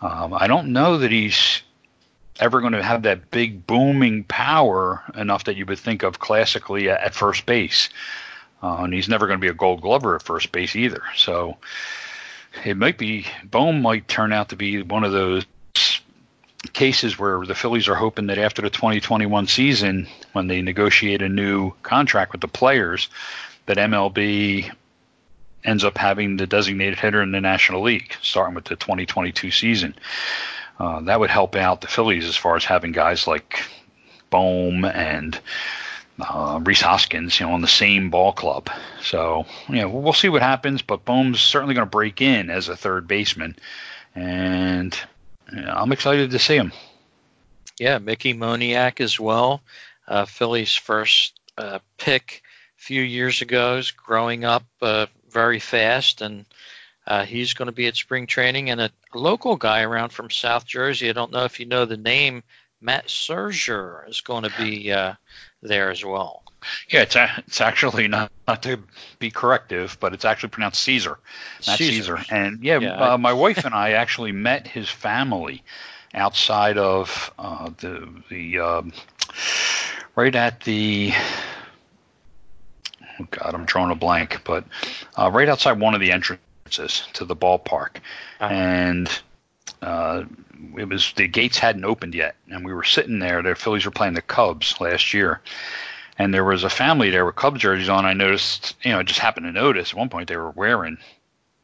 Um, 0.00 0.34
I 0.34 0.46
don't 0.46 0.72
know 0.72 0.98
that 0.98 1.10
he's 1.10 1.62
ever 2.40 2.60
going 2.60 2.72
to 2.72 2.82
have 2.82 3.02
that 3.02 3.30
big 3.30 3.66
booming 3.66 4.24
power 4.24 5.02
enough 5.14 5.44
that 5.44 5.56
you 5.56 5.66
would 5.66 5.78
think 5.78 6.02
of 6.02 6.18
classically 6.18 6.88
at 6.90 7.14
first 7.14 7.46
base. 7.46 7.88
Uh, 8.62 8.82
and 8.82 8.94
he's 8.94 9.08
never 9.08 9.26
going 9.26 9.38
to 9.38 9.44
be 9.44 9.48
a 9.48 9.54
Gold 9.54 9.80
Glover 9.80 10.14
at 10.14 10.22
first 10.22 10.52
base 10.52 10.76
either. 10.76 11.02
So 11.16 11.56
it 12.64 12.76
might 12.76 12.98
be 12.98 13.26
Bohm 13.44 13.82
might 13.82 14.08
turn 14.08 14.32
out 14.32 14.50
to 14.50 14.56
be 14.56 14.82
one 14.82 15.04
of 15.04 15.12
those 15.12 15.44
cases 16.72 17.18
where 17.18 17.44
the 17.44 17.54
Phillies 17.54 17.88
are 17.88 17.94
hoping 17.94 18.26
that 18.28 18.38
after 18.38 18.62
the 18.62 18.70
2021 18.70 19.46
season, 19.46 20.06
when 20.32 20.46
they 20.46 20.62
negotiate 20.62 21.22
a 21.22 21.28
new 21.28 21.72
contract 21.82 22.32
with 22.32 22.40
the 22.40 22.48
players, 22.48 23.08
that 23.66 23.76
MLB 23.76 24.70
ends 25.64 25.84
up 25.84 25.96
having 25.96 26.36
the 26.36 26.46
designated 26.46 26.98
hitter 26.98 27.22
in 27.22 27.32
the 27.32 27.40
National 27.40 27.82
League, 27.82 28.14
starting 28.22 28.54
with 28.54 28.64
the 28.64 28.76
2022 28.76 29.50
season. 29.50 29.94
Uh, 30.78 31.00
that 31.02 31.20
would 31.20 31.30
help 31.30 31.54
out 31.54 31.80
the 31.80 31.86
Phillies 31.86 32.26
as 32.26 32.36
far 32.36 32.56
as 32.56 32.64
having 32.64 32.92
guys 32.92 33.26
like 33.26 33.64
Bohm 34.30 34.84
and 34.84 35.38
uh, 36.20 36.60
Rhys 36.62 36.80
Hoskins, 36.80 37.38
you 37.38 37.46
know, 37.46 37.52
on 37.52 37.60
the 37.60 37.68
same 37.68 38.10
ball 38.10 38.32
club. 38.32 38.68
So, 39.02 39.46
you 39.68 39.76
know, 39.76 39.88
we'll 39.88 40.12
see 40.12 40.28
what 40.28 40.42
happens. 40.42 40.82
But 40.82 41.04
Bohm's 41.04 41.40
certainly 41.40 41.74
going 41.74 41.86
to 41.86 41.90
break 41.90 42.20
in 42.20 42.50
as 42.50 42.68
a 42.68 42.76
third 42.76 43.08
baseman, 43.08 43.56
and 44.14 44.96
you 45.52 45.62
know, 45.62 45.72
I'm 45.74 45.92
excited 45.92 46.30
to 46.30 46.38
see 46.38 46.56
him. 46.56 46.72
Yeah, 47.78 47.98
Mickey 47.98 48.34
Moniak 48.34 49.00
as 49.00 49.18
well. 49.18 49.62
Uh, 50.06 50.24
Philly's 50.24 50.74
first 50.74 51.38
uh, 51.56 51.78
pick 51.96 52.42
a 52.78 52.82
few 52.82 53.02
years 53.02 53.42
ago 53.42 53.76
is 53.76 53.90
growing 53.90 54.44
up 54.44 54.64
uh, 54.80 55.06
very 55.30 55.58
fast, 55.58 56.20
and 56.20 56.44
uh, 57.06 57.24
he's 57.24 57.54
going 57.54 57.66
to 57.66 57.72
be 57.72 57.86
at 57.86 57.96
spring 57.96 58.26
training. 58.26 58.70
And 58.70 58.80
a, 58.80 58.90
a 59.12 59.18
local 59.18 59.56
guy 59.56 59.82
around 59.82 60.10
from 60.10 60.30
South 60.30 60.66
Jersey, 60.66 61.08
I 61.08 61.12
don't 61.12 61.32
know 61.32 61.44
if 61.44 61.58
you 61.58 61.66
know 61.66 61.84
the 61.84 61.96
name, 61.96 62.42
Matt 62.80 63.06
Szczur 63.06 64.08
is 64.08 64.20
going 64.20 64.42
to 64.42 64.52
be 64.58 64.92
uh, 64.92 65.14
there 65.62 65.90
as 65.90 66.04
well. 66.04 66.42
Yeah, 66.88 67.02
it's 67.02 67.16
a, 67.16 67.28
it's 67.46 67.60
actually 67.60 68.08
not 68.08 68.30
not 68.46 68.62
to 68.64 68.78
be 69.18 69.30
corrective, 69.30 69.96
but 70.00 70.12
it's 70.12 70.24
actually 70.24 70.50
pronounced 70.50 70.82
Caesar, 70.82 71.18
not 71.66 71.78
Caesar. 71.78 72.18
Caesar. 72.18 72.34
And 72.34 72.62
yeah, 72.62 72.78
yeah 72.78 72.94
uh, 72.94 73.14
I, 73.14 73.16
my 73.16 73.32
wife 73.44 73.64
and 73.64 73.74
I 73.74 73.92
actually 73.92 74.32
met 74.32 74.66
his 74.66 74.88
family 74.88 75.62
outside 76.14 76.78
of 76.78 77.32
uh, 77.38 77.70
the 77.78 78.08
the 78.28 78.58
um, 78.60 78.92
right 80.14 80.34
at 80.34 80.60
the 80.60 81.12
oh 83.20 83.26
God, 83.30 83.54
I'm 83.54 83.64
drawing 83.64 83.90
a 83.90 83.96
blank, 83.96 84.42
but 84.44 84.64
uh, 85.16 85.30
right 85.32 85.48
outside 85.48 85.80
one 85.80 85.94
of 85.94 86.00
the 86.00 86.12
entrances 86.12 87.08
to 87.14 87.24
the 87.24 87.36
ballpark, 87.36 87.96
uh-huh. 88.40 88.54
and 88.54 89.22
uh, 89.82 90.24
it 90.78 90.88
was 90.88 91.12
the 91.16 91.26
gates 91.26 91.58
hadn't 91.58 91.84
opened 91.84 92.14
yet, 92.14 92.36
and 92.50 92.64
we 92.64 92.72
were 92.72 92.84
sitting 92.84 93.18
there. 93.18 93.42
The 93.42 93.54
Phillies 93.54 93.84
were 93.84 93.90
playing 93.90 94.14
the 94.14 94.22
Cubs 94.22 94.80
last 94.80 95.12
year, 95.12 95.40
and 96.18 96.32
there 96.32 96.44
was 96.44 96.64
a 96.64 96.70
family 96.70 97.10
there 97.10 97.26
with 97.26 97.36
Cubs 97.36 97.60
jerseys 97.60 97.88
on. 97.88 98.06
I 98.06 98.12
noticed, 98.12 98.76
you 98.82 98.92
know, 98.92 99.00
I 99.00 99.02
just 99.02 99.18
happened 99.18 99.46
to 99.46 99.52
notice 99.52 99.90
at 99.90 99.98
one 99.98 100.08
point 100.08 100.28
they 100.28 100.36
were 100.36 100.50
wearing 100.50 100.98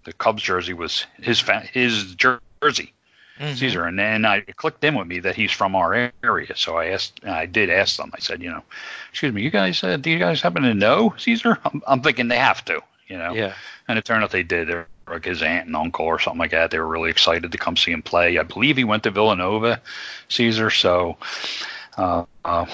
the 0.04 0.12
Cubs 0.12 0.42
jersey 0.42 0.74
was 0.74 1.06
his 1.20 1.40
fa- 1.40 1.68
his 1.72 2.14
jersey. 2.14 2.92
Mm-hmm. 3.38 3.64
Szczur, 3.64 3.86
and 3.86 3.96
then 3.96 4.24
I 4.24 4.38
it 4.38 4.56
clicked 4.56 4.82
in 4.82 4.96
with 4.96 5.06
me 5.06 5.20
that 5.20 5.36
he's 5.36 5.52
from 5.52 5.76
our 5.76 6.10
area. 6.24 6.56
So 6.56 6.76
I 6.76 6.86
asked, 6.86 7.24
I 7.24 7.46
did 7.46 7.70
ask 7.70 7.96
them. 7.96 8.10
I 8.12 8.18
said, 8.18 8.42
you 8.42 8.50
know, 8.50 8.64
excuse 9.10 9.32
me, 9.32 9.42
you 9.42 9.50
guys, 9.50 9.84
uh, 9.84 9.96
do 9.96 10.10
you 10.10 10.18
guys 10.18 10.42
happen 10.42 10.64
to 10.64 10.74
know 10.74 11.10
Szczur? 11.10 11.56
I'm, 11.64 11.80
I'm 11.86 12.02
thinking 12.02 12.26
they 12.26 12.38
have 12.38 12.64
to, 12.64 12.80
you 13.06 13.16
know. 13.16 13.32
Yeah. 13.34 13.54
And 13.86 13.96
it 13.96 14.04
turned 14.04 14.24
out 14.24 14.32
they 14.32 14.42
did. 14.42 14.66
They're 14.66 14.88
like 15.10 15.24
his 15.24 15.42
aunt 15.42 15.66
and 15.66 15.76
uncle 15.76 16.06
or 16.06 16.18
something 16.18 16.38
like 16.38 16.50
that. 16.52 16.70
They 16.70 16.78
were 16.78 16.86
really 16.86 17.10
excited 17.10 17.52
to 17.52 17.58
come 17.58 17.76
see 17.76 17.92
him 17.92 18.02
play. 18.02 18.38
I 18.38 18.42
believe 18.42 18.76
he 18.76 18.84
went 18.84 19.02
to 19.04 19.10
Villanova, 19.10 19.80
Szczur. 20.28 20.70
So, 20.78 21.16
uh, 21.96 22.24
uh, 22.44 22.66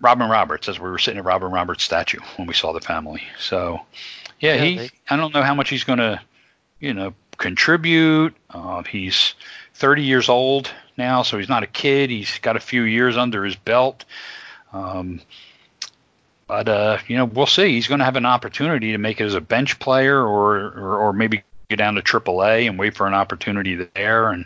Robin 0.00 0.28
Roberts, 0.28 0.68
as 0.68 0.78
we 0.78 0.90
were 0.90 0.98
sitting 0.98 1.18
at 1.18 1.24
Robin 1.24 1.50
Roberts' 1.50 1.84
statue 1.84 2.18
when 2.36 2.46
we 2.46 2.54
saw 2.54 2.72
the 2.72 2.80
family. 2.80 3.22
So, 3.38 3.80
yeah, 4.40 4.54
yeah 4.54 4.64
he. 4.64 4.76
They, 4.78 4.90
I 5.08 5.16
don't 5.16 5.32
know 5.32 5.42
how 5.42 5.54
much 5.54 5.70
he's 5.70 5.84
going 5.84 6.00
to, 6.00 6.20
you 6.80 6.94
know, 6.94 7.14
contribute. 7.38 8.34
Uh, 8.50 8.82
he's 8.82 9.34
30 9.74 10.02
years 10.02 10.28
old 10.28 10.70
now, 10.96 11.22
so 11.22 11.38
he's 11.38 11.48
not 11.48 11.62
a 11.62 11.66
kid. 11.66 12.10
He's 12.10 12.38
got 12.38 12.56
a 12.56 12.60
few 12.60 12.82
years 12.82 13.16
under 13.16 13.44
his 13.44 13.56
belt. 13.56 14.04
Um, 14.72 15.20
but 16.46 16.68
uh, 16.68 16.98
you 17.06 17.16
know, 17.16 17.24
we'll 17.24 17.46
see. 17.46 17.68
He's 17.68 17.88
going 17.88 18.00
to 18.00 18.04
have 18.04 18.16
an 18.16 18.26
opportunity 18.26 18.92
to 18.92 18.98
make 18.98 19.20
it 19.20 19.24
as 19.24 19.34
a 19.34 19.40
bench 19.40 19.78
player, 19.78 20.18
or 20.18 20.56
or, 20.56 20.96
or 20.98 21.12
maybe 21.12 21.44
get 21.72 21.82
down 21.82 21.94
to 21.94 22.02
AAA 22.02 22.68
and 22.68 22.78
wait 22.78 22.94
for 22.94 23.06
an 23.06 23.14
opportunity 23.14 23.88
there. 23.94 24.30
And 24.30 24.44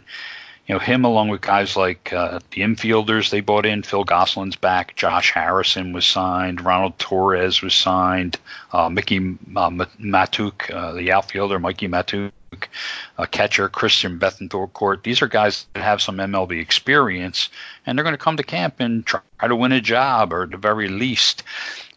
you 0.67 0.75
know, 0.75 0.79
him 0.81 1.05
along 1.05 1.29
with 1.29 1.41
guys 1.41 1.77
like 1.77 2.13
uh, 2.13 2.41
the 2.51 2.63
infielders 2.63 3.31
they 3.31 3.41
bought 3.41 3.67
in. 3.67 3.83
Phil 3.83 4.05
Gosselin's 4.05 4.57
back. 4.57 4.97
Josh 4.97 5.31
Harrison 5.31 5.93
was 5.93 6.05
signed. 6.05 6.65
Ronald 6.65 6.99
Torreyes 6.99 7.63
was 7.63 7.75
signed. 7.75 8.39
Uh, 8.73 8.89
Mickey 8.89 9.19
uh, 9.19 9.71
Mahtook, 9.71 10.71
uh, 10.75 10.93
the 10.93 11.13
outfielder, 11.13 11.61
Mikey 11.61 11.87
Mahtook, 11.87 12.33
uh, 13.17 13.27
catcher 13.27 13.69
Christian 13.69 14.19
Bethancourt. 14.19 15.05
These 15.05 15.23
are 15.23 15.29
guys 15.29 15.67
that 15.75 15.85
have 15.85 16.03
some 16.03 16.17
MLB 16.17 16.61
experience, 16.61 17.49
and 17.85 17.97
they're 17.97 18.05
going 18.05 18.15
to 18.15 18.19
come 18.19 18.37
to 18.37 18.43
camp 18.43 18.81
and 18.81 19.07
try 19.07 19.21
to 19.47 19.55
win 19.55 19.71
a 19.71 19.81
job, 19.81 20.33
or 20.33 20.43
at 20.45 20.51
the 20.51 20.57
very 20.57 20.89
least, 20.89 21.45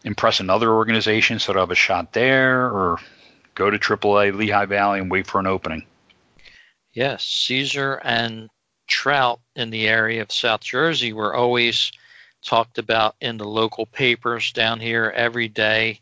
impress 0.04 0.38
another 0.38 0.70
organization 0.72 1.40
so 1.40 1.52
they'll 1.52 1.62
have 1.62 1.72
a 1.72 1.74
shot 1.74 2.12
there, 2.12 2.66
or 2.66 2.98
go 3.60 3.68
to 3.68 3.78
AAA 3.78 4.34
Lehigh 4.34 4.64
Valley 4.64 5.00
and 5.00 5.10
wait 5.10 5.26
for 5.26 5.38
an 5.38 5.46
opening. 5.46 5.84
Yes, 6.94 7.22
Szczur 7.22 8.00
and 8.02 8.48
Trout 8.86 9.38
in 9.54 9.68
the 9.68 9.86
area 9.86 10.22
of 10.22 10.32
South 10.32 10.62
Jersey 10.62 11.12
were 11.12 11.34
always 11.34 11.92
talked 12.42 12.78
about 12.78 13.16
in 13.20 13.36
the 13.36 13.44
local 13.44 13.84
papers 13.84 14.52
down 14.52 14.80
here 14.80 15.12
every 15.14 15.46
day 15.46 16.00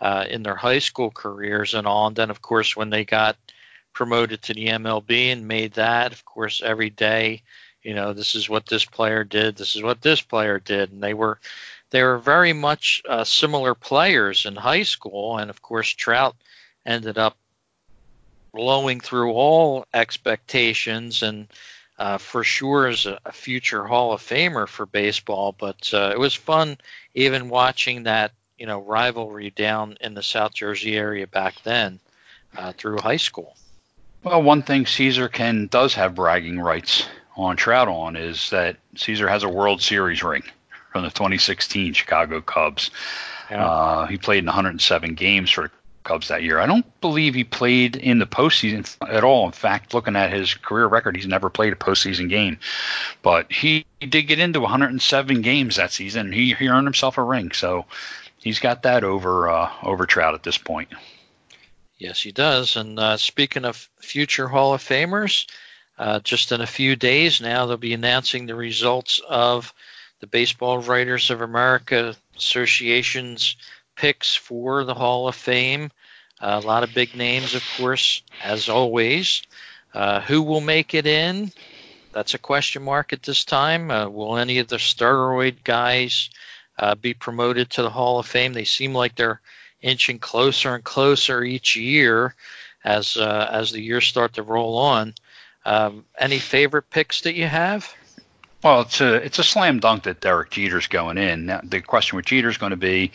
uh, 0.00 0.24
in 0.30 0.44
their 0.44 0.54
high 0.54 0.78
school 0.78 1.10
careers 1.10 1.74
and 1.74 1.84
all. 1.84 2.06
And 2.06 2.14
then, 2.14 2.30
of 2.30 2.42
course, 2.42 2.76
when 2.76 2.90
they 2.90 3.04
got 3.04 3.36
promoted 3.92 4.40
to 4.42 4.54
the 4.54 4.68
MLB 4.68 5.32
and 5.32 5.48
made 5.48 5.72
that, 5.72 6.12
of 6.12 6.24
course, 6.24 6.62
every 6.64 6.90
day, 6.90 7.42
you 7.82 7.92
know, 7.92 8.12
this 8.12 8.36
is 8.36 8.48
what 8.48 8.66
this 8.66 8.84
player 8.84 9.24
did, 9.24 9.56
this 9.56 9.74
is 9.74 9.82
what 9.82 10.00
this 10.00 10.20
player 10.20 10.60
did, 10.60 10.92
and 10.92 11.02
they 11.02 11.14
were 11.14 11.40
they 11.90 12.04
were 12.04 12.18
very 12.18 12.52
much 12.52 13.02
uh, 13.08 13.24
similar 13.24 13.74
players 13.74 14.46
in 14.46 14.54
high 14.54 14.84
school, 14.84 15.38
and 15.38 15.50
of 15.50 15.60
course 15.60 15.88
Trout 15.88 16.36
ended 16.86 17.18
up 17.18 17.36
blowing 18.52 19.00
through 19.00 19.32
all 19.32 19.86
expectations 19.94 21.22
and 21.22 21.48
uh, 21.98 22.16
for 22.16 22.42
sure 22.42 22.88
is 22.88 23.04
a, 23.04 23.20
a, 23.26 23.32
future 23.32 23.84
Hall 23.84 24.12
of 24.12 24.22
Famer 24.22 24.66
for 24.66 24.86
baseball. 24.86 25.54
But 25.56 25.90
uh, 25.92 26.10
it 26.12 26.18
was 26.18 26.34
fun 26.34 26.78
even 27.14 27.50
watching 27.50 28.04
that 28.04 28.32
you 28.58 28.66
know 28.66 28.80
rivalry 28.80 29.50
down 29.50 29.96
in 30.00 30.14
the 30.14 30.22
South 30.22 30.54
Jersey 30.54 30.96
area 30.96 31.26
back 31.26 31.62
then 31.62 32.00
uh, 32.56 32.72
through 32.72 32.98
high 32.98 33.18
school. 33.18 33.54
Well, 34.22 34.42
one 34.42 34.62
thing 34.62 34.84
Szczur 34.84 35.30
can 35.30 35.66
does 35.66 35.94
have 35.94 36.14
bragging 36.14 36.58
rights 36.58 37.06
on 37.36 37.56
Trout 37.56 37.88
on 37.88 38.16
is 38.16 38.50
that 38.50 38.76
Szczur 38.94 39.28
has 39.28 39.42
a 39.42 39.48
World 39.48 39.82
Series 39.82 40.22
ring 40.22 40.42
from 40.92 41.02
the 41.02 41.10
2016 41.10 41.94
Chicago 41.94 42.40
Cubs. 42.40 42.90
Yeah. 43.50 43.66
Uh, 43.66 44.06
he 44.06 44.16
played 44.16 44.38
in 44.38 44.46
107 44.46 45.14
games 45.14 45.50
for 45.50 45.70
Cubs 46.04 46.28
that 46.28 46.42
year. 46.42 46.58
I 46.58 46.66
don't 46.66 47.00
believe 47.00 47.34
he 47.34 47.44
played 47.44 47.96
in 47.96 48.18
the 48.18 48.26
postseason 48.26 48.96
at 49.06 49.24
all. 49.24 49.46
In 49.46 49.52
fact, 49.52 49.94
looking 49.94 50.16
at 50.16 50.32
his 50.32 50.54
career 50.54 50.86
record, 50.86 51.16
he's 51.16 51.26
never 51.26 51.50
played 51.50 51.72
a 51.72 51.76
postseason 51.76 52.28
game. 52.28 52.58
But 53.22 53.52
he, 53.52 53.84
he 54.00 54.06
did 54.06 54.22
get 54.22 54.38
into 54.38 54.60
107 54.60 55.42
games 55.42 55.76
that 55.76 55.92
season. 55.92 56.32
He, 56.32 56.54
he 56.54 56.68
earned 56.68 56.86
himself 56.86 57.18
a 57.18 57.22
ring, 57.22 57.52
so 57.52 57.84
he's 58.38 58.58
got 58.58 58.82
that 58.84 59.04
over 59.04 59.48
uh, 59.48 59.70
over 59.82 60.06
Trout 60.06 60.34
at 60.34 60.42
this 60.42 60.58
point. 60.58 60.88
Yes, 61.98 62.22
he 62.22 62.32
does. 62.32 62.76
And 62.76 62.98
uh, 62.98 63.18
speaking 63.18 63.66
of 63.66 63.88
future 64.00 64.48
Hall 64.48 64.72
of 64.72 64.82
Famers, 64.82 65.46
uh, 65.98 66.20
just 66.20 66.50
in 66.50 66.62
a 66.62 66.66
few 66.66 66.96
days 66.96 67.42
now, 67.42 67.66
they'll 67.66 67.76
be 67.76 67.92
announcing 67.92 68.46
the 68.46 68.54
results 68.54 69.20
of 69.28 69.74
the 70.20 70.26
Baseball 70.26 70.78
Writers 70.78 71.30
of 71.30 71.42
America 71.42 72.16
Association's 72.36 73.56
picks 74.00 74.34
for 74.34 74.84
the 74.84 74.94
Hall 74.94 75.28
of 75.28 75.34
Fame. 75.34 75.90
Uh, 76.40 76.58
a 76.62 76.66
lot 76.66 76.82
of 76.82 76.94
big 76.94 77.14
names, 77.14 77.54
of 77.54 77.62
course, 77.76 78.22
as 78.42 78.70
always. 78.70 79.42
Uh, 79.92 80.20
who 80.22 80.40
will 80.40 80.62
make 80.62 80.94
it 80.94 81.06
in? 81.06 81.52
That's 82.12 82.32
a 82.32 82.38
question 82.38 82.82
mark 82.82 83.12
at 83.12 83.22
this 83.22 83.44
time. 83.44 83.90
Uh, 83.90 84.08
will 84.08 84.38
any 84.38 84.58
of 84.58 84.68
the 84.68 84.76
steroid 84.76 85.62
guys 85.64 86.30
uh, 86.78 86.94
be 86.94 87.12
promoted 87.12 87.68
to 87.70 87.82
the 87.82 87.90
Hall 87.90 88.18
of 88.18 88.26
Fame? 88.26 88.54
They 88.54 88.64
seem 88.64 88.94
like 88.94 89.16
they're 89.16 89.42
inching 89.82 90.18
closer 90.18 90.74
and 90.74 90.82
closer 90.82 91.44
each 91.44 91.76
year 91.76 92.34
as 92.82 93.18
uh, 93.18 93.50
as 93.52 93.70
the 93.70 93.82
years 93.82 94.06
start 94.06 94.32
to 94.34 94.42
roll 94.42 94.78
on. 94.78 95.14
Um, 95.66 96.06
any 96.18 96.38
favorite 96.38 96.88
picks 96.88 97.20
that 97.22 97.34
you 97.34 97.46
have? 97.46 97.94
Well, 98.62 98.82
it's 98.82 99.00
a 99.00 99.14
it's 99.14 99.38
a 99.38 99.44
slam 99.44 99.80
dunk 99.80 100.04
that 100.04 100.20
Derek 100.20 100.50
Jeter's 100.50 100.86
going 100.86 101.18
in. 101.18 101.46
Now, 101.46 101.60
the 101.62 101.80
question 101.80 102.16
with 102.16 102.26
Jeter's 102.26 102.58
going 102.58 102.70
to 102.70 102.76
be, 102.76 103.12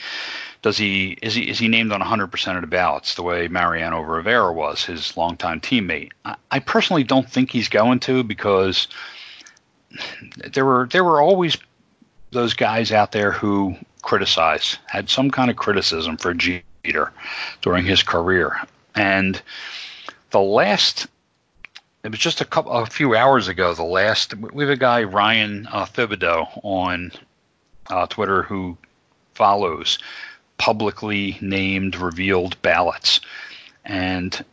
does 0.65 0.79
he 0.79 1.15
is 1.21 1.35
he 1.35 1.47
is 1.47 1.59
he 1.59 1.67
named 1.67 1.91
on 1.91 2.01
100% 2.01 2.55
of 2.55 2.61
the 2.61 2.67
ballots 2.67 3.13
the 3.13 3.21
way 3.21 3.47
Mariano 3.47 4.01
Rivera 4.01 4.51
was, 4.51 4.83
his 4.83 5.15
longtime 5.15 5.61
teammate? 5.61 6.09
I, 6.25 6.37
I 6.49 6.57
personally 6.57 7.03
don't 7.03 7.29
think 7.29 7.51
he's 7.51 7.69
going 7.69 7.99
to 7.99 8.23
because 8.23 8.87
there 10.51 10.65
were 10.65 10.87
there 10.91 11.03
were 11.03 11.21
always 11.21 11.55
those 12.31 12.55
guys 12.55 12.91
out 12.91 13.11
there 13.11 13.31
who 13.31 13.75
criticized, 14.01 14.79
had 14.87 15.07
some 15.07 15.29
kind 15.29 15.51
of 15.51 15.55
criticism 15.55 16.17
for 16.17 16.33
Jeter 16.33 17.13
during 17.61 17.85
his 17.85 18.01
career. 18.01 18.59
And 18.95 19.39
the 20.31 20.39
last, 20.39 21.05
it 22.03 22.09
was 22.09 22.19
just 22.19 22.41
a 22.41 22.45
couple, 22.45 22.71
a 22.71 22.87
few 22.87 23.15
hours 23.15 23.49
ago. 23.49 23.75
The 23.75 23.83
last, 23.83 24.33
we 24.33 24.63
have 24.63 24.73
a 24.73 24.77
guy 24.77 25.03
Ryan 25.03 25.67
uh, 25.71 25.85
Thibodaux 25.85 26.59
on 26.63 27.11
uh, 27.85 28.07
Twitter 28.07 28.41
who 28.41 28.79
follows 29.35 29.99
publicly 30.57 31.37
named 31.41 31.95
revealed 31.95 32.61
ballots, 32.61 33.21
and 33.83 34.43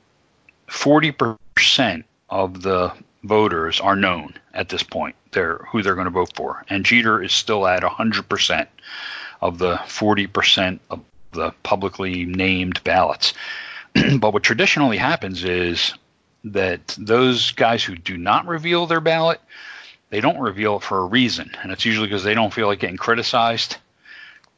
40% 0.68 2.05
of 2.30 2.62
the 2.62 2.92
voters 3.24 3.80
are 3.80 3.96
known 3.96 4.34
at 4.55 4.68
this 4.68 4.82
point. 4.82 5.14
They're 5.32 5.59
who 5.70 5.82
they're 5.82 5.94
going 5.94 6.07
to 6.07 6.11
vote 6.11 6.32
for, 6.34 6.64
and 6.68 6.84
Jeter 6.84 7.22
is 7.22 7.32
still 7.32 7.66
at 7.66 7.82
100% 7.82 8.66
of 9.40 9.59
the 9.59 9.76
40% 9.76 10.78
of 10.90 11.00
the 11.32 11.53
publicly 11.62 12.24
named 12.24 12.82
ballots. 12.84 13.34
but 14.18 14.32
what 14.32 14.42
traditionally 14.42 14.98
happens 14.98 15.44
is 15.44 15.94
that 16.44 16.94
those 16.98 17.53
guys 17.53 17.84
who 17.84 17.96
do 17.96 18.16
not 18.16 18.46
reveal 18.46 18.86
their 18.86 19.00
ballot, 19.00 19.40
they 20.11 20.20
don't 20.20 20.40
reveal 20.40 20.76
it 20.76 20.82
for 20.82 20.98
a 20.98 21.05
reason, 21.05 21.50
and 21.62 21.72
it's 21.72 21.84
usually 21.84 22.07
because 22.07 22.24
they 22.24 22.34
don't 22.34 22.53
feel 22.53 22.66
like 22.66 22.80
getting 22.80 22.96
criticized. 22.96 23.76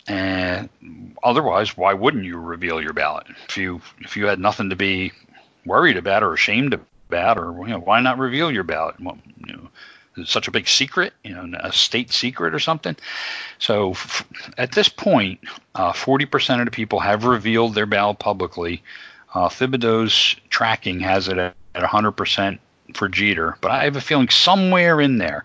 And 0.07 0.69
otherwise, 1.23 1.77
why 1.77 1.95
wouldn't 1.95 2.25
you 2.25 2.37
reveal 2.37 2.81
your 2.81 2.93
ballot 2.93 3.27
if 3.49 3.57
you 3.57 3.81
if 4.01 4.17
you 4.17 4.27
had 4.27 4.39
nothing 4.39 4.71
to 4.71 4.77
be 4.77 5.13
worried 5.65 5.97
about 5.97 6.23
or 6.23 6.35
ashamed 6.35 6.75
about, 7.09 7.39
or 7.39 7.55
you 7.67 7.73
know, 7.73 7.81
why 7.81 8.01
not 8.01 8.19
reveal 8.19 8.51
your 8.51 8.65
ballot? 8.65 9.01
Well, 9.01 9.19
you 9.47 9.55
know, 9.55 9.69
is 10.17 10.25
it 10.25 10.29
such 10.29 10.49
a 10.49 10.51
big 10.51 10.69
secret, 10.69 11.13
you 11.23 11.35
know, 11.35 11.59
a 11.59 11.73
state 11.73 12.13
secret 12.13 12.55
or 12.55 12.59
something? 12.59 12.97
So 13.59 13.93
f- 13.93 14.27
at 14.59 14.73
this 14.73 14.89
point, 14.89 15.41
uh, 15.75 15.93
40% 15.93 16.61
of 16.61 16.67
the 16.67 16.71
people 16.71 17.01
have 17.01 17.25
revealed 17.25 17.75
their 17.75 17.87
ballot 17.87 18.19
publicly. 18.19 18.83
Uh, 19.33 19.49
Thibodaux's 19.49 20.37
tracking 20.51 21.01
has 21.01 21.29
it 21.29 21.39
at, 21.39 21.57
at 21.75 21.83
100% 21.83 22.59
for 22.95 23.09
Jeter, 23.09 23.57
but 23.61 23.71
I 23.71 23.85
have 23.85 23.97
a 23.97 24.01
feeling 24.01 24.29
somewhere 24.29 25.01
in 25.01 25.19
there, 25.19 25.45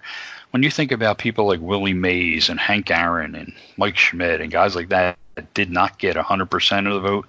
when 0.51 0.63
you 0.63 0.71
think 0.71 0.91
about 0.91 1.17
people 1.17 1.47
like 1.47 1.59
Willie 1.61 1.93
Mays 1.93 2.49
and 2.49 2.59
Hank 2.59 2.89
Aaron 2.89 3.35
and 3.35 3.53
Mike 3.77 3.97
Schmidt 3.97 4.41
and 4.41 4.51
guys 4.51 4.75
like 4.75 4.89
that 4.89 5.17
that 5.35 5.53
did 5.53 5.69
not 5.69 5.99
get 5.99 6.15
100% 6.15 6.87
of 6.87 6.93
the 6.93 7.07
vote, 7.07 7.27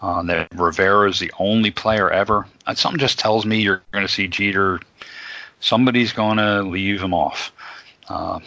uh, 0.00 0.22
that 0.22 0.48
Rivera 0.54 1.08
is 1.08 1.18
the 1.18 1.32
only 1.38 1.70
player 1.70 2.10
ever, 2.10 2.46
uh, 2.66 2.74
something 2.74 2.98
just 2.98 3.18
tells 3.18 3.46
me 3.46 3.60
you're 3.60 3.82
going 3.92 4.06
to 4.06 4.12
see 4.12 4.26
Jeter. 4.26 4.80
Somebody's 5.60 6.12
going 6.12 6.38
to 6.38 6.62
leave 6.62 7.00
him 7.00 7.14
off. 7.14 7.52
Uh, 8.08 8.40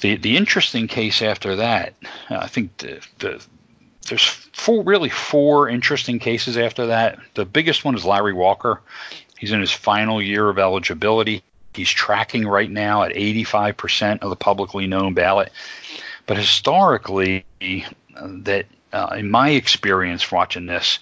the 0.00 0.16
the 0.16 0.36
interesting 0.36 0.86
case 0.86 1.22
after 1.22 1.56
that, 1.56 1.94
I 2.28 2.46
think 2.46 2.76
the, 2.76 3.00
the 3.18 3.44
there's 4.08 4.24
four 4.24 4.84
really 4.84 5.08
four 5.08 5.68
interesting 5.68 6.18
cases 6.18 6.56
after 6.56 6.86
that. 6.86 7.18
The 7.34 7.44
biggest 7.44 7.84
one 7.84 7.94
is 7.94 8.04
Larry 8.04 8.32
Walker. 8.32 8.80
He's 9.38 9.52
in 9.52 9.60
his 9.60 9.72
final 9.72 10.22
year 10.22 10.48
of 10.48 10.58
eligibility. 10.58 11.42
He's 11.76 11.90
tracking 11.90 12.46
right 12.46 12.70
now 12.70 13.02
at 13.02 13.12
85% 13.12 14.22
of 14.22 14.30
the 14.30 14.36
publicly 14.36 14.86
known 14.86 15.14
ballot. 15.14 15.52
But 16.26 16.38
historically, 16.38 17.44
that 17.60 18.66
uh, 18.92 19.14
in 19.18 19.30
my 19.30 19.50
experience 19.50 20.32
watching 20.32 20.66
this, 20.66 20.98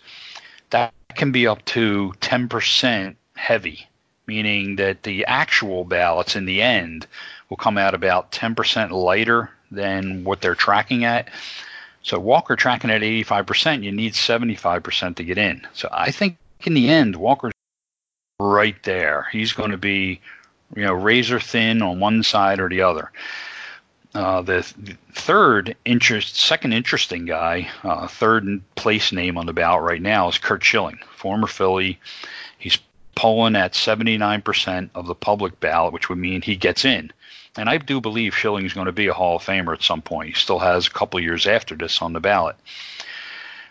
that 0.70 0.92
can 1.14 1.32
be 1.32 1.46
up 1.46 1.64
to 1.66 2.12
10% 2.20 3.16
heavy, 3.36 3.88
meaning 4.26 4.76
that 4.76 5.02
the 5.02 5.24
actual 5.26 5.84
ballots 5.84 6.36
in 6.36 6.44
the 6.44 6.60
end 6.60 7.06
will 7.48 7.56
come 7.56 7.78
out 7.78 7.94
about 7.94 8.32
10% 8.32 8.90
lighter 8.90 9.50
than 9.70 10.24
what 10.24 10.40
they're 10.40 10.54
tracking 10.54 11.04
at. 11.04 11.28
So 12.02 12.18
Walker 12.18 12.56
tracking 12.56 12.90
at 12.90 13.00
85%, 13.00 13.82
you 13.82 13.92
need 13.92 14.12
75% 14.12 15.16
to 15.16 15.24
get 15.24 15.38
in. 15.38 15.66
So 15.72 15.88
I 15.90 16.10
think 16.10 16.36
in 16.64 16.74
the 16.74 16.90
end, 16.90 17.16
Walker's 17.16 17.52
right 18.38 18.80
there. 18.82 19.26
He's 19.32 19.52
going 19.52 19.70
to 19.70 19.78
be, 19.78 20.20
you 20.74 20.82
know, 20.82 20.92
razor 20.92 21.40
thin 21.40 21.82
on 21.82 22.00
one 22.00 22.22
side 22.22 22.60
or 22.60 22.68
the 22.68 22.82
other. 22.82 23.10
Uh, 24.14 24.42
the, 24.42 24.62
th- 24.62 24.96
third 25.12 25.76
interest, 25.84 26.36
second 26.36 26.72
interesting 26.72 27.24
guy, 27.24 27.68
uh, 27.82 28.06
third 28.06 28.62
place 28.76 29.10
name 29.10 29.36
on 29.36 29.46
the 29.46 29.52
ballot 29.52 29.82
right 29.82 30.02
now 30.02 30.28
is 30.28 30.38
Curt 30.38 30.62
Schilling, 30.62 30.98
former 31.16 31.48
Philly. 31.48 31.98
He's 32.58 32.78
polling 33.16 33.56
at 33.56 33.72
79% 33.72 34.90
of 34.94 35.06
the 35.06 35.14
public 35.14 35.58
ballot, 35.58 35.92
which 35.92 36.08
would 36.08 36.18
mean 36.18 36.42
he 36.42 36.56
gets 36.56 36.84
in. 36.84 37.12
And 37.56 37.68
I 37.68 37.78
do 37.78 38.00
believe 38.00 38.36
Schilling 38.36 38.64
is 38.64 38.72
going 38.72 38.86
to 38.86 38.92
be 38.92 39.08
a 39.08 39.14
Hall 39.14 39.36
of 39.36 39.42
Famer 39.42 39.74
at 39.74 39.82
some 39.82 40.02
point. 40.02 40.28
He 40.28 40.34
still 40.34 40.58
has 40.58 40.86
a 40.86 40.90
couple 40.90 41.20
years 41.20 41.46
after 41.46 41.74
this 41.74 42.02
on 42.02 42.12
the 42.12 42.20
ballot. 42.20 42.56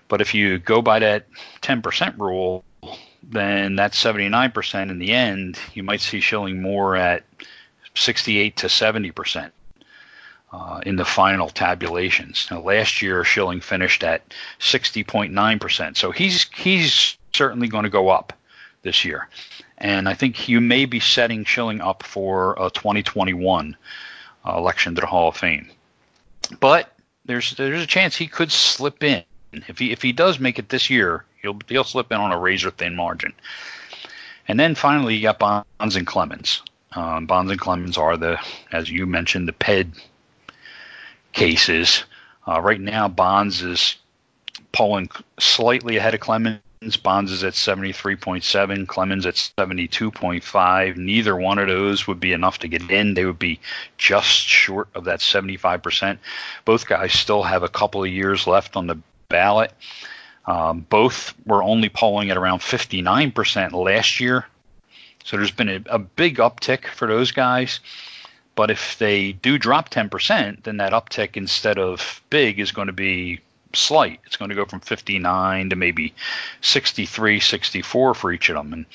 But 0.08 0.22
if 0.22 0.34
you 0.34 0.60
go 0.60 0.82
by 0.82 1.00
that 1.00 1.26
10% 1.62 2.18
rule, 2.18 2.64
then 3.30 3.78
that 3.78 3.94
79%. 3.94 4.90
In 4.90 5.00
the 5.00 5.12
end, 5.12 5.58
you 5.74 5.84
might 5.84 6.02
see 6.02 6.20
Schilling 6.20 6.62
more 6.62 6.96
at 6.96 7.24
68 7.96 8.58
to 8.58 8.68
70% 8.68 9.52
uh, 10.52 10.82
in 10.86 10.96
the 10.96 11.06
final 11.06 11.50
tabulations. 11.50 12.48
Now, 12.52 12.62
last 12.62 13.02
year, 13.02 13.24
Schilling 13.24 13.62
finished 13.62 14.04
at 14.04 14.34
60.9%. 14.60 15.98
So 15.98 16.12
he's 16.12 16.44
he's 16.54 17.18
certainly 17.34 17.68
going 17.68 17.84
to 17.84 17.90
go 17.90 18.10
up 18.10 18.34
this 18.84 19.06
year. 19.06 19.28
And 19.78 20.08
I 20.08 20.14
think 20.14 20.48
you 20.48 20.62
may 20.62 20.86
be 20.86 21.00
setting 21.00 21.46
Schilling 21.46 21.82
up 21.82 22.04
for 22.04 22.56
a 22.60 22.70
2021 22.70 23.76
uh, 24.46 24.58
election 24.58 24.96
to 24.96 25.02
the 25.02 25.08
Hall 25.08 25.30
of 25.30 25.38
Fame. 25.38 25.70
But 26.60 26.94
there's 27.26 27.52
there's 27.56 27.84
a 27.84 27.88
chance 27.88 28.16
he 28.16 28.28
could 28.28 28.52
slip 28.52 29.04
in. 29.04 29.24
If 29.54 29.80
he 29.80 29.92
if 29.92 30.02
he 30.02 30.12
does 30.12 30.40
make 30.40 30.60
it 30.60 30.70
this 30.70 30.90
year, 30.90 31.26
he'll 31.44 31.60
he'll 31.68 31.84
slip 31.84 32.12
in 32.12 32.18
on 32.18 32.32
a 32.32 32.40
razor 32.40 32.72
thin 32.72 32.96
margin. 32.96 33.34
And 34.48 34.60
then 34.60 34.74
finally, 34.74 35.16
you 35.16 35.22
got 35.22 35.40
Bonds 35.40 35.96
and 35.96 36.08
Clemens. 36.08 36.64
Um, 36.94 37.28
Bonds 37.28 37.52
and 37.52 37.60
Clemens 37.60 37.98
are 37.98 38.18
the, 38.18 38.40
as 38.72 38.90
you 38.90 39.06
mentioned, 39.06 39.48
the 39.48 39.54
PED 39.54 39.94
cases. 41.32 42.04
Uh, 42.48 42.60
right 42.60 42.82
now, 42.82 43.08
Bonds 43.08 43.62
is 43.62 43.96
pulling 44.72 45.10
slightly 45.40 45.98
ahead 45.98 46.14
of 46.14 46.20
Clemens. 46.20 46.60
Bonds 47.02 47.32
is 47.32 47.46
at 47.46 47.54
73.7, 47.54 48.88
Clemens 48.88 49.26
at 49.26 49.36
72.5. 49.36 50.98
Neither 50.98 51.36
one 51.38 51.58
of 51.58 51.70
those 51.70 52.06
would 52.06 52.20
be 52.20 52.34
enough 52.34 52.60
to 52.60 52.68
get 52.68 52.92
in. 52.92 53.14
They 53.14 53.24
would 53.24 53.40
be 53.40 53.62
just 53.98 54.28
short 54.28 54.90
of 54.94 55.06
that 55.06 55.20
75%. 55.20 56.18
Both 56.66 56.88
guys 56.88 57.14
still 57.14 57.44
have 57.44 57.64
a 57.64 57.70
couple 57.70 58.04
of 58.04 58.10
years 58.10 58.46
left 58.46 58.76
on 58.76 58.88
the 58.88 59.00
ballot. 59.30 59.72
Um, 60.46 60.86
both 60.90 61.34
were 61.46 61.64
only 61.64 61.90
polling 61.90 62.30
at 62.30 62.38
around 62.38 62.60
59% 62.60 63.72
last 63.72 64.20
year. 64.20 64.46
So 65.24 65.38
there's 65.38 65.52
been 65.52 65.70
a, 65.70 65.82
a 65.86 66.00
big 66.00 66.38
uptick 66.38 66.88
for 66.88 67.08
those 67.08 67.32
guys. 67.32 67.80
But 68.56 68.70
if 68.70 68.98
they 69.00 69.32
do 69.32 69.58
drop 69.58 69.90
10%, 69.90 70.64
then 70.64 70.78
that 70.78 70.94
uptick 70.94 71.38
instead 71.38 71.80
of 71.80 72.22
big 72.30 72.60
is 72.60 72.72
going 72.72 72.88
to 72.88 72.94
be 72.94 73.40
slight. 73.74 74.20
It's 74.26 74.38
going 74.38 74.50
to 74.50 74.56
go 74.56 74.66
from 74.66 74.80
59 74.80 75.72
to 75.72 75.76
maybe 75.76 76.14
63, 76.62 77.40
64 77.40 78.14
for 78.14 78.32
each 78.32 78.50
of 78.50 78.56
them. 78.56 78.74
And 78.74 78.86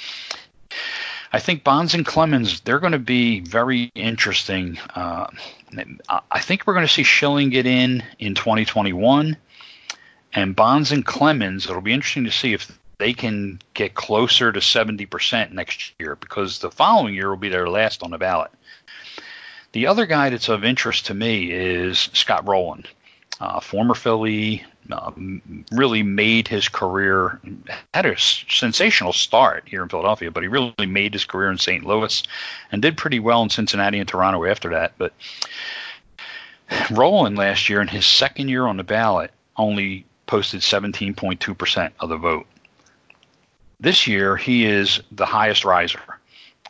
I 1.32 1.40
think 1.40 1.64
Bonds 1.64 1.94
and 1.94 2.06
Clemens, 2.06 2.60
they're 2.60 2.78
going 2.78 2.92
to 2.92 2.98
be 2.98 3.40
very 3.40 3.90
interesting. 3.94 4.78
Uh, 4.94 5.26
I 6.30 6.40
think 6.40 6.66
we're 6.66 6.74
going 6.74 6.86
to 6.86 6.92
see 6.92 7.02
Schilling 7.02 7.50
get 7.50 7.66
in 7.66 8.04
in 8.18 8.34
2021. 8.34 9.36
And 10.32 10.54
Bonds 10.54 10.92
and 10.92 11.04
Clemens, 11.04 11.66
it'll 11.66 11.80
be 11.80 11.92
interesting 11.92 12.24
to 12.24 12.30
see 12.30 12.52
if 12.52 12.70
they 12.98 13.14
can 13.14 13.60
get 13.74 13.94
closer 13.94 14.52
to 14.52 14.60
70% 14.60 15.52
next 15.52 15.94
year 15.98 16.16
because 16.16 16.58
the 16.58 16.70
following 16.70 17.14
year 17.14 17.30
will 17.30 17.36
be 17.36 17.48
their 17.48 17.68
last 17.68 18.02
on 18.02 18.10
the 18.10 18.18
ballot. 18.18 18.50
The 19.72 19.86
other 19.86 20.06
guy 20.06 20.30
that's 20.30 20.48
of 20.48 20.64
interest 20.64 21.06
to 21.06 21.14
me 21.14 21.50
is 21.50 22.08
Scott 22.12 22.48
Rolen, 22.48 22.84
uh, 23.40 23.60
former 23.60 23.94
Philly, 23.94 24.64
uh, 24.90 25.12
really 25.70 26.02
made 26.02 26.48
his 26.48 26.68
career, 26.68 27.40
had 27.92 28.06
a 28.06 28.18
sensational 28.18 29.12
start 29.12 29.64
here 29.66 29.82
in 29.82 29.88
Philadelphia, 29.88 30.30
but 30.30 30.42
he 30.42 30.48
really 30.48 30.86
made 30.86 31.12
his 31.12 31.26
career 31.26 31.50
in 31.50 31.58
St. 31.58 31.84
Louis 31.84 32.22
and 32.72 32.80
did 32.80 32.96
pretty 32.96 33.20
well 33.20 33.42
in 33.42 33.50
Cincinnati 33.50 33.98
and 33.98 34.08
Toronto 34.08 34.44
after 34.44 34.70
that. 34.70 34.94
But 34.96 35.12
Rolen 36.90 37.36
last 37.36 37.68
year, 37.68 37.80
in 37.82 37.88
his 37.88 38.06
second 38.06 38.48
year 38.48 38.66
on 38.66 38.78
the 38.78 38.84
ballot, 38.84 39.30
only 39.56 40.06
posted 40.28 40.60
17.2% 40.60 41.90
of 41.98 42.08
the 42.08 42.16
vote. 42.16 42.46
This 43.80 44.06
year, 44.06 44.36
he 44.36 44.64
is 44.64 45.00
the 45.10 45.26
highest 45.26 45.64
riser. 45.64 46.00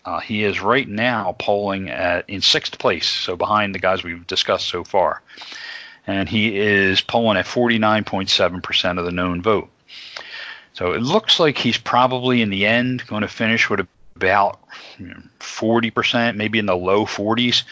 Uh, 0.04 0.20
he 0.20 0.44
is 0.44 0.62
right 0.62 0.88
now 0.88 1.36
polling 1.38 1.90
at 1.90 2.30
in 2.30 2.40
sixth 2.40 2.78
place, 2.78 3.06
so 3.06 3.36
behind 3.36 3.74
the 3.74 3.78
guys 3.78 4.02
we've 4.02 4.26
discussed 4.26 4.66
so 4.66 4.84
far, 4.84 5.20
and 6.06 6.28
he 6.28 6.56
is 6.58 7.02
polling 7.02 7.36
at 7.36 7.44
49.7% 7.44 8.98
of 8.98 9.04
the 9.04 9.12
known 9.12 9.42
vote. 9.42 9.68
So 10.72 10.92
it 10.92 11.02
looks 11.02 11.38
like 11.38 11.58
he's 11.58 11.76
probably 11.76 12.40
in 12.40 12.50
the 12.50 12.64
end 12.64 13.06
going 13.06 13.22
to 13.22 13.28
finish 13.28 13.68
with 13.68 13.86
about 14.16 14.60
40%, 15.40 16.36
maybe 16.36 16.58
in 16.58 16.66
the 16.66 16.76
low 16.76 17.04
40s, 17.04 17.64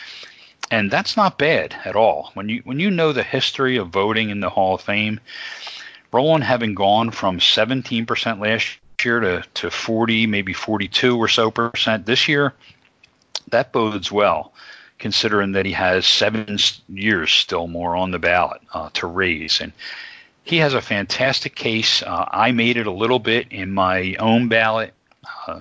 and 0.70 0.91
that's 0.91 1.16
not 1.16 1.39
bad 1.39 1.74
at 1.84 1.97
all. 1.97 2.30
When 2.34 2.49
you 2.49 2.62
when 2.64 2.80
you 2.80 2.91
know 2.91 3.12
the 3.12 3.22
history 3.22 3.76
of 3.76 3.89
voting 3.89 4.30
in 4.30 4.41
the 4.41 4.51
Hall 4.51 4.74
of 4.74 4.80
Fame, 4.80 5.20
Rolen 6.17 6.41
having 6.41 6.75
gone 6.75 7.11
from 7.11 7.41
17% 7.41 8.41
last 8.41 8.79
year 9.05 9.21
to, 9.21 9.45
to 9.55 9.71
40, 9.71 10.27
maybe 10.27 10.55
42 10.55 11.19
or 11.19 11.29
so 11.29 11.51
percent 11.51 12.07
this 12.07 12.27
year, 12.27 12.55
that 13.49 13.71
bodes 13.71 14.11
well, 14.11 14.55
considering 14.99 15.53
that 15.53 15.67
he 15.67 15.73
has 15.73 16.07
seven 16.07 16.59
years 16.89 17.33
still 17.33 17.67
more 17.67 17.95
on 17.95 18.12
the 18.12 18.19
ballot 18.19 18.62
uh, 18.73 18.89
to 18.95 19.07
raise. 19.07 19.61
And 19.61 19.73
he 20.43 20.57
has 20.57 20.73
a 20.73 20.81
fantastic 20.81 21.55
case. 21.55 22.03
Uh, 22.03 22.25
I 22.31 22.53
made 22.53 22.79
it 22.79 22.87
a 22.87 22.93
little 22.93 23.19
bit 23.19 23.49
in 23.51 23.73
my 23.73 24.14
own 24.19 24.49
ballot. 24.49 24.95
Uh, 25.47 25.61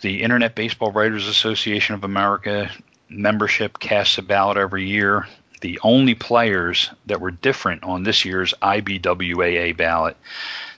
the 0.00 0.22
Internet 0.22 0.54
Baseball 0.54 0.92
Writers 0.92 1.26
Association 1.26 1.96
of 1.96 2.04
America 2.04 2.70
membership 3.08 3.80
casts 3.80 4.16
a 4.18 4.22
ballot 4.22 4.58
every 4.58 4.86
year. 4.86 5.26
The 5.62 5.78
only 5.84 6.16
players 6.16 6.90
that 7.06 7.20
were 7.20 7.30
different 7.30 7.84
on 7.84 8.02
this 8.02 8.24
year's 8.24 8.52
IBWAA 8.62 9.76
ballot, 9.76 10.16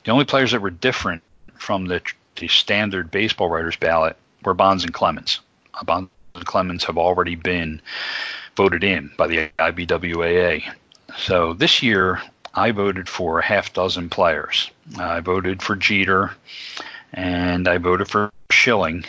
the 0.05 0.11
only 0.11 0.27
players 0.27 0.53
that 0.53 0.61
were 0.61 0.71
different 0.71 1.23
from 1.57 1.87
the, 1.87 2.03
the 2.37 2.49
standard 2.49 3.11
baseball 3.11 3.49
writers 3.49 3.77
ballot 3.77 4.17
were 4.45 4.53
Bonds 4.53 4.85
and 4.85 4.93
Clemens. 4.93 5.41
Bonds 5.85 6.11
and 6.35 6.45
Clemens 6.45 6.85
have 6.85 6.99
already 6.99 7.35
been 7.35 7.81
voted 8.57 8.85
in 8.85 9.11
by 9.17 9.27
the 9.27 9.49
IBWAA. 9.59 10.71
So 11.17 11.55
this 11.55 11.83
year, 11.83 12.21
I 12.53 12.71
voted 12.73 13.09
for 13.09 13.39
a 13.39 13.45
half 13.45 13.73
dozen 13.73 14.11
players. 14.11 14.71
I 14.99 15.21
voted 15.21 15.63
for 15.63 15.77
Jeter, 15.77 16.33
and 17.15 17.67
I 17.67 17.79
voted 17.79 18.09
for 18.09 18.31
Schilling, 18.51 19.07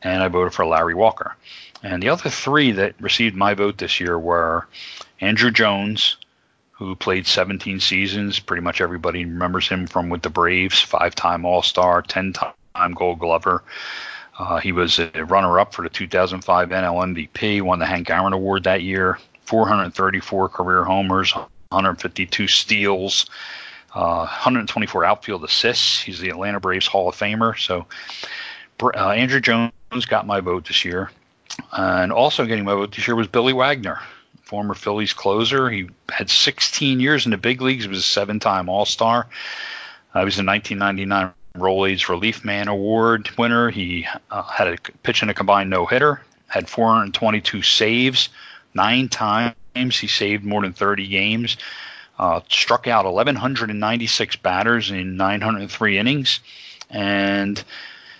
and 0.00 0.22
I 0.22 0.28
voted 0.28 0.54
for 0.54 0.64
Larry 0.64 0.94
Walker. 0.94 1.34
And 1.82 2.00
the 2.02 2.08
other 2.10 2.30
three 2.30 2.72
that 2.72 2.94
received 3.00 3.34
my 3.34 3.54
vote 3.54 3.78
this 3.78 3.98
year 3.98 4.16
were 4.16 4.68
Andruw 5.20 5.52
Jones, 5.52 6.16
who 6.72 6.94
played 6.94 7.26
17 7.26 7.80
seasons. 7.80 8.38
Pretty 8.38 8.62
much 8.62 8.80
everybody 8.80 9.24
remembers 9.24 9.68
him 9.68 9.86
from 9.86 10.08
with 10.08 10.22
the 10.22 10.30
Braves, 10.30 10.80
five 10.80 11.14
time 11.14 11.44
All 11.44 11.62
Star, 11.62 12.02
10 12.02 12.34
time 12.34 12.94
Gold 12.94 13.18
Glover. 13.18 13.62
Uh, 14.38 14.58
he 14.58 14.70
was 14.70 15.00
a 15.00 15.24
runner 15.24 15.58
up 15.58 15.74
for 15.74 15.82
the 15.82 15.88
2005 15.88 16.68
NL 16.68 17.28
MVP, 17.28 17.60
won 17.60 17.80
the 17.80 17.86
Hank 17.86 18.08
Aaron 18.08 18.32
Award 18.32 18.64
that 18.64 18.82
year, 18.82 19.18
434 19.46 20.48
career 20.48 20.84
homers, 20.84 21.32
152 21.34 22.46
steals, 22.46 23.26
uh, 23.94 24.18
124 24.18 25.04
outfield 25.04 25.42
assists. 25.42 26.00
He's 26.00 26.20
the 26.20 26.28
Atlanta 26.28 26.60
Braves 26.60 26.86
Hall 26.86 27.08
of 27.08 27.16
Famer. 27.16 27.58
So 27.58 27.86
uh, 28.80 29.08
Andruw 29.08 29.42
Jones 29.42 30.06
got 30.06 30.24
my 30.26 30.38
vote 30.40 30.66
this 30.66 30.84
year. 30.84 31.10
And 31.72 32.12
also 32.12 32.46
getting 32.46 32.64
my 32.64 32.74
vote 32.74 32.94
this 32.94 33.08
year 33.08 33.16
was 33.16 33.26
Billy 33.26 33.52
Wagner, 33.52 34.00
former 34.48 34.74
Phillies 34.74 35.12
closer. 35.12 35.68
He 35.68 35.90
had 36.08 36.30
16 36.30 37.00
years 37.00 37.26
in 37.26 37.32
the 37.32 37.36
big 37.36 37.60
leagues. 37.60 37.84
He 37.84 37.90
was 37.90 37.98
a 37.98 38.02
seven-time 38.02 38.70
All-Star. 38.70 39.26
Uh, 40.14 40.18
he 40.18 40.24
was 40.24 40.38
a 40.38 40.44
1999 40.44 41.32
Rolaids 41.54 42.08
Relief 42.08 42.44
Man 42.44 42.66
Award 42.66 43.28
winner. 43.36 43.68
He 43.68 44.06
uh, 44.30 44.42
had 44.42 44.68
a 44.68 44.76
pitch 45.02 45.22
in 45.22 45.28
a 45.28 45.34
combined 45.34 45.68
no-hitter, 45.68 46.22
had 46.46 46.68
422 46.68 47.62
saves, 47.62 48.30
nine 48.72 49.08
times 49.08 49.54
he 49.74 50.06
saved 50.06 50.44
more 50.44 50.62
than 50.62 50.72
30 50.72 51.08
games. 51.08 51.58
Uh, 52.18 52.40
struck 52.48 52.88
out 52.88 53.04
1,196 53.04 54.36
batters 54.36 54.90
in 54.90 55.16
903 55.16 55.98
innings, 55.98 56.40
and 56.90 57.62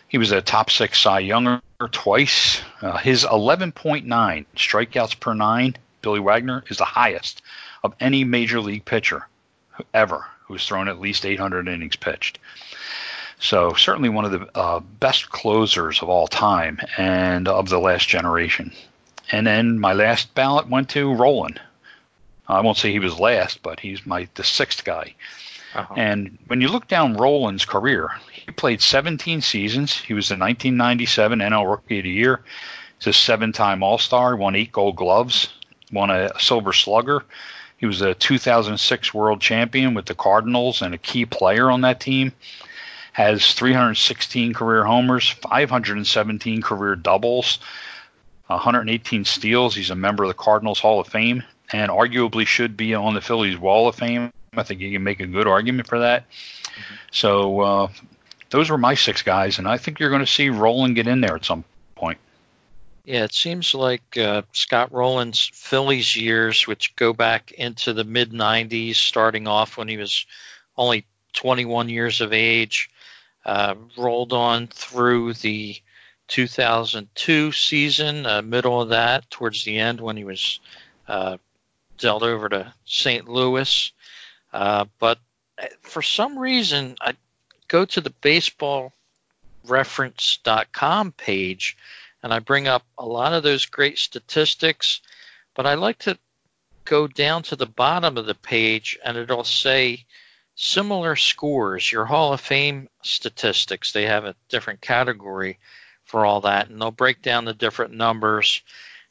he 0.08 0.18
was 0.18 0.30
a 0.30 0.40
top 0.40 0.70
six 0.70 1.00
Cy 1.00 1.20
Younger 1.20 1.60
twice. 1.90 2.60
Uh, 2.80 2.96
his 2.98 3.24
11.9 3.24 4.46
strikeouts 4.54 5.18
per 5.18 5.34
nine, 5.34 5.74
Billy 6.02 6.20
Wagner, 6.20 6.64
is 6.68 6.78
the 6.78 6.84
highest 6.84 7.42
of 7.82 7.94
any 8.00 8.24
major 8.24 8.60
league 8.60 8.84
pitcher 8.84 9.26
ever 9.94 10.26
who's 10.46 10.66
thrown 10.66 10.88
at 10.88 11.00
least 11.00 11.26
800 11.26 11.68
innings 11.68 11.96
pitched. 11.96 12.38
So 13.40 13.74
certainly 13.74 14.08
one 14.08 14.24
of 14.24 14.32
the 14.32 14.58
uh, 14.58 14.80
best 14.80 15.30
closers 15.30 16.02
of 16.02 16.08
all 16.08 16.26
time 16.26 16.80
and 16.96 17.46
of 17.46 17.68
the 17.68 17.78
last 17.78 18.08
generation. 18.08 18.72
And 19.30 19.46
then 19.46 19.78
my 19.78 19.92
last 19.92 20.34
ballot 20.34 20.68
went 20.68 20.90
to 20.90 21.14
Rolen. 21.14 21.60
I 22.48 22.62
won't 22.62 22.78
say 22.78 22.90
he 22.90 22.98
was 22.98 23.20
last, 23.20 23.62
but 23.62 23.78
he's 23.78 24.06
my 24.06 24.28
the 24.34 24.44
sixth 24.44 24.84
guy. 24.84 25.14
Uh-huh. 25.74 25.94
And 25.96 26.38
when 26.46 26.62
you 26.62 26.68
look 26.68 26.88
down 26.88 27.16
Rolen's 27.16 27.66
career, 27.66 28.10
he 28.32 28.50
played 28.52 28.80
17 28.80 29.42
seasons. 29.42 29.94
He 29.94 30.14
was 30.14 30.28
the 30.28 30.34
1997 30.34 31.40
NL 31.40 31.70
Rookie 31.70 31.98
of 31.98 32.04
the 32.04 32.10
Year. 32.10 32.40
He's 32.98 33.08
a 33.08 33.12
seven-time 33.12 33.82
All-Star. 33.82 34.34
Won 34.34 34.56
eight 34.56 34.72
Gold 34.72 34.96
Gloves. 34.96 35.48
Won 35.92 36.10
a 36.10 36.38
Silver 36.38 36.72
Slugger. 36.72 37.24
He 37.78 37.86
was 37.86 38.00
a 38.00 38.14
2006 38.14 39.14
World 39.14 39.40
Champion 39.40 39.94
with 39.94 40.06
the 40.06 40.14
Cardinals 40.14 40.82
and 40.82 40.94
a 40.94 40.98
key 40.98 41.24
player 41.26 41.70
on 41.70 41.82
that 41.82 42.00
team. 42.00 42.32
Has 43.12 43.52
316 43.52 44.52
career 44.52 44.84
homers, 44.84 45.28
517 45.28 46.62
career 46.62 46.96
doubles, 46.96 47.58
118 48.46 49.24
steals. 49.24 49.74
He's 49.74 49.90
a 49.90 49.94
member 49.94 50.24
of 50.24 50.28
the 50.28 50.34
Cardinals 50.34 50.78
Hall 50.78 51.00
of 51.00 51.08
Fame 51.08 51.42
and 51.72 51.90
arguably 51.90 52.46
should 52.46 52.76
be 52.76 52.94
on 52.94 53.14
the 53.14 53.20
Phillies 53.20 53.58
Wall 53.58 53.88
of 53.88 53.94
Fame. 53.94 54.32
I 54.54 54.62
think 54.62 54.80
you 54.80 54.90
can 54.90 55.04
make 55.04 55.20
a 55.20 55.26
good 55.26 55.46
argument 55.46 55.88
for 55.88 56.00
that. 56.00 56.28
Mm-hmm. 56.28 56.94
So 57.12 57.60
uh, 57.60 57.88
those 58.50 58.70
were 58.70 58.78
my 58.78 58.94
six 58.94 59.22
guys, 59.22 59.58
and 59.58 59.68
I 59.68 59.78
think 59.78 60.00
you're 60.00 60.10
going 60.10 60.24
to 60.24 60.26
see 60.26 60.48
Rolen 60.48 60.94
get 60.94 61.06
in 61.06 61.20
there 61.20 61.36
at 61.36 61.44
some 61.44 61.62
point. 61.62 61.67
Yeah, 63.08 63.24
it 63.24 63.32
seems 63.32 63.72
like 63.72 64.18
uh, 64.18 64.42
Scott 64.52 64.92
Rolen's 64.92 65.50
Phillies 65.54 66.14
years, 66.14 66.66
which 66.66 66.94
go 66.94 67.14
back 67.14 67.52
into 67.52 67.94
the 67.94 68.04
mid 68.04 68.32
90s, 68.32 68.96
starting 68.96 69.48
off 69.48 69.78
when 69.78 69.88
he 69.88 69.96
was 69.96 70.26
only 70.76 71.06
21 71.32 71.88
years 71.88 72.20
of 72.20 72.34
age, 72.34 72.90
uh, 73.46 73.76
rolled 73.96 74.34
on 74.34 74.66
through 74.66 75.32
the 75.32 75.80
2002 76.26 77.52
season, 77.52 78.26
uh, 78.26 78.42
middle 78.42 78.82
of 78.82 78.90
that, 78.90 79.30
towards 79.30 79.64
the 79.64 79.78
end 79.78 80.02
when 80.02 80.18
he 80.18 80.24
was 80.24 80.60
uh, 81.08 81.38
dealt 81.96 82.22
over 82.22 82.50
to 82.50 82.74
St. 82.84 83.26
Louis. 83.26 83.90
Uh, 84.52 84.84
but 84.98 85.18
for 85.80 86.02
some 86.02 86.38
reason, 86.38 86.94
I 87.00 87.14
go 87.68 87.86
to 87.86 88.02
the 88.02 88.12
baseballreference.com 88.20 91.12
page 91.12 91.76
and 92.22 92.32
I 92.32 92.38
bring 92.38 92.68
up 92.68 92.84
a 92.98 93.06
lot 93.06 93.32
of 93.32 93.42
those 93.42 93.66
great 93.66 93.98
statistics, 93.98 95.00
but 95.54 95.66
I 95.66 95.74
like 95.74 95.98
to 96.00 96.18
go 96.84 97.06
down 97.06 97.42
to 97.44 97.56
the 97.56 97.66
bottom 97.66 98.16
of 98.16 98.26
the 98.26 98.34
page 98.34 98.98
and 99.04 99.16
it'll 99.16 99.44
say 99.44 100.04
similar 100.54 101.14
scores, 101.14 101.92
your 101.92 102.04
Hall 102.04 102.32
of 102.32 102.40
Fame 102.40 102.88
statistics. 103.02 103.92
They 103.92 104.06
have 104.06 104.24
a 104.24 104.34
different 104.48 104.80
category 104.80 105.58
for 106.04 106.24
all 106.24 106.40
that, 106.40 106.68
and 106.68 106.80
they'll 106.80 106.90
break 106.90 107.22
down 107.22 107.44
the 107.44 107.54
different 107.54 107.92
numbers 107.92 108.62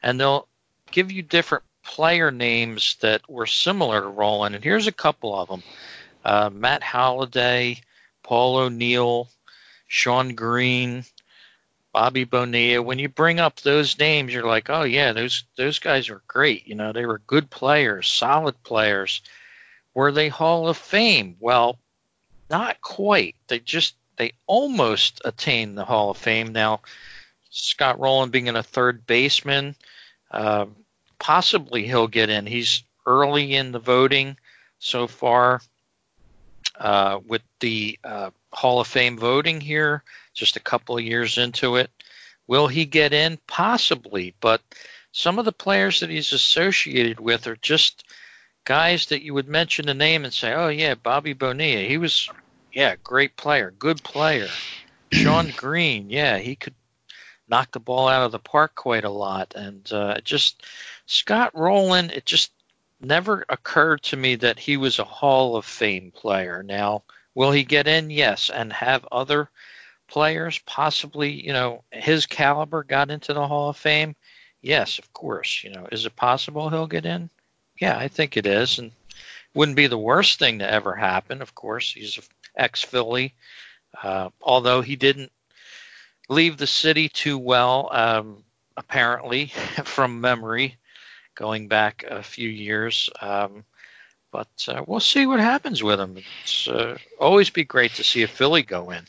and 0.02 0.20
they'll 0.20 0.48
give 0.92 1.12
you 1.12 1.22
different 1.22 1.64
player 1.84 2.32
names 2.32 2.98
that 3.00 3.30
were 3.30 3.46
similar 3.46 4.02
to 4.02 4.08
Rolen. 4.08 4.56
and 4.56 4.64
here's 4.64 4.88
a 4.88 4.92
couple 4.92 5.40
of 5.40 5.48
them: 5.48 5.64
uh, 6.26 6.50
Matt 6.52 6.84
Holliday, 6.84 7.82
Paul 8.24 8.58
O'Neill, 8.58 9.30
Shawn 9.88 10.36
Green, 10.36 11.06
Bobby 11.94 12.24
Bonilla. 12.24 12.82
When 12.82 13.00
you 13.00 13.10
bring 13.10 13.40
up 13.40 13.60
those 13.60 13.98
names, 13.98 14.34
you're 14.34 14.46
like, 14.46 14.70
oh 14.70 14.84
yeah, 14.84 15.14
those 15.14 15.44
those 15.56 15.80
guys 15.80 16.10
are 16.10 16.22
great. 16.28 16.68
You 16.68 16.76
know, 16.76 16.94
they 16.94 17.06
were 17.06 17.22
good 17.28 17.50
players, 17.50 18.12
solid 18.12 18.62
players. 18.64 19.22
Were 19.94 20.12
they 20.12 20.30
Hall 20.30 20.68
of 20.68 20.78
Fame? 20.78 21.38
Well, 21.40 21.80
not 22.50 22.82
quite. 22.82 23.36
They 23.48 23.60
just 23.60 23.96
they 24.18 24.34
almost 24.46 25.22
attained 25.26 25.78
the 25.78 25.86
Hall 25.86 26.12
of 26.12 26.18
Fame. 26.18 26.52
Now, 26.52 26.82
Scott 27.50 28.00
Rolen 28.00 28.30
being 28.30 28.48
a 28.50 28.64
third 28.64 29.08
baseman, 29.08 29.76
uh, 30.32 30.68
possibly 31.20 31.88
he'll 31.88 32.08
get 32.08 32.30
in. 32.30 32.46
He's 32.46 32.84
early 33.06 33.56
in 33.56 33.72
the 33.72 33.80
voting 33.80 34.38
so 34.80 35.08
far 35.08 35.62
uh, 36.76 37.20
with 37.26 37.42
the 37.60 37.98
uh, 38.04 38.32
Hall 38.54 38.80
of 38.80 38.88
Fame 38.88 39.18
voting 39.18 39.62
here, 39.62 40.04
just 40.34 40.56
a 40.56 40.62
couple 40.62 40.98
of 40.98 41.04
years 41.04 41.38
into 41.38 41.76
it. 41.76 41.92
Will 42.48 42.68
he 42.68 42.86
get 42.86 43.14
in? 43.14 43.40
Possibly, 43.48 44.34
but 44.40 44.62
some 45.12 45.40
of 45.40 45.46
the 45.46 45.52
players 45.52 46.00
that 46.00 46.10
he's 46.10 46.32
associated 46.32 47.20
with 47.20 47.48
are 47.48 47.58
just 47.58 48.04
guys 48.66 49.08
that 49.08 49.24
you 49.24 49.34
would 49.34 49.48
mention 49.48 49.86
the 49.86 49.94
name 49.94 50.24
and 50.24 50.34
say, 50.34 50.54
"Oh 50.54 50.70
yeah, 50.70 50.96
Bobby 50.96 51.34
Bonilla. 51.34 51.82
He 51.82 51.98
was, 51.98 52.30
yeah, 52.72 52.96
great 53.04 53.36
player, 53.36 53.72
good 53.72 54.04
player." 54.04 54.48
Shawn 55.12 55.54
Green, 55.56 56.10
yeah, 56.10 56.38
he 56.38 56.56
could 56.56 56.76
knock 57.48 57.72
the 57.72 57.80
ball 57.80 58.08
out 58.08 58.26
of 58.26 58.32
the 58.32 58.40
park 58.40 58.76
quite 58.76 59.06
a 59.06 59.10
lot, 59.10 59.54
and 59.56 59.92
uh, 59.92 60.20
just 60.22 60.64
Scott 61.06 61.52
Rolen, 61.54 62.10
it 62.12 62.26
just 62.26 62.52
never 63.00 63.46
occurred 63.50 64.02
to 64.04 64.18
me 64.18 64.36
that 64.36 64.60
he 64.60 64.78
was 64.78 65.00
a 65.00 65.04
Hall 65.04 65.56
of 65.56 65.66
Fame 65.66 66.12
player. 66.12 66.64
Now, 66.64 67.04
will 67.36 67.52
he 67.52 67.64
get 67.64 67.88
in? 67.88 68.10
Yes, 68.10 68.50
and 68.50 68.72
have 68.74 69.08
other 69.12 69.50
players 70.08 70.60
possibly, 70.60 71.46
you 71.46 71.54
know, 71.54 71.84
his 71.92 72.26
caliber 72.26 72.84
got 72.84 73.12
into 73.12 73.34
the 73.34 73.48
Hall 73.48 73.70
of 73.70 73.78
Fame? 73.78 74.16
Yes, 74.62 75.00
of 75.00 75.14
course. 75.14 75.64
You 75.64 75.72
know, 75.72 75.88
is 75.92 76.06
it 76.06 76.16
possible 76.16 76.70
he'll 76.70 76.88
get 76.88 77.06
in? 77.06 77.30
Yeah, 77.80 77.98
I 77.98 78.08
think 78.08 78.38
it 78.38 78.48
is, 78.48 78.80
and 78.80 78.92
wouldn't 79.54 79.78
be 79.78 79.88
the 79.88 79.98
worst 79.98 80.40
thing 80.40 80.60
to 80.60 80.72
ever 80.72 80.96
happen. 80.96 81.42
Of 81.42 81.54
course, 81.54 81.94
he's 81.94 82.20
ex 82.56 82.82
Philly, 82.82 83.36
uh, 84.02 84.30
although 84.42 84.82
he 84.82 84.96
didn't 84.96 85.32
leave 86.30 86.58
the 86.58 86.68
city 86.68 87.08
too 87.10 87.38
well, 87.38 87.90
um, 87.92 88.44
apparently, 88.76 89.48
from 89.84 90.22
memory, 90.22 90.78
going 91.38 91.68
back 91.70 92.04
a 92.10 92.22
few 92.22 92.50
years. 92.50 93.10
Um, 93.22 93.64
but 94.32 94.68
uh, 94.68 94.84
we'll 94.86 95.00
see 95.00 95.26
what 95.26 95.40
happens 95.40 95.82
with 95.82 96.00
him. 96.00 96.18
It's 96.44 96.68
uh, 96.68 96.98
always 97.20 97.50
be 97.50 97.64
great 97.64 97.94
to 97.94 98.04
see 98.04 98.24
a 98.24 98.28
Philly 98.28 98.64
go 98.64 98.92
in. 98.92 99.04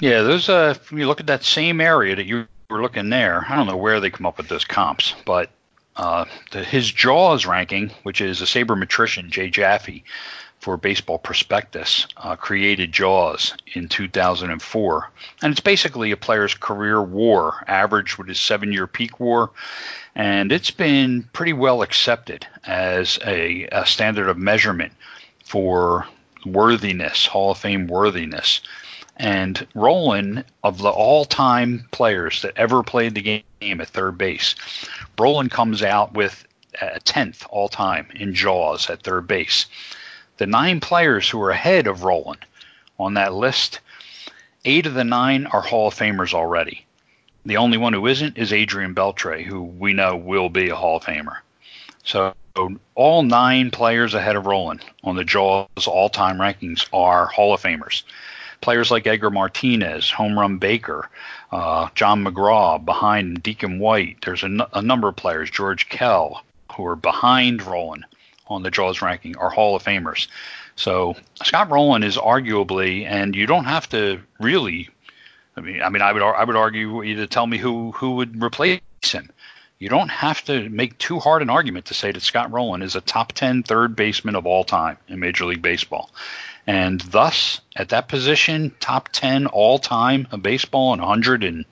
Yeah, 0.00 0.22
there's 0.22 0.48
a. 0.48 0.70
If 0.70 0.92
you 0.92 1.06
look 1.06 1.20
at 1.20 1.26
that 1.28 1.44
same 1.44 1.80
area 1.80 2.16
that 2.16 2.26
you 2.26 2.46
were 2.68 2.82
looking 2.82 3.10
there, 3.10 3.44
I 3.48 3.56
don't 3.56 3.66
know 3.66 3.76
where 3.76 4.00
they 4.00 4.10
come 4.10 4.26
up 4.26 4.36
with 4.36 4.48
those 4.48 4.64
comps, 4.64 5.14
but 5.24 5.50
uh, 5.96 6.24
the, 6.52 6.62
his 6.62 6.90
Jaws 6.90 7.46
ranking, 7.46 7.90
which 8.02 8.20
is 8.20 8.40
a 8.40 8.44
sabermetrician, 8.44 9.30
Jay 9.30 9.50
Jaffe, 9.50 10.04
for 10.60 10.76
Baseball 10.76 11.18
Prospectus, 11.18 12.06
uh, 12.18 12.36
created 12.36 12.92
Jaws 12.92 13.54
in 13.74 13.88
2004. 13.88 15.10
And 15.42 15.50
it's 15.50 15.60
basically 15.60 16.10
a 16.10 16.16
player's 16.16 16.54
career 16.54 17.02
WAR, 17.02 17.64
average 17.66 18.18
with 18.18 18.28
his 18.28 18.40
seven 18.40 18.72
year 18.72 18.86
peak 18.86 19.18
WAR. 19.18 19.50
And 20.14 20.52
it's 20.52 20.70
been 20.70 21.28
pretty 21.32 21.54
well 21.54 21.82
accepted 21.82 22.46
as 22.64 23.18
a, 23.24 23.68
a 23.72 23.86
standard 23.86 24.28
of 24.28 24.36
measurement 24.36 24.92
for 25.44 26.06
worthiness, 26.44 27.26
Hall 27.26 27.52
of 27.52 27.58
Fame 27.58 27.86
worthiness. 27.86 28.60
And 29.16 29.66
Rolen, 29.74 30.44
of 30.62 30.78
the 30.78 30.90
all 30.90 31.24
time 31.24 31.86
players 31.90 32.42
that 32.42 32.56
ever 32.56 32.82
played 32.82 33.14
the 33.14 33.42
game 33.60 33.80
at 33.80 33.88
third 33.88 34.18
base, 34.18 34.54
Rolen 35.18 35.48
comes 35.48 35.82
out 35.82 36.14
with 36.14 36.46
a 36.80 37.00
10th 37.00 37.46
all 37.50 37.68
time 37.68 38.06
in 38.14 38.34
Jaws 38.34 38.88
at 38.90 39.02
third 39.02 39.26
base. 39.26 39.66
The 40.40 40.46
nine 40.46 40.80
players 40.80 41.28
who 41.28 41.38
are 41.42 41.50
ahead 41.50 41.86
of 41.86 42.02
Rolen 42.02 42.38
on 42.98 43.12
that 43.12 43.34
list, 43.34 43.80
eight 44.64 44.86
of 44.86 44.94
the 44.94 45.04
nine 45.04 45.44
are 45.44 45.60
Hall 45.60 45.88
of 45.88 45.94
Famers 45.94 46.32
already. 46.32 46.86
The 47.44 47.58
only 47.58 47.76
one 47.76 47.92
who 47.92 48.06
isn't 48.06 48.38
is 48.38 48.50
Adrian 48.50 48.94
Beltre, 48.94 49.44
who 49.44 49.62
we 49.62 49.92
know 49.92 50.16
will 50.16 50.48
be 50.48 50.70
a 50.70 50.74
Hall 50.74 50.96
of 50.96 51.04
Famer. 51.04 51.40
So 52.04 52.34
all 52.94 53.22
nine 53.22 53.70
players 53.70 54.14
ahead 54.14 54.34
of 54.34 54.46
Rolen 54.46 54.80
on 55.04 55.14
the 55.14 55.24
Jaws 55.24 55.86
all-time 55.86 56.38
rankings 56.38 56.88
are 56.90 57.26
Hall 57.26 57.52
of 57.52 57.60
Famers. 57.60 58.04
Players 58.62 58.90
like 58.90 59.06
Edgar 59.06 59.28
Martinez, 59.28 60.08
Home 60.08 60.38
Run 60.38 60.56
Baker, 60.56 61.10
uh, 61.52 61.90
John 61.94 62.24
McGraw 62.24 62.82
behind 62.82 63.42
Deacon 63.42 63.78
White. 63.78 64.22
There's 64.24 64.42
a, 64.42 64.46
n- 64.46 64.62
a 64.72 64.80
number 64.80 65.08
of 65.08 65.16
players, 65.16 65.50
George 65.50 65.90
Kell, 65.90 66.42
who 66.72 66.86
are 66.86 66.96
behind 66.96 67.60
Rolen 67.60 68.06
on 68.50 68.62
the 68.62 68.70
Jaws 68.70 69.02
ranking, 69.02 69.36
are 69.36 69.50
Hall 69.50 69.76
of 69.76 69.82
Famers. 69.82 70.28
So 70.76 71.16
Scott 71.42 71.70
Rolen 71.70 72.02
is 72.02 72.16
arguably, 72.16 73.04
and 73.04 73.34
you 73.34 73.46
don't 73.46 73.64
have 73.64 73.88
to 73.90 74.20
really. 74.38 74.88
I 75.56 75.60
mean, 75.60 75.82
I 75.82 75.88
mean, 75.88 76.02
I 76.02 76.12
would 76.12 76.22
I 76.22 76.44
would 76.44 76.56
argue 76.56 77.02
to 77.16 77.26
tell 77.26 77.46
me 77.46 77.58
who 77.58 77.92
who 77.92 78.16
would 78.16 78.42
replace 78.42 78.80
him. 79.02 79.30
You 79.78 79.88
don't 79.88 80.10
have 80.10 80.44
to 80.44 80.68
make 80.68 80.98
too 80.98 81.18
hard 81.18 81.40
an 81.40 81.48
argument 81.48 81.86
to 81.86 81.94
say 81.94 82.12
that 82.12 82.22
Scott 82.22 82.52
Rolen 82.52 82.82
is 82.82 82.96
a 82.96 83.00
top 83.00 83.32
10 83.32 83.62
third 83.62 83.96
baseman 83.96 84.36
of 84.36 84.44
all 84.44 84.62
time 84.62 84.98
in 85.08 85.18
Major 85.20 85.46
League 85.46 85.62
Baseball 85.62 86.10
and 86.66 87.00
thus 87.00 87.60
at 87.74 87.88
that 87.88 88.06
position, 88.06 88.72
top 88.80 89.08
ten 89.08 89.46
all 89.46 89.78
time 89.78 90.28
of 90.30 90.42
baseball 90.42 90.92
in 90.94 91.00
100 91.00 91.42
and 91.42 91.64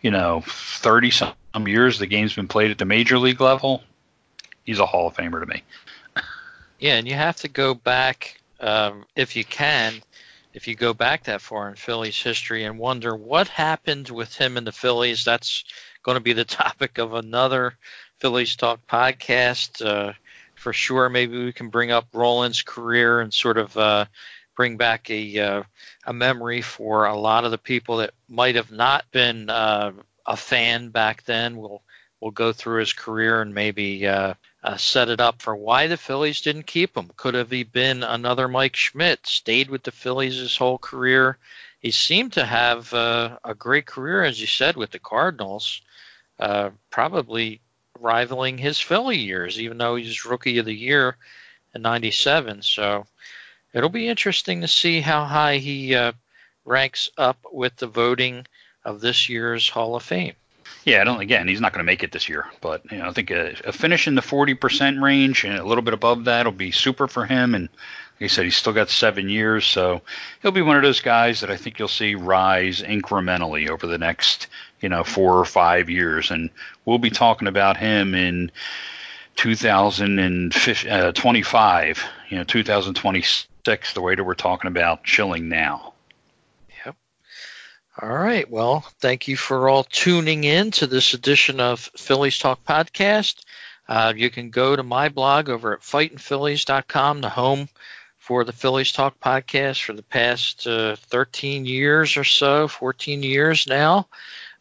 you 0.00 0.10
know 0.10 0.44
30 0.46 1.10
some 1.10 1.34
years 1.66 1.98
the 1.98 2.06
game's 2.06 2.34
been 2.34 2.48
played 2.48 2.70
at 2.70 2.78
the 2.78 2.84
major 2.84 3.18
league 3.18 3.40
level. 3.40 3.82
He's 4.64 4.78
a 4.78 4.86
Hall 4.86 5.08
of 5.08 5.16
Famer 5.16 5.40
to 5.40 5.46
me. 5.46 5.62
Yeah, 6.78 6.96
and 6.96 7.06
you 7.06 7.14
have 7.14 7.36
to 7.36 7.48
go 7.48 7.74
back 7.74 8.40
um, 8.60 9.04
if 9.16 9.36
you 9.36 9.44
can. 9.44 10.02
If 10.52 10.68
you 10.68 10.76
go 10.76 10.94
back 10.94 11.24
that 11.24 11.40
far 11.40 11.68
in 11.68 11.74
Phillies 11.74 12.20
history 12.20 12.64
and 12.64 12.78
wonder 12.78 13.16
what 13.16 13.48
happened 13.48 14.08
with 14.08 14.34
him 14.36 14.56
in 14.56 14.64
the 14.64 14.72
Phillies, 14.72 15.24
that's 15.24 15.64
going 16.02 16.16
to 16.16 16.22
be 16.22 16.32
the 16.32 16.44
topic 16.64 16.98
of 16.98 17.14
another 17.14 17.74
Phillies 18.20 18.54
Talk 18.56 18.80
podcast. 18.86 19.84
Uh, 19.84 20.12
for 20.54 20.72
sure, 20.72 21.08
maybe 21.08 21.44
we 21.44 21.52
can 21.52 21.68
bring 21.68 21.90
up 21.90 22.06
Rolen's 22.12 22.62
career 22.62 23.20
and 23.20 23.32
sort 23.34 23.58
of 23.58 23.76
uh, 23.76 24.06
bring 24.56 24.76
back 24.76 25.10
a 25.10 25.38
uh, 25.38 25.62
a 26.06 26.12
memory 26.12 26.62
for 26.62 27.06
a 27.06 27.16
lot 27.16 27.44
of 27.44 27.50
the 27.50 27.58
people 27.58 27.98
that 27.98 28.14
might 28.28 28.54
have 28.54 28.70
not 28.70 29.04
been 29.10 29.50
uh, 29.50 29.92
a 30.26 30.36
fan 30.36 30.90
back 30.90 31.24
then. 31.24 31.56
We'll 31.56 31.82
we'll 32.20 32.30
go 32.30 32.52
through 32.52 32.80
his 32.80 32.92
career 32.92 33.42
and 33.42 33.52
maybe 33.52 34.06
uh, 34.06 34.34
uh, 34.64 34.78
set 34.78 35.10
it 35.10 35.20
up 35.20 35.42
for 35.42 35.54
why 35.54 35.86
the 35.86 35.96
Phillies 35.98 36.40
didn't 36.40 36.66
keep 36.66 36.96
him. 36.96 37.10
Could 37.16 37.34
have 37.34 37.50
he 37.50 37.64
been 37.64 38.02
another 38.02 38.48
Mike 38.48 38.74
Schmidt? 38.74 39.26
Stayed 39.26 39.68
with 39.68 39.82
the 39.82 39.92
Phillies 39.92 40.36
his 40.36 40.56
whole 40.56 40.78
career. 40.78 41.36
He 41.80 41.90
seemed 41.90 42.32
to 42.32 42.46
have 42.46 42.92
uh, 42.94 43.38
a 43.44 43.54
great 43.54 43.84
career, 43.84 44.24
as 44.24 44.40
you 44.40 44.46
said, 44.46 44.76
with 44.76 44.90
the 44.90 44.98
Cardinals. 44.98 45.82
Uh, 46.40 46.70
probably 46.90 47.60
rivaling 48.00 48.56
his 48.56 48.80
Philly 48.80 49.18
years, 49.18 49.60
even 49.60 49.76
though 49.76 49.96
he's 49.96 50.24
rookie 50.24 50.58
of 50.58 50.64
the 50.64 50.74
year 50.74 51.16
in 51.74 51.82
'97. 51.82 52.62
So 52.62 53.06
it'll 53.74 53.90
be 53.90 54.08
interesting 54.08 54.62
to 54.62 54.68
see 54.68 55.02
how 55.02 55.26
high 55.26 55.58
he 55.58 55.94
uh, 55.94 56.12
ranks 56.64 57.10
up 57.18 57.36
with 57.52 57.76
the 57.76 57.86
voting 57.86 58.46
of 58.82 59.02
this 59.02 59.28
year's 59.28 59.68
Hall 59.68 59.94
of 59.94 60.02
Fame. 60.02 60.34
Yeah, 60.84 61.00
I 61.00 61.04
don't. 61.04 61.20
Again, 61.20 61.48
he's 61.48 61.60
not 61.60 61.72
going 61.72 61.84
to 61.84 61.90
make 61.90 62.02
it 62.02 62.12
this 62.12 62.28
year, 62.28 62.46
but 62.60 62.82
you 62.90 62.98
know, 62.98 63.08
I 63.08 63.12
think 63.12 63.30
a, 63.30 63.54
a 63.64 63.72
finish 63.72 64.06
in 64.06 64.14
the 64.14 64.20
40% 64.20 65.02
range 65.02 65.44
and 65.44 65.56
a 65.56 65.64
little 65.64 65.82
bit 65.82 65.94
above 65.94 66.24
that 66.24 66.44
will 66.44 66.52
be 66.52 66.70
super 66.70 67.08
for 67.08 67.24
him. 67.24 67.54
And 67.54 67.70
like 68.20 68.24
I 68.24 68.26
said, 68.26 68.44
he's 68.44 68.56
still 68.56 68.74
got 68.74 68.90
seven 68.90 69.28
years, 69.28 69.64
so 69.64 70.02
he'll 70.42 70.52
be 70.52 70.62
one 70.62 70.76
of 70.76 70.82
those 70.82 71.00
guys 71.00 71.40
that 71.40 71.50
I 71.50 71.56
think 71.56 71.78
you'll 71.78 71.88
see 71.88 72.14
rise 72.14 72.82
incrementally 72.82 73.70
over 73.70 73.86
the 73.86 73.98
next, 73.98 74.48
you 74.80 74.90
know, 74.90 75.04
four 75.04 75.38
or 75.38 75.46
five 75.46 75.88
years. 75.88 76.30
And 76.30 76.50
we'll 76.84 76.98
be 76.98 77.10
talking 77.10 77.48
about 77.48 77.78
him 77.78 78.14
in 78.14 78.52
2025, 79.36 81.98
uh, 81.98 82.02
you 82.28 82.36
know, 82.36 82.44
2026 82.44 83.94
the 83.94 84.02
way 84.02 84.14
that 84.14 84.24
we're 84.24 84.34
talking 84.34 84.68
about 84.68 85.00
Schilling 85.04 85.48
now. 85.48 85.93
All 88.00 88.12
right. 88.12 88.50
Well, 88.50 88.80
thank 88.98 89.28
you 89.28 89.36
for 89.36 89.68
all 89.68 89.84
tuning 89.84 90.42
in 90.42 90.72
to 90.72 90.88
this 90.88 91.14
edition 91.14 91.60
of 91.60 91.78
Phillies 91.96 92.38
Talk 92.38 92.64
Podcast. 92.64 93.44
Uh, 93.88 94.12
you 94.16 94.30
can 94.30 94.50
go 94.50 94.74
to 94.74 94.82
my 94.82 95.08
blog 95.08 95.48
over 95.48 95.74
at 95.74 95.80
fightingphillies.com, 95.80 97.20
the 97.20 97.28
home 97.28 97.68
for 98.18 98.42
the 98.42 98.52
Phillies 98.52 98.90
Talk 98.90 99.20
podcast 99.20 99.82
for 99.82 99.92
the 99.92 100.02
past 100.02 100.66
uh, 100.66 100.96
13 100.96 101.66
years 101.66 102.16
or 102.16 102.24
so, 102.24 102.66
14 102.66 103.22
years 103.22 103.66
now. 103.68 104.08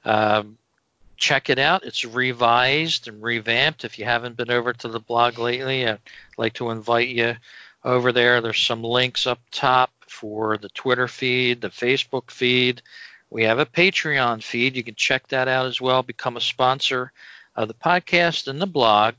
Um, 0.05 0.57
check 1.17 1.49
it 1.49 1.57
out. 1.57 1.85
It's 1.85 2.05
revised 2.05 3.07
and 3.07 3.23
revamped. 3.23 3.83
If 3.83 3.97
you 3.97 4.05
haven't 4.05 4.37
been 4.37 4.51
over 4.51 4.73
to 4.73 4.89
the 4.89 4.99
blog 4.99 5.39
lately, 5.39 5.87
I'd 5.87 5.99
like 6.37 6.53
to 6.55 6.69
invite 6.69 7.07
you 7.07 7.37
over 7.83 8.11
there. 8.11 8.41
There's 8.41 8.59
some 8.59 8.83
links 8.83 9.25
up 9.25 9.39
top 9.49 9.91
for 10.07 10.57
the 10.57 10.69
Twitter 10.69 11.07
feed, 11.07 11.61
the 11.61 11.69
Facebook 11.69 12.29
feed. 12.29 12.83
We 13.33 13.43
have 13.45 13.57
a 13.57 13.65
Patreon 13.65 14.43
feed. 14.43 14.75
You 14.75 14.83
can 14.83 14.93
check 14.93 15.27
that 15.29 15.47
out 15.47 15.65
as 15.65 15.81
well. 15.81 16.03
Become 16.03 16.37
a 16.37 16.41
sponsor 16.41 17.11
of 17.55 17.67
the 17.67 17.73
podcast 17.73 18.47
and 18.47 18.61
the 18.61 18.67
blog. 18.67 19.15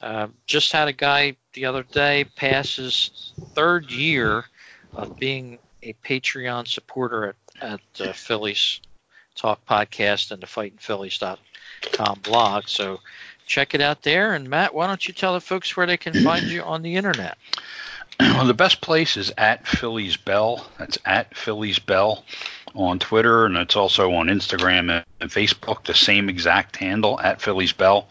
Uh, 0.00 0.28
just 0.46 0.70
had 0.70 0.86
a 0.86 0.92
guy 0.92 1.34
the 1.54 1.64
other 1.64 1.82
day 1.82 2.24
pass 2.36 2.76
his 2.76 3.32
third 3.56 3.90
year 3.90 4.44
of 4.94 5.10
being 5.18 5.58
a 5.82 5.92
Patreon 6.04 6.68
supporter 6.68 7.34
at, 7.60 7.80
at 7.98 8.08
uh, 8.08 8.12
Phillies 8.12 8.80
Talk 9.34 9.66
Podcast 9.66 10.30
and 10.30 10.40
the 10.40 10.46
FightingPhillies.com 10.46 12.20
blog. 12.20 12.68
So 12.68 13.00
check 13.44 13.74
it 13.74 13.80
out 13.80 14.02
there. 14.02 14.34
And 14.34 14.48
Matt, 14.48 14.72
why 14.72 14.86
don't 14.86 15.08
you 15.08 15.12
tell 15.12 15.34
the 15.34 15.40
folks 15.40 15.76
where 15.76 15.86
they 15.86 15.96
can 15.96 16.12
find 16.22 16.44
you 16.44 16.62
on 16.62 16.82
the 16.82 16.94
internet? 16.94 17.36
Well, 18.20 18.46
the 18.46 18.54
best 18.54 18.80
place 18.80 19.16
is 19.16 19.32
at 19.36 19.66
Phillies 19.66 20.16
Bell. 20.16 20.66
That's 20.78 20.98
at 21.04 21.36
Phillies 21.36 21.78
Bell 21.78 22.24
on 22.74 22.98
Twitter, 22.98 23.46
and 23.46 23.56
it's 23.56 23.76
also 23.76 24.12
on 24.12 24.26
Instagram 24.26 25.04
and 25.20 25.30
Facebook, 25.30 25.84
the 25.84 25.94
same 25.94 26.28
exact 26.28 26.76
handle 26.76 27.20
at 27.20 27.40
Phillies 27.40 27.72
Bell. 27.72 28.08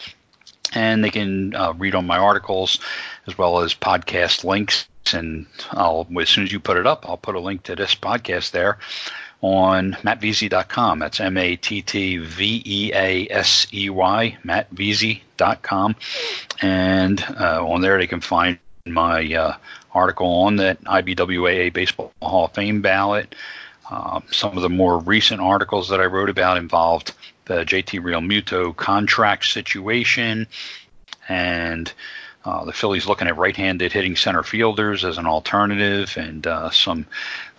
And 0.73 1.03
they 1.03 1.09
can 1.09 1.55
uh, 1.55 1.73
read 1.77 1.95
on 1.95 2.05
my 2.05 2.17
articles 2.17 2.79
as 3.25 3.37
well 3.37 3.59
as 3.59 3.73
podcast 3.73 4.43
links. 4.43 4.87
And 5.13 5.45
I'll, 5.71 6.05
as 6.19 6.29
soon 6.29 6.43
as 6.43 6.51
you 6.51 6.59
put 6.59 6.77
it 6.77 6.85
up, 6.85 7.05
I'll 7.07 7.17
put 7.17 7.35
a 7.35 7.39
link 7.39 7.63
to 7.63 7.75
this 7.75 7.95
podcast 7.95 8.51
there 8.51 8.79
on 9.41 9.93
mattveasey.com. 10.03 10.99
That's 10.99 11.19
M 11.19 11.37
A 11.37 11.55
T 11.55 11.81
T 11.81 12.17
V 12.17 12.63
E 12.65 12.91
A 12.93 13.27
S 13.29 13.67
E 13.73 13.89
Y, 13.89 14.37
mattveasey.com. 14.43 15.95
And 16.61 17.23
uh, 17.39 17.65
on 17.65 17.81
there, 17.81 17.97
they 17.97 18.07
can 18.07 18.21
find 18.21 18.59
my 18.85 19.33
uh, 19.33 19.57
article 19.97 20.27
on 20.45 20.57
that 20.57 20.81
IBWAA 20.83 21.73
Baseball 21.73 22.13
Hall 22.21 22.45
of 22.45 22.53
Fame 22.53 22.81
ballot. 22.81 23.35
Uh, 23.89 24.19
some 24.31 24.55
of 24.57 24.61
the 24.61 24.69
more 24.69 24.99
recent 24.99 25.41
articles 25.41 25.89
that 25.89 25.99
I 25.99 26.05
wrote 26.05 26.29
about 26.29 26.57
involved 26.57 27.13
the 27.45 27.65
JT 27.65 28.01
Realmuto 28.01 28.75
contract 28.75 29.45
situation 29.45 30.47
and 31.27 31.91
Uh, 32.47 32.63
the 32.63 32.71
Phillies 32.71 33.05
looking 33.07 33.27
at 33.27 33.35
right-handed 33.35 33.91
hitting 33.91 34.15
center 34.15 34.41
fielders 34.41 35.03
as 35.03 35.17
an 35.17 35.25
alternative, 35.27 36.15
and 36.15 36.47
uh, 36.47 36.69
some, 36.71 37.05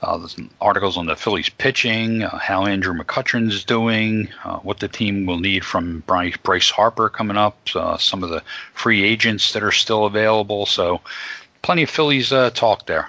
uh, 0.00 0.26
some 0.26 0.48
articles 0.62 0.96
on 0.96 1.04
the 1.04 1.14
Phillies 1.14 1.50
pitching, 1.50 2.22
uh, 2.22 2.38
how 2.38 2.64
Andrew 2.64 2.94
McCutchen's 2.94 3.64
doing, 3.64 4.30
uh, 4.44 4.60
what 4.60 4.78
the 4.78 4.88
team 4.88 5.26
will 5.26 5.40
need 5.40 5.62
from 5.62 6.00
Bryce, 6.06 6.38
Bryce 6.42 6.70
Harper 6.70 7.10
coming 7.10 7.36
up, 7.36 7.58
uh, 7.74 7.98
some 7.98 8.24
of 8.24 8.30
the 8.30 8.42
free 8.72 9.04
agents 9.04 9.52
that 9.52 9.62
are 9.62 9.72
still 9.72 10.06
available. 10.06 10.64
So, 10.64 11.02
plenty 11.62 11.82
of 11.82 11.90
Phillies 11.90 12.30
talk 12.54 12.86
there. 12.86 13.08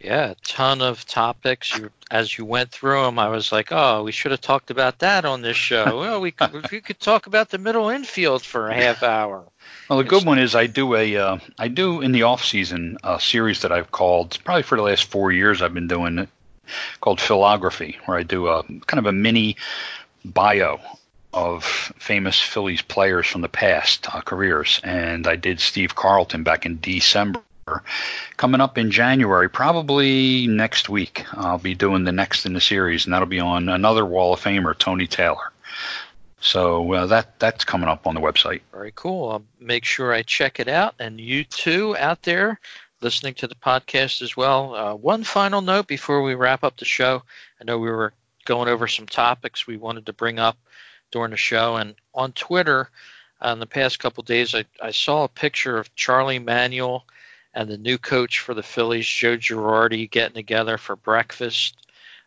Yeah, 0.00 0.30
a 0.30 0.34
ton 0.44 0.82
of 0.82 1.06
topics. 1.06 1.76
You, 1.76 1.90
as 2.10 2.36
you 2.36 2.44
went 2.44 2.70
through 2.70 3.02
them, 3.02 3.18
I 3.18 3.28
was 3.28 3.50
like, 3.50 3.72
"Oh, 3.72 4.04
we 4.04 4.12
should 4.12 4.30
have 4.30 4.40
talked 4.40 4.70
about 4.70 4.98
that 5.00 5.24
on 5.24 5.42
this 5.42 5.56
show." 5.56 5.84
well, 5.98 6.20
we 6.20 6.30
could, 6.30 6.70
we 6.70 6.80
could 6.80 7.00
talk 7.00 7.26
about 7.26 7.50
the 7.50 7.58
middle 7.58 7.88
infield 7.88 8.42
for 8.42 8.68
a 8.68 8.74
half 8.74 9.02
hour. 9.02 9.44
Well, 9.88 9.98
the 9.98 10.04
good 10.04 10.24
one 10.24 10.38
is 10.38 10.54
I 10.54 10.66
do 10.66 10.94
a 10.94 11.16
uh, 11.16 11.38
I 11.58 11.68
do 11.68 12.02
in 12.02 12.12
the 12.12 12.24
off 12.24 12.44
season 12.44 12.98
a 13.02 13.18
series 13.18 13.62
that 13.62 13.72
I've 13.72 13.90
called 13.90 14.38
probably 14.44 14.62
for 14.62 14.76
the 14.76 14.84
last 14.84 15.04
four 15.04 15.32
years 15.32 15.62
I've 15.62 15.74
been 15.74 15.88
doing 15.88 16.18
it 16.18 16.28
called 17.00 17.20
Philography, 17.20 17.98
where 18.04 18.18
I 18.18 18.22
do 18.22 18.48
a 18.48 18.62
kind 18.62 18.98
of 18.98 19.06
a 19.06 19.12
mini 19.12 19.56
bio 20.24 20.78
of 21.32 21.64
famous 21.64 22.40
Phillies 22.40 22.82
players 22.82 23.26
from 23.26 23.40
the 23.40 23.48
past 23.48 24.14
uh, 24.14 24.20
careers, 24.20 24.80
and 24.84 25.26
I 25.26 25.36
did 25.36 25.60
Steve 25.60 25.94
Carlton 25.94 26.42
back 26.42 26.66
in 26.66 26.80
December. 26.80 27.40
Coming 28.36 28.60
up 28.60 28.78
in 28.78 28.92
January, 28.92 29.50
probably 29.50 30.46
next 30.46 30.88
week, 30.88 31.24
I'll 31.32 31.58
be 31.58 31.74
doing 31.74 32.04
the 32.04 32.12
next 32.12 32.46
in 32.46 32.52
the 32.52 32.60
series, 32.60 33.04
and 33.04 33.12
that'll 33.12 33.26
be 33.26 33.40
on 33.40 33.68
another 33.68 34.06
Wall 34.06 34.32
of 34.32 34.40
Famer, 34.40 34.78
Tony 34.78 35.08
Taylor. 35.08 35.50
So 36.38 36.92
uh, 36.92 37.06
that 37.06 37.40
that's 37.40 37.64
coming 37.64 37.88
up 37.88 38.06
on 38.06 38.14
the 38.14 38.20
website. 38.20 38.60
Very 38.70 38.92
cool. 38.94 39.30
I'll 39.30 39.44
make 39.58 39.84
sure 39.84 40.12
I 40.12 40.22
check 40.22 40.60
it 40.60 40.68
out, 40.68 40.94
and 41.00 41.20
you 41.20 41.42
too 41.42 41.96
out 41.96 42.22
there 42.22 42.60
listening 43.00 43.34
to 43.34 43.48
the 43.48 43.56
podcast 43.56 44.22
as 44.22 44.36
well. 44.36 44.76
Uh, 44.76 44.94
one 44.94 45.24
final 45.24 45.60
note 45.60 45.88
before 45.88 46.22
we 46.22 46.36
wrap 46.36 46.62
up 46.62 46.76
the 46.76 46.84
show. 46.84 47.24
I 47.60 47.64
know 47.64 47.80
we 47.80 47.90
were 47.90 48.12
going 48.44 48.68
over 48.68 48.86
some 48.86 49.06
topics 49.06 49.66
we 49.66 49.76
wanted 49.76 50.06
to 50.06 50.12
bring 50.12 50.38
up 50.38 50.56
during 51.10 51.32
the 51.32 51.36
show, 51.36 51.74
and 51.74 51.96
on 52.14 52.30
Twitter, 52.30 52.90
uh, 53.44 53.48
in 53.48 53.58
the 53.58 53.66
past 53.66 53.98
couple 53.98 54.22
days, 54.22 54.54
I, 54.54 54.66
I 54.80 54.92
saw 54.92 55.24
a 55.24 55.28
picture 55.28 55.78
of 55.78 55.92
Charlie 55.96 56.38
Manuel 56.38 57.04
and 57.56 57.70
the 57.70 57.78
new 57.78 57.96
coach 57.96 58.40
for 58.40 58.52
the 58.52 58.62
Phillies, 58.62 59.06
Joe 59.06 59.38
Girardi, 59.38 60.08
getting 60.10 60.34
together 60.34 60.76
for 60.76 60.94
breakfast 60.94 61.74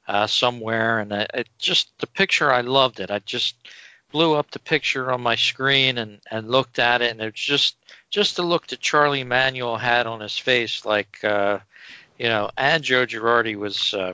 uh, 0.07 0.25
somewhere. 0.25 0.99
And 0.99 1.13
I, 1.13 1.27
it 1.35 1.47
just 1.59 1.97
the 1.99 2.07
picture, 2.07 2.51
I 2.51 2.61
loved 2.61 2.99
it. 2.99 3.11
I 3.11 3.19
just 3.19 3.55
blew 4.11 4.33
up 4.33 4.49
the 4.49 4.59
picture 4.59 5.11
on 5.11 5.21
my 5.21 5.35
screen 5.35 5.99
and, 5.99 6.19
and 6.31 6.49
looked 6.49 6.79
at 6.79 7.03
it, 7.03 7.11
and 7.11 7.21
it's 7.21 7.39
just 7.39 7.75
just 8.09 8.35
the 8.35 8.41
look 8.41 8.65
that 8.67 8.79
Charlie 8.79 9.23
Manuel 9.23 9.77
had 9.77 10.07
on 10.07 10.19
his 10.19 10.35
face, 10.35 10.83
like 10.83 11.23
uh, 11.23 11.59
you 12.17 12.25
know, 12.25 12.49
and 12.57 12.83
Joe 12.83 13.05
Girardi 13.05 13.55
was 13.55 13.93
uh, 13.93 14.13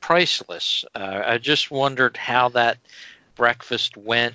priceless. 0.00 0.84
Uh, 0.96 1.22
I 1.24 1.38
just 1.38 1.70
wondered 1.70 2.16
how 2.16 2.48
that 2.50 2.78
breakfast 3.36 3.96
went. 3.96 4.34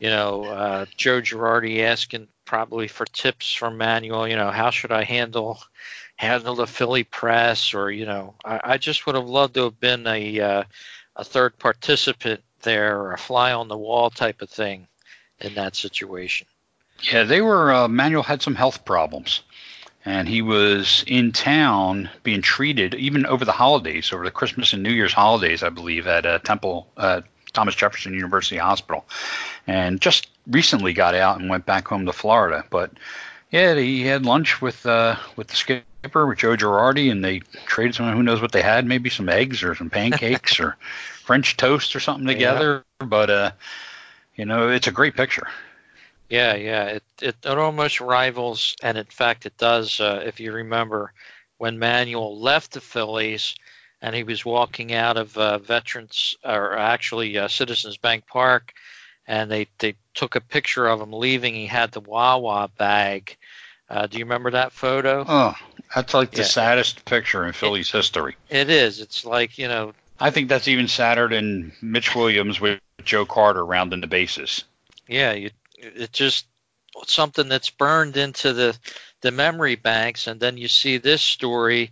You 0.00 0.08
know, 0.08 0.44
uh, 0.44 0.86
Joe 0.96 1.20
Girardi 1.20 1.82
asking 1.82 2.26
probably 2.46 2.88
for 2.88 3.04
tips 3.04 3.52
from 3.52 3.76
Manuel. 3.76 4.26
You 4.26 4.36
know, 4.36 4.50
how 4.50 4.70
should 4.70 4.92
I 4.92 5.04
handle 5.04 5.60
handle 6.16 6.54
the 6.54 6.66
Philly 6.66 7.04
press, 7.04 7.74
or 7.74 7.90
you 7.90 8.06
know, 8.06 8.34
I, 8.44 8.60
I 8.64 8.78
just 8.78 9.06
would 9.06 9.14
have 9.14 9.28
loved 9.28 9.54
to 9.54 9.64
have 9.64 9.78
been 9.78 10.06
a 10.06 10.40
uh, 10.40 10.64
a 11.16 11.24
third 11.24 11.58
participant 11.58 12.42
there, 12.62 12.98
or 12.98 13.12
a 13.12 13.18
fly 13.18 13.52
on 13.52 13.68
the 13.68 13.76
wall 13.76 14.08
type 14.08 14.40
of 14.40 14.48
thing 14.48 14.88
in 15.38 15.54
that 15.54 15.76
situation. 15.76 16.46
Yeah, 17.02 17.24
they 17.24 17.42
were. 17.42 17.70
Uh, 17.70 17.88
Manuel 17.88 18.22
had 18.22 18.40
some 18.40 18.54
health 18.54 18.86
problems, 18.86 19.42
and 20.06 20.26
he 20.26 20.40
was 20.40 21.04
in 21.06 21.32
town 21.32 22.08
being 22.22 22.40
treated 22.40 22.94
even 22.94 23.26
over 23.26 23.44
the 23.44 23.52
holidays, 23.52 24.14
over 24.14 24.24
the 24.24 24.30
Christmas 24.30 24.72
and 24.72 24.82
New 24.82 24.92
Year's 24.92 25.12
holidays, 25.12 25.62
I 25.62 25.68
believe, 25.68 26.06
at 26.06 26.24
a 26.24 26.38
Temple. 26.38 26.90
Uh, 26.96 27.20
Thomas 27.50 27.74
Jefferson 27.74 28.14
University 28.14 28.56
Hospital, 28.56 29.04
and 29.66 30.00
just 30.00 30.28
recently 30.46 30.92
got 30.92 31.14
out 31.14 31.40
and 31.40 31.48
went 31.48 31.66
back 31.66 31.88
home 31.88 32.06
to 32.06 32.12
Florida. 32.12 32.64
But 32.70 32.92
yeah, 33.50 33.74
he 33.74 34.02
had 34.02 34.24
lunch 34.24 34.60
with 34.60 34.84
uh, 34.86 35.16
with 35.36 35.48
the 35.48 35.56
skipper 35.56 36.26
with 36.26 36.38
Joe 36.38 36.56
Girardi, 36.56 37.10
and 37.10 37.24
they 37.24 37.40
traded 37.66 37.94
some. 37.94 38.12
Who 38.12 38.22
knows 38.22 38.40
what 38.40 38.52
they 38.52 38.62
had? 38.62 38.86
Maybe 38.86 39.10
some 39.10 39.28
eggs 39.28 39.62
or 39.62 39.74
some 39.74 39.90
pancakes 39.90 40.60
or 40.60 40.76
French 41.24 41.56
toast 41.56 41.94
or 41.96 42.00
something 42.00 42.26
together. 42.26 42.84
Yeah. 43.00 43.06
But 43.06 43.30
uh, 43.30 43.50
you 44.36 44.44
know, 44.44 44.68
it's 44.68 44.86
a 44.86 44.92
great 44.92 45.14
picture. 45.14 45.48
Yeah, 46.28 46.54
yeah. 46.54 46.84
It, 46.84 47.02
it 47.20 47.36
it 47.44 47.58
almost 47.58 48.00
rivals, 48.00 48.76
and 48.82 48.96
in 48.96 49.06
fact, 49.06 49.46
it 49.46 49.56
does. 49.58 50.00
Uh, 50.00 50.22
if 50.24 50.38
you 50.38 50.52
remember, 50.52 51.12
when 51.58 51.78
Manuel 51.78 52.38
left 52.38 52.72
the 52.72 52.80
Phillies, 52.80 53.54
and 54.02 54.14
he 54.14 54.22
was 54.22 54.44
walking 54.44 54.92
out 54.92 55.16
of 55.16 55.36
uh, 55.36 55.58
Veterans, 55.58 56.36
or 56.44 56.76
actually 56.76 57.36
uh, 57.38 57.48
Citizens 57.48 57.96
Bank 57.96 58.26
Park, 58.26 58.72
and 59.26 59.50
they 59.50 59.68
they 59.78 59.94
took 60.14 60.36
a 60.36 60.40
picture 60.40 60.86
of 60.86 61.00
him 61.00 61.12
leaving. 61.12 61.54
He 61.54 61.66
had 61.66 61.92
the 61.92 62.00
Wawa 62.00 62.70
bag. 62.78 63.36
Uh, 63.88 64.06
do 64.06 64.18
you 64.18 64.24
remember 64.24 64.52
that 64.52 64.72
photo? 64.72 65.24
Oh, 65.26 65.54
that's 65.94 66.14
like 66.14 66.30
the 66.30 66.38
yeah. 66.38 66.44
saddest 66.44 67.04
picture 67.04 67.44
in 67.46 67.52
Philly's 67.52 67.88
it, 67.88 67.96
history. 67.96 68.36
It 68.48 68.70
is. 68.70 69.00
It's 69.00 69.24
like 69.24 69.58
you 69.58 69.68
know. 69.68 69.92
I 70.18 70.30
think 70.30 70.48
that's 70.48 70.68
even 70.68 70.88
sadder 70.88 71.28
than 71.28 71.72
Mitch 71.80 72.14
Williams 72.14 72.60
with 72.60 72.78
Joe 73.04 73.24
Carter 73.24 73.64
rounding 73.64 74.00
the 74.02 74.06
bases. 74.06 74.64
Yeah, 75.08 75.32
you, 75.32 75.50
it 75.76 76.12
just 76.12 76.46
something 77.06 77.48
that's 77.48 77.70
burned 77.70 78.16
into 78.16 78.52
the 78.52 78.78
the 79.22 79.30
memory 79.30 79.76
banks, 79.76 80.26
and 80.26 80.40
then 80.40 80.56
you 80.56 80.68
see 80.68 80.96
this 80.96 81.22
story, 81.22 81.90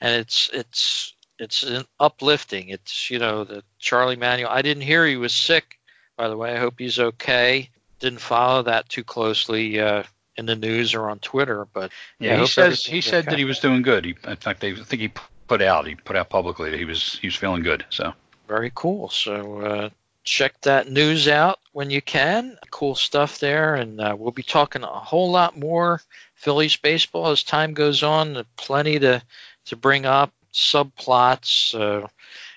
and 0.00 0.14
it's 0.20 0.50
it's 0.52 1.14
it's 1.40 1.64
uplifting. 1.98 2.68
It's 2.68 3.10
you 3.10 3.18
know 3.18 3.44
the 3.44 3.64
Charlie 3.78 4.16
Manuel. 4.16 4.50
I 4.50 4.62
didn't 4.62 4.82
hear 4.82 5.06
he 5.06 5.16
was 5.16 5.34
sick, 5.34 5.78
by 6.16 6.28
the 6.28 6.36
way. 6.36 6.54
I 6.54 6.58
hope 6.58 6.74
he's 6.78 6.98
okay. 6.98 7.70
Didn't 7.98 8.20
follow 8.20 8.62
that 8.62 8.88
too 8.88 9.02
closely 9.02 9.80
uh, 9.80 10.04
in 10.36 10.46
the 10.46 10.54
news 10.54 10.94
or 10.94 11.08
on 11.08 11.18
Twitter, 11.18 11.66
but 11.72 11.90
yeah, 12.18 12.38
he 12.38 12.46
says 12.46 12.84
he 12.84 13.00
said 13.00 13.24
okay. 13.24 13.30
that 13.30 13.38
he 13.38 13.44
was 13.44 13.58
doing 13.58 13.82
good. 13.82 14.04
He, 14.04 14.14
in 14.26 14.36
fact, 14.36 14.62
I 14.62 14.74
think 14.74 15.00
he 15.02 15.10
put 15.48 15.62
out 15.62 15.86
he 15.86 15.94
put 15.94 16.16
out 16.16 16.28
publicly 16.28 16.70
that 16.70 16.78
he 16.78 16.84
was 16.84 17.18
he 17.20 17.26
was 17.26 17.36
feeling 17.36 17.62
good. 17.62 17.84
So 17.88 18.12
very 18.46 18.70
cool. 18.74 19.08
So 19.08 19.60
uh, 19.60 19.90
check 20.24 20.60
that 20.60 20.90
news 20.90 21.26
out 21.26 21.58
when 21.72 21.88
you 21.88 22.02
can. 22.02 22.58
Cool 22.70 22.94
stuff 22.94 23.38
there, 23.38 23.76
and 23.76 24.00
uh, 24.00 24.14
we'll 24.18 24.30
be 24.30 24.42
talking 24.42 24.82
a 24.82 24.86
whole 24.86 25.30
lot 25.30 25.58
more 25.58 26.02
Phillies 26.34 26.76
baseball 26.76 27.30
as 27.30 27.42
time 27.42 27.72
goes 27.72 28.02
on. 28.02 28.44
Plenty 28.56 28.98
to 28.98 29.22
to 29.66 29.76
bring 29.76 30.04
up 30.04 30.32
subplots, 30.52 31.74
uh, 31.74 32.06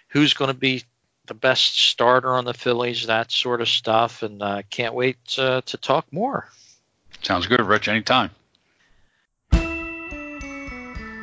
who's 0.09 0.33
going 0.33 0.49
to 0.49 0.57
be 0.57 0.83
the 1.27 1.33
best 1.33 1.79
starter 1.79 2.33
on 2.33 2.45
the 2.45 2.53
Phillies, 2.53 3.07
that 3.07 3.31
sort 3.31 3.61
of 3.61 3.69
stuff, 3.69 4.23
and 4.23 4.41
uh, 4.41 4.61
can't 4.69 4.93
wait 4.93 5.17
uh, 5.37 5.61
to 5.61 5.77
talk 5.77 6.05
more. 6.11 6.49
Sounds 7.21 7.47
good, 7.47 7.61
Rich. 7.61 7.87
Anytime. 7.87 8.29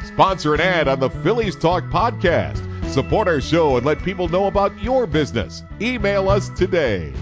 Sponsor 0.05 0.55
an 0.55 0.61
ad 0.61 0.89
on 0.89 1.01
the 1.01 1.11
Phillies 1.23 1.57
Talk 1.57 1.85
podcast. 1.85 2.67
Support 2.91 3.29
our 3.29 3.41
show 3.41 3.77
and 3.77 3.87
let 3.87 4.03
people 4.03 4.29
know 4.29 4.47
about 4.47 4.83
your 4.83 5.07
business. 5.07 5.63
Email 5.81 6.29
us 6.29 6.49
today. 6.51 7.13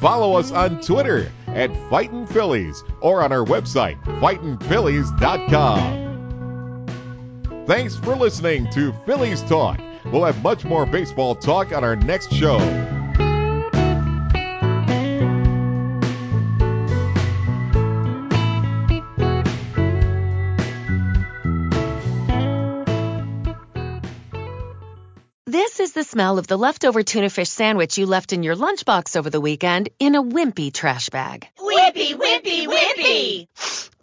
Follow 0.00 0.36
us 0.36 0.50
on 0.52 0.80
Twitter 0.80 1.30
at 1.46 1.70
Fightin' 1.90 2.26
Phillies 2.26 2.82
or 3.00 3.22
on 3.22 3.32
our 3.32 3.44
website, 3.44 4.02
fightinphillies.com. 4.20 6.03
Thanks 7.66 7.96
for 7.96 8.14
listening 8.14 8.70
to 8.72 8.92
Phillies 9.06 9.40
Talk. 9.42 9.80
We'll 10.04 10.24
have 10.24 10.42
much 10.42 10.66
more 10.66 10.84
baseball 10.84 11.34
talk 11.34 11.72
on 11.72 11.82
our 11.82 11.96
next 11.96 12.30
show. 12.30 12.58
This 25.46 25.80
is 25.80 25.94
the 25.94 26.04
smell 26.04 26.38
of 26.38 26.46
the 26.46 26.58
leftover 26.58 27.02
tuna 27.02 27.30
fish 27.30 27.48
sandwich 27.48 27.96
you 27.96 28.04
left 28.04 28.34
in 28.34 28.42
your 28.42 28.56
lunchbox 28.56 29.16
over 29.16 29.30
the 29.30 29.40
weekend 29.40 29.88
in 29.98 30.16
a 30.16 30.22
wimpy 30.22 30.70
trash 30.70 31.08
bag. 31.08 31.48
Wimpy, 31.58 32.12
wimpy, 32.12 32.66
wimpy! 32.66 33.46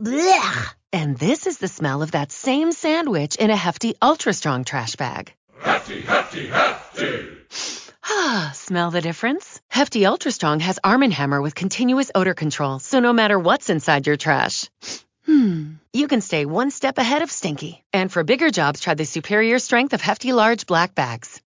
Blech! 0.01 0.73
And 0.93 1.17
this 1.17 1.47
is 1.47 1.57
the 1.57 1.69
smell 1.69 2.01
of 2.01 2.11
that 2.11 2.33
same 2.33 2.73
sandwich 2.73 3.37
in 3.37 3.49
a 3.49 3.55
hefty, 3.55 3.95
ultra 4.01 4.33
strong 4.33 4.65
trash 4.65 4.97
bag. 4.97 5.33
Hefty, 5.61 6.01
hefty, 6.01 6.47
hefty! 6.47 7.29
Ah, 8.03 8.51
smell 8.55 8.91
the 8.91 8.99
difference? 8.99 9.61
Hefty 9.69 10.05
Ultra 10.05 10.31
Strong 10.31 10.59
has 10.61 10.79
Arm 10.83 11.09
& 11.11 11.11
Hammer 11.11 11.41
with 11.41 11.55
continuous 11.55 12.11
odor 12.13 12.33
control, 12.33 12.79
so 12.79 12.99
no 12.99 13.13
matter 13.13 13.39
what's 13.39 13.69
inside 13.69 14.05
your 14.05 14.17
trash, 14.17 14.69
hmm, 15.25 15.73
you 15.93 16.07
can 16.09 16.19
stay 16.19 16.45
one 16.45 16.71
step 16.71 16.97
ahead 16.97 17.21
of 17.21 17.31
stinky. 17.31 17.83
And 17.93 18.11
for 18.11 18.23
bigger 18.23 18.49
jobs, 18.49 18.81
try 18.81 18.95
the 18.95 19.05
superior 19.05 19.59
strength 19.59 19.93
of 19.93 20.01
Hefty 20.01 20.33
Large 20.33 20.65
Black 20.65 20.93
Bags. 20.93 21.39